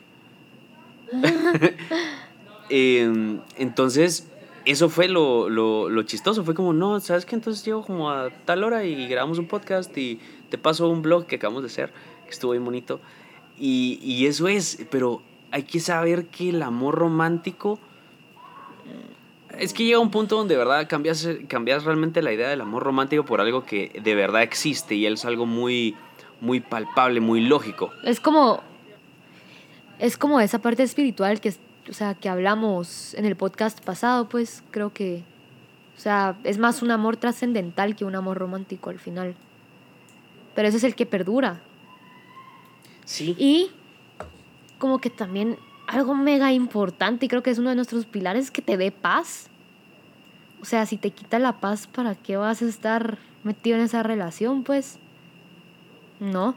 Em, 2.68 3.40
entonces, 3.57 4.29
eso 4.64 4.88
fue 4.88 5.09
lo, 5.09 5.48
lo, 5.48 5.88
lo, 5.88 6.02
chistoso. 6.02 6.44
Fue 6.44 6.55
como, 6.55 6.72
no, 6.72 7.00
¿sabes 7.00 7.24
qué? 7.26 7.35
Entonces 7.35 7.64
llego 7.64 7.83
como 7.83 8.11
a 8.11 8.31
tal 8.44 8.64
hora 8.64 8.85
y 8.85 9.07
grabamos 9.09 9.38
un 9.38 9.46
podcast 9.46 9.96
y 9.96 10.20
te 10.50 10.59
paso 10.59 10.88
un 10.88 11.02
blog 11.02 11.26
que 11.26 11.37
acabamos 11.37 11.62
de 11.62 11.68
hacer, 11.68 11.92
que 12.24 12.31
estuvo 12.31 12.52
bien 12.52 12.64
bonito. 12.64 13.00
Y, 13.59 13.98
y 14.02 14.26
eso 14.26 14.48
es, 14.48 14.87
pero 14.90 15.22
hay 15.50 15.62
que 15.62 15.81
saber 15.81 16.26
que 16.26 16.50
el 16.50 16.62
amor 16.62 16.94
romántico 16.94 17.79
es 19.59 19.72
que 19.72 19.85
llega 19.85 19.98
un 19.98 20.11
punto 20.11 20.37
donde 20.37 20.55
de 20.55 20.59
verdad 20.59 20.87
cambias, 20.88 21.29
cambias 21.48 21.85
realmente 21.85 22.22
la 22.22 22.33
idea 22.33 22.48
del 22.48 22.61
amor 22.61 22.83
romántico 22.83 23.24
por 23.24 23.40
algo 23.40 23.64
que 23.64 24.00
de 24.02 24.14
verdad 24.14 24.42
existe 24.42 24.94
y 24.94 25.07
es 25.07 25.24
algo 25.24 25.46
muy, 25.46 25.96
muy 26.40 26.61
palpable, 26.61 27.20
muy 27.20 27.40
lógico. 27.40 27.90
Es 28.02 28.20
como, 28.20 28.62
es 29.98 30.18
como 30.18 30.40
esa 30.40 30.61
parte 30.61 30.83
espiritual 30.83 31.40
que, 31.40 31.55
o 31.88 31.92
sea, 31.92 32.14
que 32.14 32.29
hablamos 32.29 33.14
en 33.14 33.25
el 33.25 33.37
podcast 33.37 33.85
pasado, 33.85 34.29
pues 34.29 34.62
creo 34.70 34.92
que, 34.92 35.25
o 35.96 36.01
sea, 36.01 36.38
es 36.44 36.59
más 36.59 36.83
un 36.83 36.90
amor 36.90 37.16
trascendental 37.16 37.96
que 37.96 38.05
un 38.05 38.14
amor 38.14 38.38
romántico 38.38 38.90
al 38.90 38.99
final. 38.99 39.35
Pero 40.55 40.68
ese 40.68 40.79
es 40.79 40.85
el 40.85 40.94
que 40.94 41.07
perdura. 41.07 41.61
Sí. 43.05 43.37
Y 43.38 43.70
como 44.79 44.99
que 44.99 45.11
también 45.11 45.59
algo 45.87 46.14
mega 46.14 46.53
importante 46.53 47.27
y 47.27 47.29
creo 47.29 47.42
que 47.42 47.51
es 47.51 47.59
uno 47.59 47.70
de 47.70 47.77
nuestros 47.77 48.07
pilares 48.07 48.51
que 48.51 48.62
te 48.62 48.77
dé 48.77 48.90
paz. 48.90 49.49
O 50.61 50.64
sea, 50.64 50.87
si 50.87 50.96
te 50.96 51.11
quita 51.11 51.38
la 51.38 51.61
paz, 51.61 51.87
¿para 51.87 52.14
qué 52.14 52.37
vas 52.37 52.62
a 52.62 52.66
estar 52.66 53.18
metido 53.44 53.77
en 53.77 53.85
esa 53.85 54.03
relación? 54.03 54.64
Pues 54.64 54.99
no. 56.18 56.57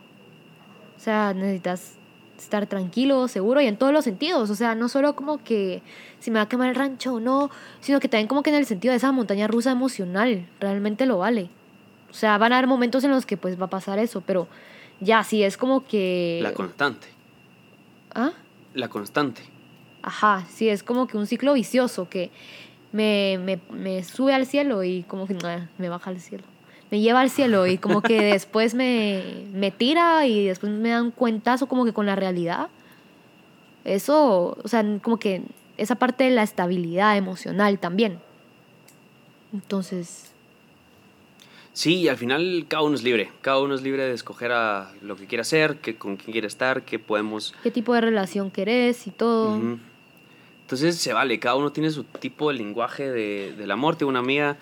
O 0.97 0.99
sea, 0.99 1.33
necesitas 1.33 1.98
estar 2.43 2.67
tranquilo, 2.67 3.27
seguro 3.27 3.61
y 3.61 3.67
en 3.67 3.77
todos 3.77 3.93
los 3.93 4.03
sentidos. 4.03 4.49
O 4.49 4.55
sea, 4.55 4.75
no 4.75 4.89
solo 4.89 5.15
como 5.15 5.43
que 5.43 5.81
si 6.19 6.31
me 6.31 6.39
va 6.39 6.43
a 6.43 6.49
quemar 6.49 6.69
el 6.69 6.75
rancho 6.75 7.15
o 7.15 7.19
no, 7.19 7.49
sino 7.81 7.99
que 7.99 8.07
también 8.07 8.27
como 8.27 8.43
que 8.43 8.49
en 8.49 8.55
el 8.55 8.65
sentido 8.65 8.91
de 8.91 8.97
esa 8.97 9.11
montaña 9.11 9.47
rusa 9.47 9.71
emocional, 9.71 10.47
realmente 10.59 11.05
lo 11.05 11.19
vale. 11.19 11.49
O 12.09 12.13
sea, 12.13 12.37
van 12.37 12.53
a 12.53 12.57
haber 12.57 12.67
momentos 12.67 13.03
en 13.03 13.11
los 13.11 13.25
que 13.25 13.37
pues 13.37 13.59
va 13.59 13.65
a 13.65 13.69
pasar 13.69 13.99
eso, 13.99 14.21
pero 14.21 14.47
ya, 14.99 15.23
sí, 15.23 15.43
es 15.43 15.57
como 15.57 15.85
que... 15.85 16.39
La 16.41 16.53
constante. 16.53 17.07
¿Ah? 18.13 18.31
La 18.73 18.89
constante. 18.89 19.41
Ajá, 20.01 20.45
sí, 20.49 20.69
es 20.69 20.83
como 20.83 21.07
que 21.07 21.17
un 21.17 21.27
ciclo 21.27 21.53
vicioso 21.53 22.09
que 22.09 22.31
me, 22.91 23.37
me, 23.37 23.59
me 23.71 24.03
sube 24.03 24.33
al 24.33 24.45
cielo 24.45 24.83
y 24.83 25.03
como 25.03 25.27
que 25.27 25.35
me 25.77 25.89
baja 25.89 26.09
al 26.09 26.19
cielo. 26.19 26.43
Me 26.91 26.99
lleva 26.99 27.21
al 27.21 27.29
cielo 27.29 27.67
y 27.67 27.77
como 27.77 28.01
que 28.01 28.21
después 28.21 28.73
me, 28.73 29.45
me 29.53 29.71
tira 29.71 30.25
y 30.25 30.45
después 30.45 30.71
me 30.71 30.89
da 30.89 31.01
un 31.01 31.11
cuentazo 31.11 31.67
como 31.67 31.85
que 31.85 31.93
con 31.93 32.05
la 32.05 32.15
realidad. 32.15 32.69
Eso, 33.85 34.57
o 34.63 34.67
sea, 34.67 34.83
como 35.01 35.17
que 35.17 35.43
esa 35.77 35.95
parte 35.95 36.23
de 36.25 36.31
la 36.31 36.43
estabilidad 36.43 37.15
emocional 37.15 37.79
también. 37.79 38.19
Entonces, 39.53 40.29
Sí, 41.79 42.09
al 42.09 42.17
final 42.17 42.65
cada 42.67 42.83
uno 42.83 42.95
es 42.95 43.03
libre. 43.03 43.31
Cada 43.39 43.59
uno 43.59 43.73
es 43.73 43.81
libre 43.81 44.03
de 44.03 44.13
escoger 44.13 44.51
a 44.51 44.91
lo 45.01 45.15
que 45.15 45.27
quiere 45.27 45.43
hacer, 45.43 45.77
que, 45.77 45.95
con 45.95 46.17
quién 46.17 46.33
quiere 46.33 46.47
estar, 46.47 46.83
qué 46.83 46.99
podemos... 46.99 47.55
¿Qué 47.63 47.71
tipo 47.71 47.93
de 47.93 48.01
relación 48.01 48.51
querés 48.51 49.07
y 49.07 49.11
todo? 49.11 49.55
Entonces 50.61 50.97
se 50.97 51.13
vale, 51.13 51.39
cada 51.39 51.55
uno 51.55 51.71
tiene 51.71 51.89
su 51.89 52.03
tipo 52.03 52.51
de 52.51 52.57
lenguaje 52.57 53.09
de, 53.09 53.53
del 53.53 53.71
amor. 53.71 53.95
Tengo 53.95 54.09
una 54.09 54.19
amiga, 54.19 54.57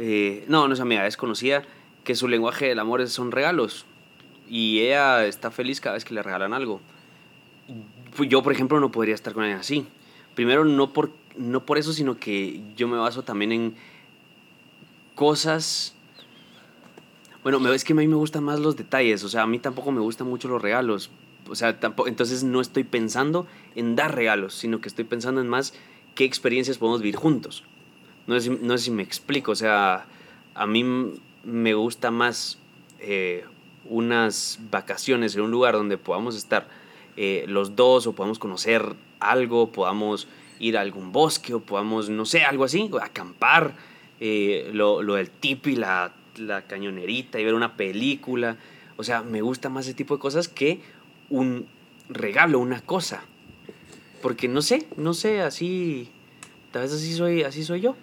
eh, 0.00 0.44
no, 0.48 0.66
no 0.66 0.74
es 0.74 0.80
amiga, 0.80 1.06
es 1.06 1.16
conocida, 1.16 1.62
que 2.04 2.14
su 2.14 2.26
lenguaje 2.26 2.66
del 2.66 2.78
amor 2.78 3.06
son 3.08 3.30
regalos. 3.30 3.86
Y 4.48 4.80
ella 4.80 5.26
está 5.26 5.50
feliz 5.50 5.80
cada 5.80 5.94
vez 5.94 6.04
que 6.04 6.14
le 6.14 6.22
regalan 6.22 6.52
algo. 6.52 6.80
Yo, 8.28 8.42
por 8.42 8.52
ejemplo, 8.52 8.80
no 8.80 8.90
podría 8.90 9.14
estar 9.14 9.32
con 9.32 9.44
ella 9.44 9.58
así. 9.60 9.86
Primero, 10.34 10.64
no 10.64 10.92
por, 10.92 11.12
no 11.36 11.64
por 11.64 11.78
eso, 11.78 11.92
sino 11.92 12.18
que 12.18 12.60
yo 12.76 12.88
me 12.88 12.96
baso 12.96 13.22
también 13.22 13.52
en 13.52 13.74
cosas 15.14 15.94
bueno, 17.42 17.72
es 17.72 17.84
que 17.84 17.94
a 17.94 17.96
mí 17.96 18.06
me 18.06 18.16
gustan 18.16 18.44
más 18.44 18.60
los 18.60 18.76
detalles, 18.76 19.24
o 19.24 19.28
sea, 19.28 19.42
a 19.42 19.46
mí 19.46 19.58
tampoco 19.58 19.92
me 19.92 20.00
gustan 20.00 20.26
mucho 20.26 20.48
los 20.48 20.60
regalos. 20.60 21.10
O 21.48 21.54
sea, 21.54 21.78
entonces 22.06 22.44
no 22.44 22.60
estoy 22.60 22.84
pensando 22.84 23.46
en 23.74 23.96
dar 23.96 24.14
regalos, 24.14 24.54
sino 24.54 24.80
que 24.80 24.88
estoy 24.88 25.04
pensando 25.04 25.40
en 25.40 25.48
más 25.48 25.72
qué 26.14 26.24
experiencias 26.24 26.78
podemos 26.78 27.00
vivir 27.00 27.16
juntos. 27.16 27.64
No 28.30 28.40
sé, 28.40 28.50
no 28.50 28.78
sé 28.78 28.84
si 28.84 28.90
me 28.90 29.02
explico, 29.02 29.52
o 29.52 29.56
sea, 29.56 30.06
a 30.54 30.66
mí 30.66 30.84
me 31.44 31.74
gusta 31.74 32.10
más 32.10 32.58
eh, 32.98 33.44
unas 33.84 34.58
vacaciones 34.70 35.34
en 35.34 35.42
un 35.42 35.50
lugar 35.50 35.74
donde 35.74 35.98
podamos 35.98 36.36
estar 36.36 36.68
eh, 37.16 37.44
los 37.48 37.76
dos 37.76 38.06
o 38.06 38.14
podamos 38.14 38.38
conocer 38.38 38.94
algo, 39.18 39.72
podamos 39.72 40.28
ir 40.58 40.78
a 40.78 40.80
algún 40.80 41.12
bosque 41.12 41.54
o 41.54 41.60
podamos, 41.60 42.08
no 42.08 42.24
sé, 42.24 42.44
algo 42.44 42.64
así, 42.64 42.90
acampar, 43.02 43.74
eh, 44.20 44.70
lo, 44.72 45.02
lo 45.02 45.14
del 45.14 45.30
tip 45.30 45.66
y 45.66 45.76
la 45.76 46.12
la 46.40 46.62
cañonerita 46.62 47.38
y 47.38 47.44
ver 47.44 47.54
una 47.54 47.76
película. 47.76 48.56
O 48.96 49.04
sea, 49.04 49.22
me 49.22 49.42
gusta 49.42 49.68
más 49.68 49.86
ese 49.86 49.94
tipo 49.94 50.16
de 50.16 50.20
cosas 50.20 50.48
que 50.48 50.80
un 51.28 51.66
regalo, 52.08 52.58
una 52.58 52.80
cosa. 52.80 53.22
Porque 54.22 54.48
no 54.48 54.62
sé, 54.62 54.86
no 54.96 55.14
sé, 55.14 55.40
así, 55.40 56.10
tal 56.72 56.82
vez 56.82 56.92
así 56.92 57.12
soy, 57.14 57.42
así 57.42 57.64
soy 57.64 57.80
yo. 57.80 57.96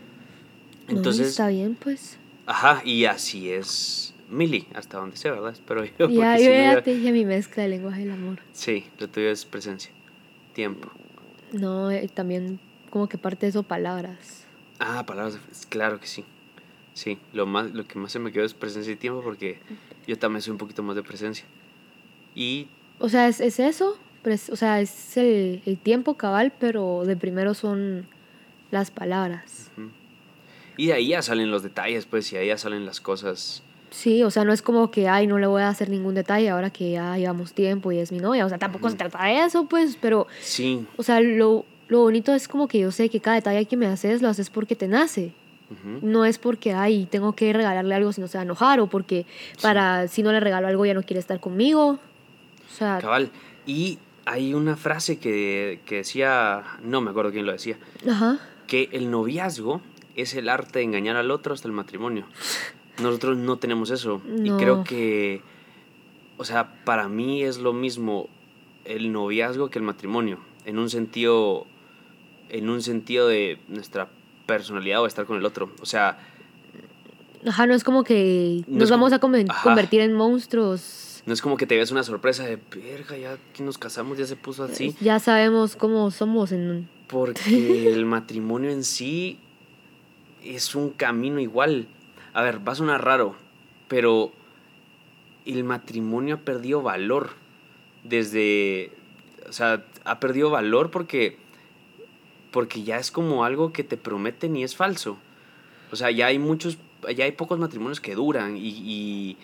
Entonces, 0.87 1.27
está 1.27 1.47
bien, 1.49 1.75
pues. 1.75 2.17
Ajá, 2.45 2.81
y 2.85 3.05
así 3.05 3.49
es 3.49 4.13
Mili, 4.29 4.67
hasta 4.73 4.97
donde 4.97 5.17
sea, 5.17 5.31
¿verdad? 5.31 5.51
Espero 5.51 5.85
yo. 5.85 6.09
Ya, 6.09 6.37
yo 6.37 6.51
ya 6.51 6.81
te 6.81 6.93
dije 6.93 7.11
mi 7.11 7.25
mezcla 7.25 7.63
de 7.63 7.69
lenguaje 7.69 8.01
del 8.01 8.11
amor. 8.11 8.39
Sí, 8.53 8.85
lo 8.99 9.07
tuyo 9.07 9.29
es 9.29 9.45
presencia, 9.45 9.91
tiempo. 10.53 10.89
No, 11.51 11.91
eh, 11.91 12.09
también 12.13 12.59
como 12.89 13.07
que 13.07 13.17
parte 13.17 13.45
de 13.45 13.51
eso 13.51 13.63
palabras. 13.63 14.45
Ah, 14.79 15.05
palabras, 15.05 15.39
claro 15.69 15.99
que 15.99 16.07
sí. 16.07 16.25
Sí, 16.93 17.19
lo, 17.31 17.45
más, 17.45 17.71
lo 17.73 17.85
que 17.87 17.99
más 17.99 18.11
se 18.11 18.19
me 18.19 18.31
quedó 18.31 18.43
es 18.43 18.53
presencia 18.53 18.91
y 18.91 18.95
tiempo 18.95 19.21
porque 19.21 19.59
yo 20.07 20.17
también 20.17 20.41
soy 20.41 20.51
un 20.51 20.57
poquito 20.57 20.83
más 20.83 20.95
de 20.95 21.03
presencia. 21.03 21.45
Y... 22.35 22.67
O 22.99 23.07
sea, 23.07 23.27
es, 23.27 23.39
es 23.39 23.59
eso, 23.59 23.97
o 24.51 24.55
sea, 24.55 24.81
es 24.81 25.15
el, 25.15 25.61
el, 25.65 25.77
tiempo 25.77 26.15
cabal, 26.15 26.51
pero 26.59 27.03
de 27.05 27.15
primero 27.15 27.53
son 27.53 28.07
las 28.71 28.89
palabras. 28.89 29.71
Y 30.77 30.87
de 30.87 30.93
ahí 30.93 31.07
ya 31.09 31.21
salen 31.21 31.51
los 31.51 31.63
detalles, 31.63 32.05
pues, 32.05 32.31
y 32.31 32.37
ahí 32.37 32.47
ya 32.47 32.57
salen 32.57 32.85
las 32.85 33.01
cosas. 33.01 33.63
Sí, 33.89 34.23
o 34.23 34.31
sea, 34.31 34.43
no 34.43 34.53
es 34.53 34.61
como 34.61 34.91
que, 34.91 35.07
ay, 35.07 35.27
no 35.27 35.39
le 35.39 35.47
voy 35.47 35.61
a 35.61 35.69
hacer 35.69 35.89
ningún 35.89 36.13
detalle 36.13 36.49
ahora 36.49 36.69
que 36.69 36.91
ya 36.91 37.17
llevamos 37.17 37.53
tiempo 37.53 37.91
y 37.91 37.99
es 37.99 38.11
mi 38.11 38.19
novia. 38.19 38.45
O 38.45 38.49
sea, 38.49 38.57
tampoco 38.57 38.89
se 38.89 38.97
trata 38.97 39.25
de 39.25 39.39
eso, 39.39 39.65
pues, 39.65 39.97
pero... 39.99 40.27
Sí. 40.41 40.85
O 40.97 41.03
sea, 41.03 41.19
lo, 41.19 41.65
lo 41.87 42.01
bonito 42.01 42.33
es 42.33 42.47
como 42.47 42.67
que 42.67 42.79
yo 42.79 42.91
sé 42.91 43.09
que 43.09 43.19
cada 43.19 43.35
detalle 43.35 43.65
que 43.65 43.77
me 43.77 43.87
haces 43.87 44.21
lo 44.21 44.27
haces 44.27 44.49
porque 44.49 44.75
te 44.75 44.87
nace. 44.87 45.33
No 46.01 46.23
es 46.23 46.37
porque, 46.37 46.71
ay, 46.73 47.07
tengo 47.11 47.33
que 47.33 47.51
regalarle 47.51 47.93
algo 47.93 48.13
si 48.13 48.21
no 48.21 48.29
se 48.29 48.37
va 48.37 48.43
a 48.43 48.45
enojar 48.45 48.79
o 48.79 48.87
porque 48.87 49.25
para 49.61 50.07
si 50.07 50.23
no 50.23 50.31
le 50.31 50.39
regalo 50.39 50.67
algo 50.67 50.85
ya 50.85 50.93
no 50.93 51.03
quiere 51.03 51.19
estar 51.19 51.41
conmigo. 51.41 51.99
O 52.69 52.73
sea, 52.73 52.99
Cabal. 53.01 53.31
Y 53.65 53.99
hay 54.25 54.53
una 54.53 54.77
frase 54.77 55.19
que, 55.19 55.81
que 55.85 55.97
decía, 55.97 56.63
no 56.83 57.01
me 57.01 57.09
acuerdo 57.11 57.31
quién 57.31 57.45
lo 57.45 57.51
decía, 57.51 57.77
que 58.65 58.87
el 58.93 59.11
noviazgo 59.11 59.81
es 60.17 60.33
el 60.33 60.49
arte 60.49 60.79
de 60.79 60.85
engañar 60.85 61.15
al 61.15 61.31
otro 61.31 61.53
hasta 61.53 61.67
el 61.67 61.73
matrimonio. 61.73 62.25
Nosotros 63.01 63.37
no 63.37 63.57
tenemos 63.57 63.91
eso. 63.91 64.21
Y 64.43 64.49
creo 64.51 64.83
que, 64.83 65.41
o 66.37 66.43
sea, 66.43 66.83
para 66.83 67.07
mí 67.07 67.43
es 67.43 67.59
lo 67.59 67.71
mismo 67.71 68.27
el 68.83 69.11
noviazgo 69.11 69.69
que 69.69 69.77
el 69.77 69.85
matrimonio. 69.85 70.39
En 70.65 70.79
un 70.79 70.89
sentido, 70.89 71.67
en 72.49 72.69
un 72.69 72.81
sentido 72.81 73.27
de 73.27 73.59
nuestra 73.67 74.09
personalidad 74.47 75.01
o 75.01 75.05
estar 75.05 75.25
con 75.25 75.37
el 75.37 75.45
otro. 75.45 75.71
O 75.81 75.85
sea... 75.85 76.17
Ajá, 77.45 77.67
no 77.67 77.75
es 77.75 77.83
como 77.83 78.03
que 78.03 78.63
nos 78.67 78.89
vamos 78.89 79.13
a 79.13 79.19
convertir 79.19 80.01
en 80.01 80.13
monstruos. 80.13 81.21
No 81.27 81.33
es 81.33 81.41
como 81.41 81.57
que 81.57 81.67
te 81.67 81.77
ves 81.77 81.91
una 81.91 82.03
sorpresa 82.03 82.43
de, 82.43 82.57
verga, 82.73 83.15
ya 83.17 83.37
que 83.53 83.61
nos 83.61 83.77
casamos 83.77 84.17
ya 84.17 84.25
se 84.25 84.35
puso 84.35 84.63
así. 84.63 84.95
Ya 84.99 85.19
sabemos 85.19 85.75
cómo 85.75 86.09
somos 86.09 86.51
en... 86.51 86.89
Porque 87.07 87.87
el 87.93 88.05
matrimonio 88.05 88.71
en 88.71 88.83
sí 88.83 89.39
es 90.55 90.75
un 90.75 90.91
camino 90.91 91.39
igual. 91.39 91.87
A 92.33 92.41
ver, 92.41 92.65
va 92.67 92.73
a 92.73 92.75
sonar 92.75 93.03
raro, 93.03 93.35
pero 93.87 94.31
el 95.45 95.63
matrimonio 95.63 96.35
ha 96.35 96.39
perdido 96.39 96.81
valor 96.81 97.31
desde... 98.03 98.91
O 99.49 99.53
sea, 99.53 99.85
ha 100.03 100.19
perdido 100.19 100.49
valor 100.49 100.91
porque 100.91 101.37
porque 102.51 102.81
ya 102.81 102.97
es 102.97 103.11
como 103.11 103.43
algo 103.43 103.71
que 103.71 103.83
te 103.83 103.97
prometen 103.97 104.55
y 104.55 104.63
es 104.63 104.75
falso. 104.75 105.17
O 105.91 105.95
sea, 105.95 106.11
ya 106.11 106.25
hay 106.27 106.39
muchos, 106.39 106.77
ya 107.15 107.25
hay 107.25 107.31
pocos 107.31 107.59
matrimonios 107.59 108.01
que 108.01 108.15
duran 108.15 108.57
y, 108.57 109.37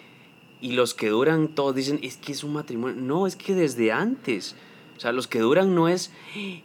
y, 0.59 0.71
los 0.71 0.93
que 0.93 1.09
duran 1.09 1.49
todos 1.49 1.75
dicen, 1.75 1.99
es 2.01 2.17
que 2.17 2.31
es 2.31 2.43
un 2.43 2.53
matrimonio. 2.53 2.99
No, 3.01 3.27
es 3.27 3.35
que 3.35 3.53
desde 3.53 3.91
antes. 3.91 4.55
O 4.97 4.99
sea, 4.99 5.11
los 5.11 5.27
que 5.27 5.39
duran 5.39 5.75
no 5.75 5.89
es, 5.89 6.11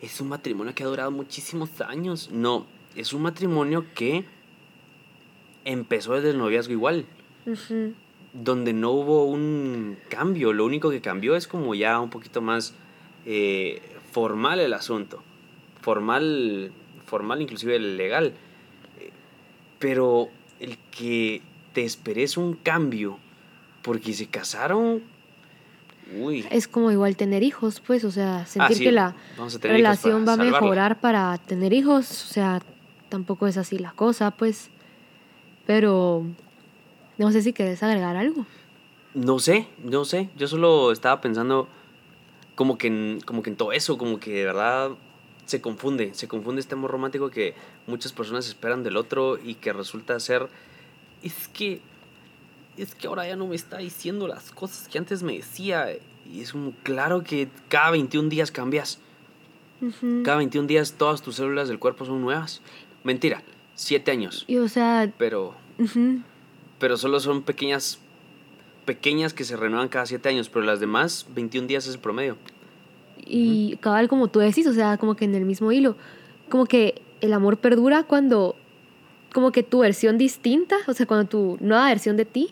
es 0.01 0.20
un 0.20 0.28
matrimonio 0.28 0.74
que 0.74 0.84
ha 0.84 0.86
durado 0.86 1.11
muchísimos 1.11 1.80
años. 1.80 2.30
No, 2.32 2.66
es 2.99 3.12
un 3.12 3.22
matrimonio 3.22 3.86
que 3.94 4.24
empezó 5.64 6.14
desde 6.14 6.30
el 6.30 6.38
noviazgo 6.38 6.72
igual, 6.72 7.07
donde 8.32 8.72
no 8.72 8.90
hubo 8.90 9.24
un 9.24 9.96
cambio, 10.09 10.53
lo 10.53 10.64
único 10.64 10.90
que 10.90 11.01
cambió 11.01 11.36
es 11.36 11.46
como 11.46 11.74
ya 11.74 11.99
un 12.01 12.11
poquito 12.11 12.42
más 12.42 12.74
eh, 13.24 13.80
formal 14.12 14.61
el 14.61 14.74
asunto, 14.74 15.22
formal, 15.80 16.72
formal 17.07 17.40
inclusive 17.40 17.78
legal, 17.78 18.34
pero 19.78 20.28
el 20.61 20.76
que 20.90 21.42
te 21.72 21.84
esperes 21.84 22.36
un 22.36 22.55
cambio. 22.55 23.18
Porque 23.82 24.12
se 24.12 24.26
casaron, 24.26 25.03
uy, 26.18 26.44
Es 26.51 26.68
como 26.68 26.90
igual 26.90 27.16
tener 27.16 27.42
hijos, 27.42 27.80
pues, 27.80 28.05
o 28.05 28.11
sea, 28.11 28.44
sentir 28.44 28.76
sí, 28.76 28.84
que 28.84 28.92
la 28.92 29.14
relación 29.62 30.26
va 30.26 30.32
a 30.32 30.36
mejorar 30.36 31.01
para 31.01 31.38
tener 31.38 31.72
hijos, 31.72 32.24
o 32.28 32.32
sea, 32.32 32.61
tampoco 33.09 33.46
es 33.46 33.56
así 33.56 33.78
la 33.78 33.92
cosa, 33.92 34.30
pues. 34.30 34.70
Pero 35.66 36.24
no 37.18 37.32
sé 37.32 37.42
si 37.42 37.52
querés 37.52 37.82
agregar 37.82 38.16
algo. 38.16 38.46
No 39.14 39.38
sé, 39.38 39.66
no 39.82 40.04
sé. 40.04 40.30
Yo 40.36 40.48
solo 40.48 40.92
estaba 40.92 41.20
pensando 41.20 41.68
como 42.54 42.78
que 42.78 42.88
en, 42.88 43.20
como 43.24 43.42
que 43.42 43.50
en 43.50 43.56
todo 43.56 43.72
eso, 43.72 43.98
como 43.98 44.18
que 44.20 44.32
de 44.32 44.44
verdad 44.44 44.90
se 45.46 45.61
confunde, 45.61 46.12
se 46.14 46.28
confunde 46.28 46.61
este 46.61 46.74
amor 46.74 46.90
romántico 46.90 47.30
que 47.30 47.54
muchas 47.86 48.12
personas 48.12 48.48
esperan 48.48 48.82
del 48.82 48.96
otro 48.96 49.38
y 49.42 49.54
que 49.54 49.72
resulta 49.72 50.18
ser 50.20 50.48
es 51.22 51.48
que 51.48 51.80
es 52.76 52.94
que 52.94 53.06
ahora 53.06 53.26
ya 53.26 53.34
no 53.34 53.46
me 53.46 53.56
está 53.56 53.78
diciendo 53.78 54.28
las 54.28 54.52
cosas 54.52 54.88
que 54.88 54.98
antes 54.98 55.22
me 55.22 55.34
decía 55.34 55.88
y 56.30 56.40
es 56.40 56.52
como 56.52 56.72
claro 56.82 57.24
que 57.24 57.48
cada 57.68 57.90
21 57.90 58.28
días 58.28 58.50
cambias. 58.50 59.00
Cada 60.24 60.38
21 60.38 60.66
días 60.66 60.94
todas 60.98 61.22
tus 61.22 61.36
células 61.36 61.68
del 61.68 61.78
cuerpo 61.78 62.04
son 62.04 62.20
nuevas. 62.20 62.61
Mentira, 63.09 63.42
7 63.74 64.11
años, 64.11 64.44
Y 64.48 64.59
o 64.59 64.68
sea, 64.68 65.11
pero 65.16 65.54
ujú, 65.78 66.20
pero 66.78 66.96
solo 66.98 67.20
son 67.20 67.42
pequeñas 67.42 67.98
pequeñas 68.84 69.32
que 69.32 69.44
se 69.44 69.56
renuevan 69.56 69.88
cada 69.88 70.04
7 70.04 70.28
años, 70.28 70.50
pero 70.50 70.64
las 70.66 70.78
demás 70.78 71.26
21 71.34 71.66
días 71.66 71.86
es 71.86 71.94
el 71.94 72.00
promedio. 72.00 72.36
y 73.30 73.76
cabal 73.80 74.09
como 74.09 74.28
tú 74.28 74.38
decís, 74.40 74.66
o 74.66 74.72
sea, 74.74 74.98
como 74.98 75.14
que 75.16 75.24
en 75.24 75.34
el 75.34 75.44
mismo 75.46 75.72
hilo, 75.72 75.96
como 76.50 76.66
que 76.66 77.00
el 77.22 77.32
amor 77.32 77.56
perdura 77.56 78.02
cuando, 78.04 78.56
como 79.32 79.52
que 79.52 79.62
tu 79.62 79.78
versión 79.80 80.18
distinta, 80.18 80.76
o 80.86 80.92
sea, 80.92 81.06
cuando 81.06 81.26
tu 81.28 81.56
nueva 81.61 81.88
versión 81.88 82.16
de 82.18 82.24
ti 82.26 82.50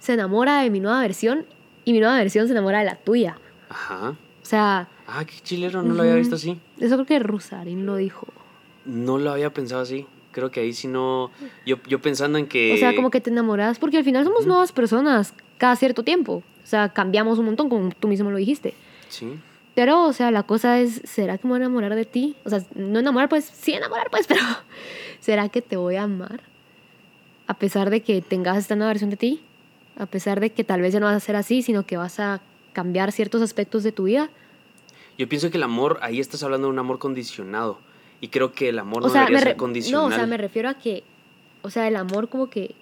se 0.00 0.12
enamora 0.14 0.60
de 0.62 0.70
mi 0.70 0.80
nueva 0.80 1.00
versión 1.00 1.46
y 1.86 1.92
mi 1.94 2.00
nueva 2.00 2.16
versión 2.18 2.46
se 2.46 2.52
enamora 2.52 2.78
de 2.80 2.84
la 2.86 2.96
tuya. 2.96 3.38
Ajá. 3.70 4.10
O 4.42 4.46
sea, 4.46 4.88
Ah, 5.06 5.24
qué 5.24 5.34
chilero, 5.42 5.82
no 5.82 5.94
lo 5.94 6.02
había 6.02 6.14
visto 6.16 6.34
así. 6.36 6.58
eso 6.78 6.94
creo 6.96 7.06
que 7.06 7.18
Rusarín 7.18 7.86
lo 7.86 7.96
dijo. 7.96 8.26
No 8.88 9.18
lo 9.18 9.30
había 9.30 9.52
pensado 9.52 9.82
así. 9.82 10.06
Creo 10.32 10.50
que 10.50 10.60
ahí 10.60 10.72
sí 10.72 10.88
no. 10.88 11.30
Yo, 11.66 11.76
yo 11.86 12.00
pensando 12.00 12.38
en 12.38 12.46
que. 12.46 12.74
O 12.74 12.76
sea, 12.78 12.96
como 12.96 13.10
que 13.10 13.20
te 13.20 13.30
enamoras, 13.30 13.78
porque 13.78 13.98
al 13.98 14.04
final 14.04 14.24
somos 14.24 14.46
nuevas 14.46 14.72
personas 14.72 15.34
cada 15.58 15.76
cierto 15.76 16.02
tiempo. 16.02 16.42
O 16.64 16.66
sea, 16.66 16.88
cambiamos 16.88 17.38
un 17.38 17.46
montón, 17.46 17.68
como 17.68 17.90
tú 17.90 18.08
mismo 18.08 18.30
lo 18.30 18.38
dijiste. 18.38 18.74
Sí. 19.08 19.38
Pero, 19.74 20.06
o 20.06 20.12
sea, 20.12 20.30
la 20.30 20.42
cosa 20.42 20.80
es, 20.80 21.02
¿será 21.04 21.38
que 21.38 21.46
me 21.46 21.52
voy 21.52 21.60
a 21.60 21.64
enamorar 21.64 21.94
de 21.94 22.04
ti? 22.04 22.34
O 22.44 22.50
sea, 22.50 22.64
no 22.74 22.98
enamorar, 22.98 23.28
pues, 23.28 23.44
sí 23.44 23.74
enamorar, 23.74 24.08
pues, 24.10 24.26
pero 24.28 24.40
¿será 25.20 25.48
que 25.48 25.62
te 25.62 25.76
voy 25.76 25.96
a 25.96 26.02
amar? 26.02 26.40
A 27.46 27.54
pesar 27.54 27.90
de 27.90 28.02
que 28.02 28.20
tengas 28.20 28.58
esta 28.58 28.74
nueva 28.74 28.90
versión 28.90 29.10
de 29.10 29.16
ti, 29.16 29.40
a 29.96 30.06
pesar 30.06 30.40
de 30.40 30.50
que 30.50 30.64
tal 30.64 30.80
vez 30.80 30.92
ya 30.92 31.00
no 31.00 31.06
vas 31.06 31.16
a 31.16 31.20
ser 31.20 31.36
así, 31.36 31.62
sino 31.62 31.86
que 31.86 31.96
vas 31.96 32.20
a 32.20 32.40
cambiar 32.72 33.12
ciertos 33.12 33.42
aspectos 33.42 33.82
de 33.82 33.92
tu 33.92 34.04
vida. 34.04 34.30
Yo 35.16 35.28
pienso 35.28 35.50
que 35.50 35.56
el 35.56 35.62
amor, 35.62 35.98
ahí 36.02 36.20
estás 36.20 36.42
hablando 36.42 36.68
de 36.68 36.72
un 36.72 36.78
amor 36.78 36.98
condicionado. 36.98 37.78
Y 38.20 38.28
creo 38.28 38.52
que 38.52 38.68
el 38.70 38.78
amor 38.78 39.02
O 39.02 39.06
no 39.06 39.12
sea, 39.12 39.22
debería 39.22 39.40
ser 39.40 39.56
condicional. 39.56 40.08
no, 40.08 40.14
o 40.14 40.18
sea, 40.18 40.26
me 40.26 40.36
refiero 40.36 40.68
a 40.68 40.74
que, 40.74 41.04
o 41.62 41.70
sea, 41.70 41.86
el 41.88 41.96
amor 41.96 42.28
como 42.28 42.50
que 42.50 42.74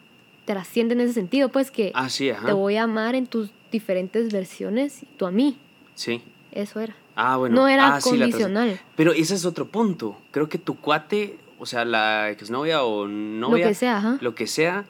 trasciende 0.45 0.95
en 0.95 1.01
ese 1.01 1.13
sentido, 1.13 1.49
pues 1.51 1.71
que 1.71 1.91
Ah, 1.95 2.09
sí, 2.09 2.31
ajá. 2.31 2.47
te 2.47 2.53
voy 2.53 2.77
a 2.77 2.85
amar 2.85 3.15
en 3.15 3.27
tus 3.27 3.51
diferentes 3.73 4.33
versiones 4.33 5.03
y 5.03 5.07
tú 5.17 5.27
a 5.27 5.31
mí. 5.31 5.59
Sí. 5.95 6.23
Eso 6.53 6.81
era. 6.81 6.95
Ah, 7.17 7.37
bueno. 7.37 7.55
no 7.57 7.69
era 7.69 7.97
Ah, 7.97 8.01
sí, 8.01 8.11
condicional. 8.11 8.81
Pero 8.97 9.13
ese 9.13 9.35
es 9.35 9.45
otro 9.45 9.67
punto. 9.67 10.17
Creo 10.31 10.49
que 10.49 10.59
tu 10.59 10.77
cuate, 10.77 11.39
o 11.59 11.67
sea, 11.67 11.85
la 11.85 12.31
exnovia 12.31 12.83
o 12.85 13.07
novia. 13.09 13.65
lo 13.65 13.69
que 13.71 13.75
sea, 13.75 13.97
ajá. 13.99 14.19
lo 14.21 14.35
que 14.35 14.47
sea, 14.47 14.85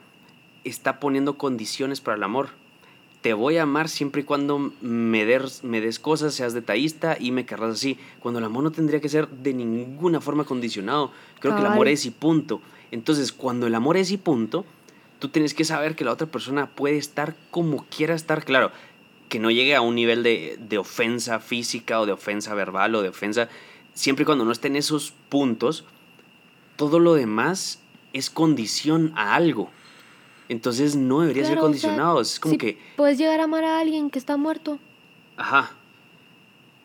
está 0.63 0.99
poniendo 0.99 1.37
condiciones 1.37 1.99
para 2.01 2.15
el 2.17 2.23
amor. 2.23 2.49
Te 3.27 3.33
voy 3.33 3.57
a 3.57 3.63
amar 3.63 3.89
siempre 3.89 4.21
y 4.21 4.23
cuando 4.23 4.71
me 4.79 5.25
des, 5.25 5.61
me 5.61 5.81
des 5.81 5.99
cosas, 5.99 6.33
seas 6.33 6.53
detallista 6.53 7.17
y 7.19 7.31
me 7.31 7.45
querrás 7.45 7.73
así. 7.73 7.97
Cuando 8.21 8.39
el 8.39 8.45
amor 8.45 8.63
no 8.63 8.71
tendría 8.71 9.01
que 9.01 9.09
ser 9.09 9.27
de 9.27 9.53
ninguna 9.53 10.21
forma 10.21 10.45
condicionado. 10.45 11.11
Creo 11.41 11.53
que 11.53 11.59
el 11.59 11.67
amor 11.67 11.89
es 11.89 12.05
y 12.05 12.11
punto. 12.11 12.61
Entonces, 12.89 13.33
cuando 13.33 13.67
el 13.67 13.75
amor 13.75 13.97
es 13.97 14.11
y 14.11 14.17
punto, 14.17 14.63
tú 15.19 15.27
tienes 15.27 15.53
que 15.53 15.65
saber 15.65 15.97
que 15.97 16.05
la 16.05 16.13
otra 16.13 16.27
persona 16.27 16.67
puede 16.67 16.95
estar 16.95 17.35
como 17.51 17.85
quiera 17.93 18.15
estar. 18.15 18.45
Claro, 18.45 18.71
que 19.27 19.39
no 19.39 19.51
llegue 19.51 19.75
a 19.75 19.81
un 19.81 19.95
nivel 19.95 20.23
de, 20.23 20.57
de 20.57 20.77
ofensa 20.77 21.41
física 21.41 21.99
o 21.99 22.05
de 22.05 22.13
ofensa 22.13 22.53
verbal 22.53 22.95
o 22.95 23.01
de 23.01 23.09
ofensa. 23.09 23.49
Siempre 23.93 24.23
y 24.23 24.25
cuando 24.25 24.45
no 24.45 24.53
estén 24.53 24.77
esos 24.77 25.13
puntos, 25.27 25.83
todo 26.77 26.99
lo 26.99 27.13
demás 27.13 27.81
es 28.13 28.29
condición 28.29 29.11
a 29.17 29.35
algo. 29.35 29.69
Entonces 30.49 30.95
no 30.95 31.21
debería 31.21 31.43
ser 31.43 31.53
Claro, 31.55 31.67
o 31.69 31.73
sea, 31.73 31.81
condicionado. 31.89 32.21
es 32.21 32.39
como 32.39 32.51
si 32.53 32.57
que, 32.57 32.77
Puedes 32.95 33.17
llegar 33.17 33.39
a 33.39 33.43
amar 33.45 33.63
a 33.65 33.79
alguien 33.79 34.09
que 34.09 34.19
está 34.19 34.37
muerto. 34.37 34.79
ajá. 35.37 35.71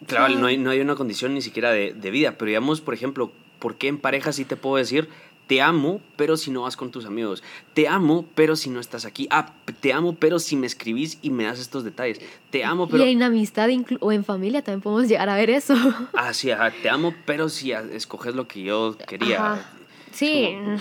Claro, 0.06 0.34
no 0.36 0.46
hay, 0.46 0.56
no 0.58 0.70
hay 0.70 0.80
una 0.80 0.96
condición 0.96 1.32
ni 1.34 1.42
siquiera 1.42 1.70
de, 1.70 1.92
de 1.92 2.10
vida. 2.10 2.32
Pero 2.36 2.48
digamos, 2.48 2.80
por 2.80 2.92
ejemplo, 2.92 3.30
¿por 3.60 3.76
qué 3.76 3.86
en 3.86 3.98
pareja 3.98 4.32
sí 4.32 4.44
te 4.44 4.56
puedo 4.56 4.74
decir, 4.74 5.08
te 5.46 5.62
amo, 5.62 6.00
pero 6.16 6.36
si 6.36 6.50
no 6.50 6.62
vas 6.62 6.76
con 6.76 6.90
tus 6.90 7.04
amigos? 7.06 7.44
Te 7.74 7.86
amo, 7.86 8.26
pero 8.34 8.56
si 8.56 8.68
no 8.68 8.80
estás 8.80 9.04
aquí. 9.04 9.28
Ah, 9.30 9.52
te 9.80 9.92
amo, 9.92 10.16
pero 10.16 10.40
si 10.40 10.56
me 10.56 10.66
escribís 10.66 11.18
y 11.22 11.30
me 11.30 11.44
das 11.44 11.60
estos 11.60 11.84
detalles. 11.84 12.20
Te 12.50 12.64
amo, 12.64 12.88
pero... 12.88 13.06
Y 13.06 13.12
en 13.12 13.22
amistad 13.22 13.68
o 14.00 14.10
en 14.10 14.24
familia 14.24 14.62
también 14.62 14.80
podemos 14.80 15.08
llegar 15.08 15.28
a 15.28 15.36
ver 15.36 15.50
eso. 15.50 15.74
Ah, 16.14 16.34
sí, 16.34 16.50
ajá. 16.50 16.72
Te 16.82 16.90
amo, 16.90 17.14
pero 17.24 17.48
si 17.48 17.70
escoges 17.70 18.34
lo 18.34 18.48
que 18.48 18.62
yo 18.64 18.96
quería. 19.06 19.52
Ajá. 19.52 19.70
Sí. 20.10 20.56
como- 20.58 20.78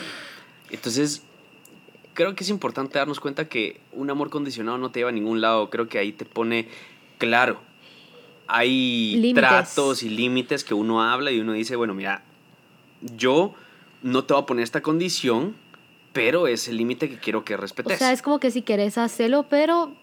Entonces, 0.71 1.21
creo 2.13 2.35
que 2.35 2.43
es 2.43 2.49
importante 2.49 2.97
darnos 2.99 3.19
cuenta 3.19 3.47
que 3.47 3.79
un 3.91 4.09
amor 4.09 4.29
condicionado 4.29 4.77
no 4.77 4.91
te 4.91 4.99
lleva 4.99 5.09
a 5.09 5.13
ningún 5.13 5.41
lado. 5.41 5.69
Creo 5.69 5.87
que 5.89 5.97
ahí 5.99 6.11
te 6.11 6.25
pone 6.25 6.67
claro. 7.17 7.59
Hay 8.47 9.15
Límites. 9.15 9.35
tratos 9.49 10.03
y 10.03 10.09
límites 10.09 10.63
que 10.63 10.73
uno 10.73 11.01
habla 11.01 11.31
y 11.31 11.39
uno 11.39 11.53
dice, 11.53 11.75
bueno, 11.75 11.93
mira, 11.93 12.23
yo 13.15 13.53
no 14.01 14.23
te 14.25 14.33
voy 14.33 14.43
a 14.43 14.45
poner 14.45 14.63
esta 14.63 14.81
condición, 14.81 15.55
pero 16.11 16.47
es 16.47 16.67
el 16.67 16.75
límite 16.77 17.09
que 17.09 17.17
quiero 17.17 17.45
que 17.45 17.53
O 17.55 17.57
respetes. 17.57 17.97
sea, 17.97 18.11
es 18.11 18.21
como 18.21 18.39
que 18.39 18.51
si 18.51 18.61
querés 18.61 18.97
hacerlo, 18.97 19.45
pero, 19.49 19.93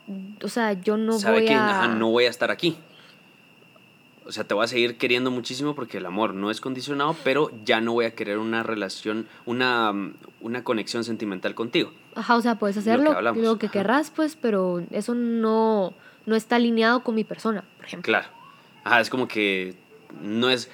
o 0.42 0.48
sea, 0.48 0.72
yo 0.72 0.96
no 0.96 1.18
Sabe 1.18 1.40
voy 1.40 1.46
que 1.48 1.54
a... 1.54 1.80
ajá, 1.82 1.88
no 1.88 2.10
voy 2.10 2.24
a 2.24 2.30
estar 2.30 2.50
aquí. 2.50 2.78
O 4.28 4.32
sea, 4.32 4.44
te 4.44 4.52
voy 4.52 4.64
a 4.64 4.68
seguir 4.68 4.98
queriendo 4.98 5.30
muchísimo 5.30 5.74
porque 5.74 5.96
el 5.96 6.04
amor 6.04 6.34
no 6.34 6.50
es 6.50 6.60
condicionado, 6.60 7.16
pero 7.24 7.50
ya 7.64 7.80
no 7.80 7.94
voy 7.94 8.04
a 8.04 8.14
querer 8.14 8.36
una 8.36 8.62
relación, 8.62 9.26
una, 9.46 9.92
una 10.42 10.62
conexión 10.64 11.02
sentimental 11.02 11.54
contigo. 11.54 11.92
Ajá, 12.14 12.36
o 12.36 12.42
sea, 12.42 12.58
puedes 12.58 12.76
Lo 12.76 12.82
que 12.82 12.90
hacerlo 12.90 13.32
lo 13.32 13.58
que, 13.58 13.70
querrás, 13.70 14.10
pues, 14.14 14.36
pero 14.36 14.84
eso 14.90 15.14
no, 15.14 15.94
no 16.26 16.36
está 16.36 16.56
alineado 16.56 17.02
con 17.02 17.14
mi 17.14 17.24
persona, 17.24 17.64
por 17.78 17.86
ejemplo. 17.86 18.04
Claro. 18.12 18.28
Ajá, 18.84 19.00
es 19.00 19.08
como 19.08 19.28
que 19.28 19.74
no 20.22 20.50
es. 20.50 20.70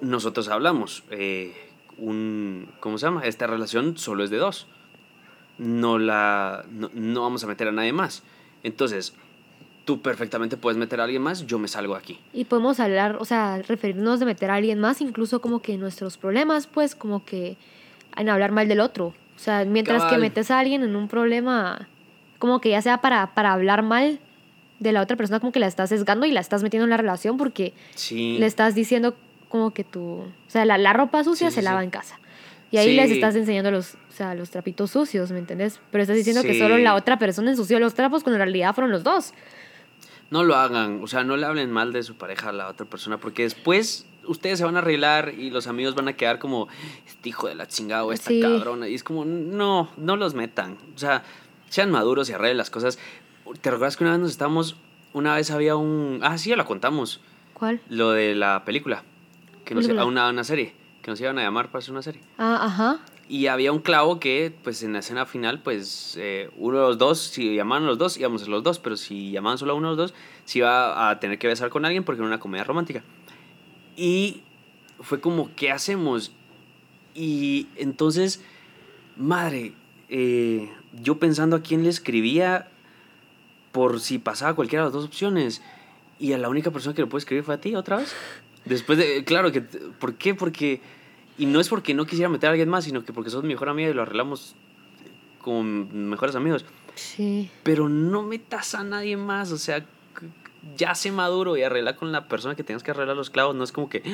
Nosotros 0.00 0.48
hablamos. 0.48 1.02
eh, 1.10 1.52
un. 1.98 2.68
¿Cómo 2.78 2.98
se 2.98 3.06
llama? 3.06 3.24
Esta 3.24 3.48
relación 3.48 3.98
solo 3.98 4.22
es 4.22 4.30
de 4.30 4.36
dos. 4.36 4.68
No 5.58 5.98
la. 5.98 6.64
No, 6.70 6.88
no 6.94 7.22
vamos 7.22 7.42
a 7.42 7.46
meter 7.48 7.66
a 7.66 7.72
nadie 7.72 7.92
más. 7.92 8.22
Entonces, 8.62 9.14
tú 9.84 10.00
perfectamente 10.00 10.56
puedes 10.56 10.76
meter 10.78 11.00
a 11.00 11.04
alguien 11.04 11.22
más, 11.22 11.46
yo 11.46 11.58
me 11.58 11.68
salgo 11.68 11.94
de 11.94 12.00
aquí. 12.00 12.20
Y 12.32 12.44
podemos 12.44 12.78
hablar, 12.80 13.16
o 13.20 13.24
sea, 13.24 13.60
referirnos 13.66 14.20
de 14.20 14.26
meter 14.26 14.50
a 14.50 14.54
alguien 14.56 14.78
más, 14.78 15.00
incluso 15.00 15.40
como 15.40 15.60
que 15.60 15.76
nuestros 15.76 16.18
problemas, 16.18 16.66
pues, 16.66 16.94
como 16.94 17.24
que 17.24 17.56
en 18.16 18.28
hablar 18.28 18.52
mal 18.52 18.68
del 18.68 18.80
otro. 18.80 19.06
O 19.34 19.38
sea, 19.38 19.64
mientras 19.64 20.04
que 20.04 20.18
metes 20.18 20.50
a 20.50 20.58
alguien 20.60 20.82
en 20.84 20.94
un 20.94 21.08
problema, 21.08 21.88
como 22.38 22.60
que 22.60 22.70
ya 22.70 22.82
sea 22.82 23.00
para, 23.00 23.34
para 23.34 23.52
hablar 23.52 23.82
mal 23.82 24.20
de 24.78 24.92
la 24.92 25.00
otra 25.00 25.16
persona, 25.16 25.40
como 25.40 25.52
que 25.52 25.60
la 25.60 25.66
estás 25.66 25.88
sesgando 25.88 26.26
y 26.26 26.30
la 26.32 26.40
estás 26.40 26.62
metiendo 26.62 26.84
en 26.84 26.90
la 26.90 26.96
relación 26.96 27.36
porque 27.36 27.72
Sí. 27.94 28.36
le 28.38 28.46
estás 28.46 28.74
diciendo 28.74 29.14
como 29.48 29.72
que 29.72 29.84
tú, 29.84 30.00
o 30.20 30.32
sea, 30.48 30.64
la, 30.64 30.78
la 30.78 30.92
ropa 30.92 31.22
sucia 31.24 31.50
Sí, 31.50 31.54
se 31.56 31.60
sí, 31.60 31.64
lava 31.64 31.82
en 31.84 31.90
casa. 31.90 32.18
Y 32.70 32.78
ahí 32.78 32.88
Sí. 32.90 32.96
les 32.96 33.10
estás 33.10 33.36
enseñando 33.36 33.70
los, 33.70 33.94
o 33.94 34.12
sea, 34.12 34.34
los 34.34 34.50
trapitos 34.50 34.90
sucios, 34.92 35.30
¿me 35.30 35.38
entiendes? 35.38 35.80
Pero 35.90 36.02
estás 36.02 36.16
diciendo 36.16 36.42
que 36.42 36.58
solo 36.58 36.78
la 36.78 36.94
otra 36.94 37.18
persona 37.18 37.50
ensució 37.50 37.78
los 37.78 37.94
trapos 37.94 38.22
cuando 38.22 38.36
en 38.36 38.44
realidad 38.46 38.74
fueron 38.74 38.90
los 38.90 39.04
dos. 39.04 39.34
No 40.32 40.44
lo 40.44 40.56
hagan, 40.56 41.00
o 41.02 41.06
sea, 41.06 41.24
no 41.24 41.36
le 41.36 41.44
hablen 41.46 41.70
mal 41.70 41.92
de 41.92 42.02
su 42.02 42.16
pareja 42.16 42.48
a 42.48 42.52
la 42.52 42.68
otra 42.68 42.86
persona, 42.86 43.18
porque 43.18 43.42
después 43.42 44.06
ustedes 44.26 44.58
se 44.58 44.64
van 44.64 44.76
a 44.76 44.78
arreglar 44.78 45.34
y 45.36 45.50
los 45.50 45.66
amigos 45.66 45.94
van 45.94 46.08
a 46.08 46.14
quedar 46.14 46.38
como, 46.38 46.68
este 47.06 47.28
hijo 47.28 47.48
de 47.48 47.54
la 47.54 47.68
chingada 47.68 48.04
o 48.04 48.12
esta 48.12 48.30
Sí. 48.30 48.40
cabrona. 48.40 48.88
Y 48.88 48.94
es 48.94 49.04
como, 49.04 49.24
no, 49.26 49.90
no 49.98 50.16
los 50.16 50.32
metan. 50.34 50.78
O 50.94 50.98
sea, 50.98 51.22
sean 51.68 51.90
maduros 51.90 52.30
y 52.30 52.32
arreglen 52.32 52.56
las 52.56 52.70
cosas. 52.70 52.98
¿Te 53.60 53.70
recuerdas 53.70 53.96
que 53.98 54.04
una 54.04 54.12
vez 54.12 54.20
nos 54.20 54.30
estábamos, 54.30 54.76
una 55.12 55.34
vez 55.34 55.50
había 55.50 55.76
un, 55.76 56.20
ah, 56.22 56.38
sí, 56.38 56.48
ya 56.50 56.56
la 56.56 56.64
contamos, 56.64 57.20
¿Cuál? 57.52 57.80
lo 57.90 58.12
de 58.12 58.34
la 58.34 58.64
película, 58.64 59.02
que 59.66 59.74
nos, 59.74 59.86
a 59.88 60.04
una, 60.06 60.30
una 60.30 60.44
serie, 60.44 60.74
que 61.02 61.10
nos 61.10 61.20
iban 61.20 61.38
a 61.38 61.42
llamar 61.42 61.66
para 61.66 61.80
hacer 61.80 61.92
una 61.92 62.02
serie. 62.02 62.22
Ah, 62.38 62.58
ajá. 62.62 63.00
Y 63.32 63.46
había 63.46 63.72
un 63.72 63.78
clavo 63.78 64.20
que, 64.20 64.52
pues 64.62 64.82
en 64.82 64.92
la 64.92 64.98
escena 64.98 65.24
final, 65.24 65.62
pues 65.62 66.18
eh, 66.20 66.50
uno 66.58 66.80
de 66.80 66.84
los 66.88 66.98
dos, 66.98 67.18
si 67.18 67.54
llamaban 67.54 67.86
los 67.86 67.96
dos, 67.96 68.18
íbamos 68.18 68.42
a 68.42 68.46
los 68.46 68.62
dos, 68.62 68.78
pero 68.78 68.98
si 68.98 69.30
llamaban 69.30 69.56
solo 69.56 69.72
a 69.72 69.74
uno 69.74 69.88
de 69.88 69.96
los 69.96 70.10
dos, 70.10 70.18
se 70.44 70.58
iba 70.58 71.08
a 71.08 71.18
tener 71.18 71.38
que 71.38 71.46
besar 71.46 71.70
con 71.70 71.86
alguien 71.86 72.04
porque 72.04 72.20
era 72.20 72.26
una 72.26 72.38
comedia 72.38 72.62
romántica. 72.62 73.02
Y 73.96 74.42
fue 75.00 75.22
como, 75.22 75.48
¿qué 75.56 75.70
hacemos? 75.70 76.32
Y 77.14 77.68
entonces, 77.76 78.42
madre, 79.16 79.72
eh, 80.10 80.70
yo 81.02 81.18
pensando 81.18 81.56
a 81.56 81.62
quién 81.62 81.84
le 81.84 81.88
escribía 81.88 82.68
por 83.72 84.00
si 84.00 84.18
pasaba 84.18 84.52
cualquiera 84.52 84.82
de 84.82 84.88
las 84.88 84.92
dos 84.92 85.06
opciones. 85.06 85.62
Y 86.18 86.34
a 86.34 86.38
la 86.38 86.50
única 86.50 86.70
persona 86.70 86.94
que 86.94 87.00
le 87.00 87.08
puede 87.08 87.20
escribir 87.20 87.44
fue 87.44 87.54
a 87.54 87.60
ti 87.62 87.74
otra 87.76 87.96
vez. 87.96 88.14
Después 88.66 88.98
de, 88.98 89.24
claro, 89.24 89.50
que, 89.52 89.62
¿por 89.62 90.16
qué? 90.16 90.34
Porque, 90.34 90.82
y 91.42 91.46
no 91.46 91.58
es 91.58 91.68
porque 91.68 91.92
no 91.92 92.06
quisiera 92.06 92.28
meter 92.28 92.46
a 92.46 92.50
alguien 92.52 92.68
más, 92.68 92.84
sino 92.84 93.04
que 93.04 93.12
porque 93.12 93.28
sos 93.28 93.42
mi 93.42 93.48
mejor 93.48 93.68
amiga 93.68 93.90
y 93.90 93.94
lo 93.94 94.02
arreglamos 94.02 94.54
como 95.40 95.64
mejores 95.64 96.36
amigos. 96.36 96.64
Sí. 96.94 97.50
Pero 97.64 97.88
no 97.88 98.22
metas 98.22 98.76
a 98.76 98.84
nadie 98.84 99.16
más, 99.16 99.50
o 99.50 99.58
sea, 99.58 99.84
ya 100.76 100.94
sé 100.94 101.10
maduro 101.10 101.56
y 101.56 101.64
arregla 101.64 101.96
con 101.96 102.12
la 102.12 102.28
persona 102.28 102.54
que 102.54 102.62
tengas 102.62 102.84
que 102.84 102.92
arreglar 102.92 103.16
los 103.16 103.30
clavos. 103.30 103.56
No 103.56 103.64
es 103.64 103.72
como 103.72 103.88
que, 103.88 104.04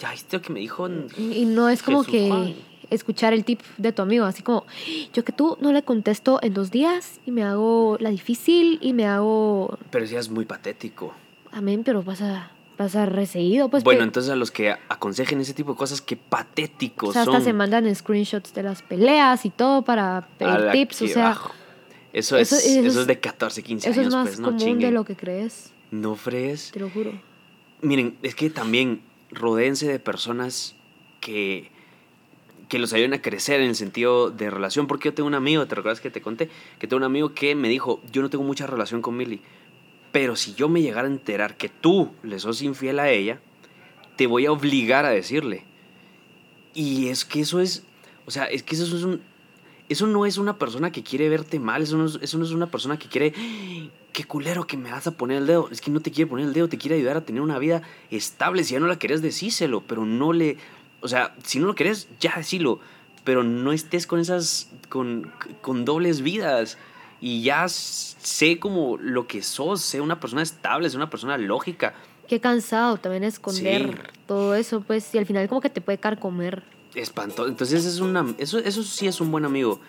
ya 0.00 0.10
viste 0.10 0.36
lo 0.38 0.42
que 0.42 0.52
me 0.52 0.58
dijo. 0.58 0.88
Y 1.16 1.44
no 1.44 1.68
es 1.68 1.80
como 1.84 2.02
Jesús 2.02 2.12
que 2.12 2.28
Juan. 2.28 2.54
escuchar 2.90 3.32
el 3.34 3.44
tip 3.44 3.60
de 3.78 3.92
tu 3.92 4.02
amigo, 4.02 4.24
así 4.24 4.42
como, 4.42 4.66
yo 5.12 5.24
que 5.24 5.30
tú 5.30 5.56
no 5.60 5.70
le 5.72 5.84
contesto 5.84 6.40
en 6.42 6.54
dos 6.54 6.72
días 6.72 7.20
y 7.24 7.30
me 7.30 7.44
hago 7.44 7.98
la 8.00 8.10
difícil 8.10 8.80
y 8.82 8.94
me 8.94 9.06
hago, 9.06 9.78
Pero 9.92 10.04
sí 10.08 10.16
es 10.16 10.28
muy 10.28 10.44
patético. 10.44 11.14
amén, 11.52 11.84
pero 11.84 12.02
pasa, 12.02 12.50
pasa 12.76 13.06
reseguido, 13.06 13.68
pues. 13.68 13.82
bueno, 13.84 13.98
pe- 14.00 14.04
entonces 14.04 14.30
a 14.32 14.36
los 14.36 14.50
que 14.50 14.70
aconsejen 14.88 15.40
ese 15.40 15.54
tipo 15.54 15.72
de 15.72 15.76
cosas, 15.78 16.00
qué 16.02 16.14
o 16.16 16.18
patéticos 16.30 17.12
sea, 17.12 17.22
hasta 17.22 17.32
son. 17.34 17.42
se 17.44 17.52
mandan 17.52 17.92
screenshots 17.94 18.52
de 18.54 18.62
las 18.62 18.82
peleas 18.82 19.44
y 19.46 19.50
todo 19.50 19.82
para 19.82 20.28
pedir 20.38 20.60
la 20.60 20.72
tips, 20.72 21.02
o 21.02 21.04
que 21.06 21.12
sea, 21.12 21.24
bajo. 21.24 21.52
Eso 22.12 22.36
es, 22.36 22.52
eso- 22.52 22.68
eso, 22.80 22.88
eso 22.88 23.00
es, 23.02 23.06
de 23.06 23.18
14, 23.20 23.62
15 23.62 23.90
eso 23.90 24.00
años, 24.00 24.12
es 24.12 24.14
más 24.16 24.26
pues, 24.28 24.38
no 24.40 24.44
común 24.46 24.58
de 24.58 24.64
chinguen. 24.64 24.94
lo 24.94 25.04
que 25.04 25.16
crees, 25.16 25.72
No 25.90 26.14
frees. 26.16 26.70
te 26.72 26.80
lo 26.80 26.90
juro. 26.90 27.12
Miren, 27.82 28.16
es 28.22 28.34
que 28.34 28.50
también 28.50 29.02
rodéense 29.30 29.86
de 29.88 29.98
personas 29.98 30.74
que, 31.20 31.70
que 32.68 32.78
los 32.78 32.92
ayuden 32.92 33.14
a 33.14 33.20
crecer 33.20 33.60
en 33.60 33.68
el 33.68 33.76
sentido 33.76 34.30
de 34.30 34.48
relación. 34.50 34.86
Porque 34.86 35.08
yo 35.08 35.14
tengo 35.14 35.26
un 35.26 35.34
amigo, 35.34 35.66
¿te 35.66 35.74
recuerdas 35.74 36.00
que 36.00 36.10
te 36.10 36.22
conté? 36.22 36.48
Que 36.78 36.86
tengo 36.86 36.98
un 36.98 37.04
amigo 37.04 37.34
que 37.34 37.54
me 37.54 37.68
dijo, 37.68 38.00
yo 38.12 38.22
no 38.22 38.30
tengo 38.30 38.44
mucha 38.44 38.66
relación 38.66 39.02
con 39.02 39.16
Milly, 39.16 39.40
pero 40.14 40.36
si 40.36 40.54
yo 40.54 40.68
me 40.68 40.80
llegara 40.80 41.08
a 41.08 41.10
enterar 41.10 41.56
que 41.56 41.68
tú 41.68 42.12
le 42.22 42.38
sos 42.38 42.62
infiel 42.62 43.00
a 43.00 43.10
ella, 43.10 43.40
te 44.14 44.28
voy 44.28 44.46
a 44.46 44.52
obligar 44.52 45.04
a 45.04 45.10
decirle. 45.10 45.64
Y 46.72 47.08
es 47.08 47.24
que 47.24 47.40
eso 47.40 47.58
es, 47.58 47.82
o 48.24 48.30
sea, 48.30 48.44
es 48.44 48.62
que 48.62 48.76
eso 48.76 48.84
es 48.84 49.02
un... 49.02 49.22
Eso 49.88 50.06
no 50.06 50.24
es 50.24 50.38
una 50.38 50.56
persona 50.56 50.92
que 50.92 51.02
quiere 51.02 51.28
verte 51.28 51.58
mal, 51.58 51.82
eso 51.82 51.96
no 51.96 52.06
es, 52.06 52.20
eso 52.22 52.38
no 52.38 52.44
es 52.44 52.52
una 52.52 52.70
persona 52.70 52.96
que 52.96 53.08
quiere, 53.08 53.34
"Ay, 53.36 53.90
qué 54.12 54.22
culero 54.22 54.68
que 54.68 54.76
me 54.76 54.92
vas 54.92 55.08
a 55.08 55.16
poner 55.16 55.38
el 55.38 55.48
dedo. 55.48 55.68
Es 55.72 55.80
que 55.80 55.90
no 55.90 55.98
te 55.98 56.12
quiere 56.12 56.30
poner 56.30 56.46
el 56.46 56.52
dedo, 56.52 56.68
te 56.68 56.78
quiere 56.78 56.94
ayudar 56.94 57.16
a 57.16 57.24
tener 57.24 57.42
una 57.42 57.58
vida 57.58 57.82
estable. 58.12 58.62
Si 58.62 58.74
ya 58.74 58.78
no 58.80 58.86
la 58.86 59.00
querés, 59.00 59.20
decíselo, 59.20 59.80
pero 59.80 60.06
no 60.06 60.32
le... 60.32 60.58
O 61.00 61.08
sea, 61.08 61.34
si 61.42 61.58
no 61.58 61.66
lo 61.66 61.74
querés, 61.74 62.06
ya 62.20 62.34
decílo, 62.36 62.78
pero 63.24 63.42
no 63.42 63.72
estés 63.72 64.06
con 64.06 64.20
esas, 64.20 64.70
con, 64.88 65.32
con 65.60 65.84
dobles 65.84 66.20
vidas. 66.20 66.78
Y 67.26 67.40
ya 67.40 67.70
sé 67.70 68.58
como 68.58 68.98
lo 68.98 69.26
que 69.26 69.42
sos, 69.42 69.80
sé 69.80 70.02
una 70.02 70.20
persona 70.20 70.42
estable, 70.42 70.90
sé 70.90 70.98
una 70.98 71.08
persona 71.08 71.38
lógica. 71.38 71.94
Qué 72.28 72.38
cansado 72.38 72.98
también 72.98 73.24
esconder 73.24 74.10
Sí. 74.12 74.20
todo 74.26 74.54
eso, 74.54 74.82
pues, 74.82 75.14
y 75.14 75.16
al 75.16 75.24
final 75.24 75.48
como 75.48 75.62
que 75.62 75.70
te 75.70 75.80
puede 75.80 75.96
carcomer. 75.96 76.62
espantoso. 76.94 77.48
Entonces 77.48 77.86
es 77.86 78.00
una, 78.00 78.26
eso, 78.36 78.58
eso 78.58 78.82
sí 78.82 79.06
es 79.06 79.22
un 79.22 79.30
buen 79.32 79.46
amigo. 79.46 79.80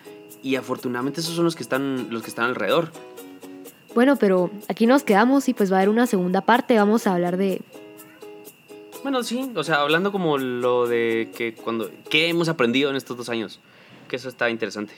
Y 0.43 0.55
afortunadamente 0.55 1.19
esos 1.19 1.35
son 1.35 1.43
los 1.43 1.57
que 1.57 1.63
están, 1.63 2.07
los 2.09 2.21
que 2.23 2.29
están 2.29 2.45
alrededor. 2.45 2.89
Bueno, 3.93 4.15
pero 4.15 4.49
aquí 4.69 4.87
nos 4.87 5.03
quedamos 5.03 5.49
y 5.49 5.53
pues 5.53 5.69
va 5.69 5.75
a 5.75 5.79
haber 5.79 5.89
una 5.89 6.07
segunda 6.07 6.39
parte, 6.39 6.77
vamos 6.77 7.05
a 7.05 7.13
hablar 7.15 7.35
de 7.35 7.61
Bueno, 9.03 9.23
sí, 9.23 9.51
o 9.55 9.63
sea, 9.65 9.81
hablando 9.81 10.13
como 10.13 10.37
lo 10.37 10.87
de 10.87 11.31
que 11.35 11.53
cuando, 11.53 11.91
¿qué 12.09 12.29
hemos 12.29 12.47
aprendido 12.47 12.89
en 12.89 12.95
estos 12.95 13.17
dos 13.17 13.27
años? 13.27 13.59
Que 14.07 14.15
eso 14.15 14.29
está 14.29 14.49
interesante. 14.49 14.93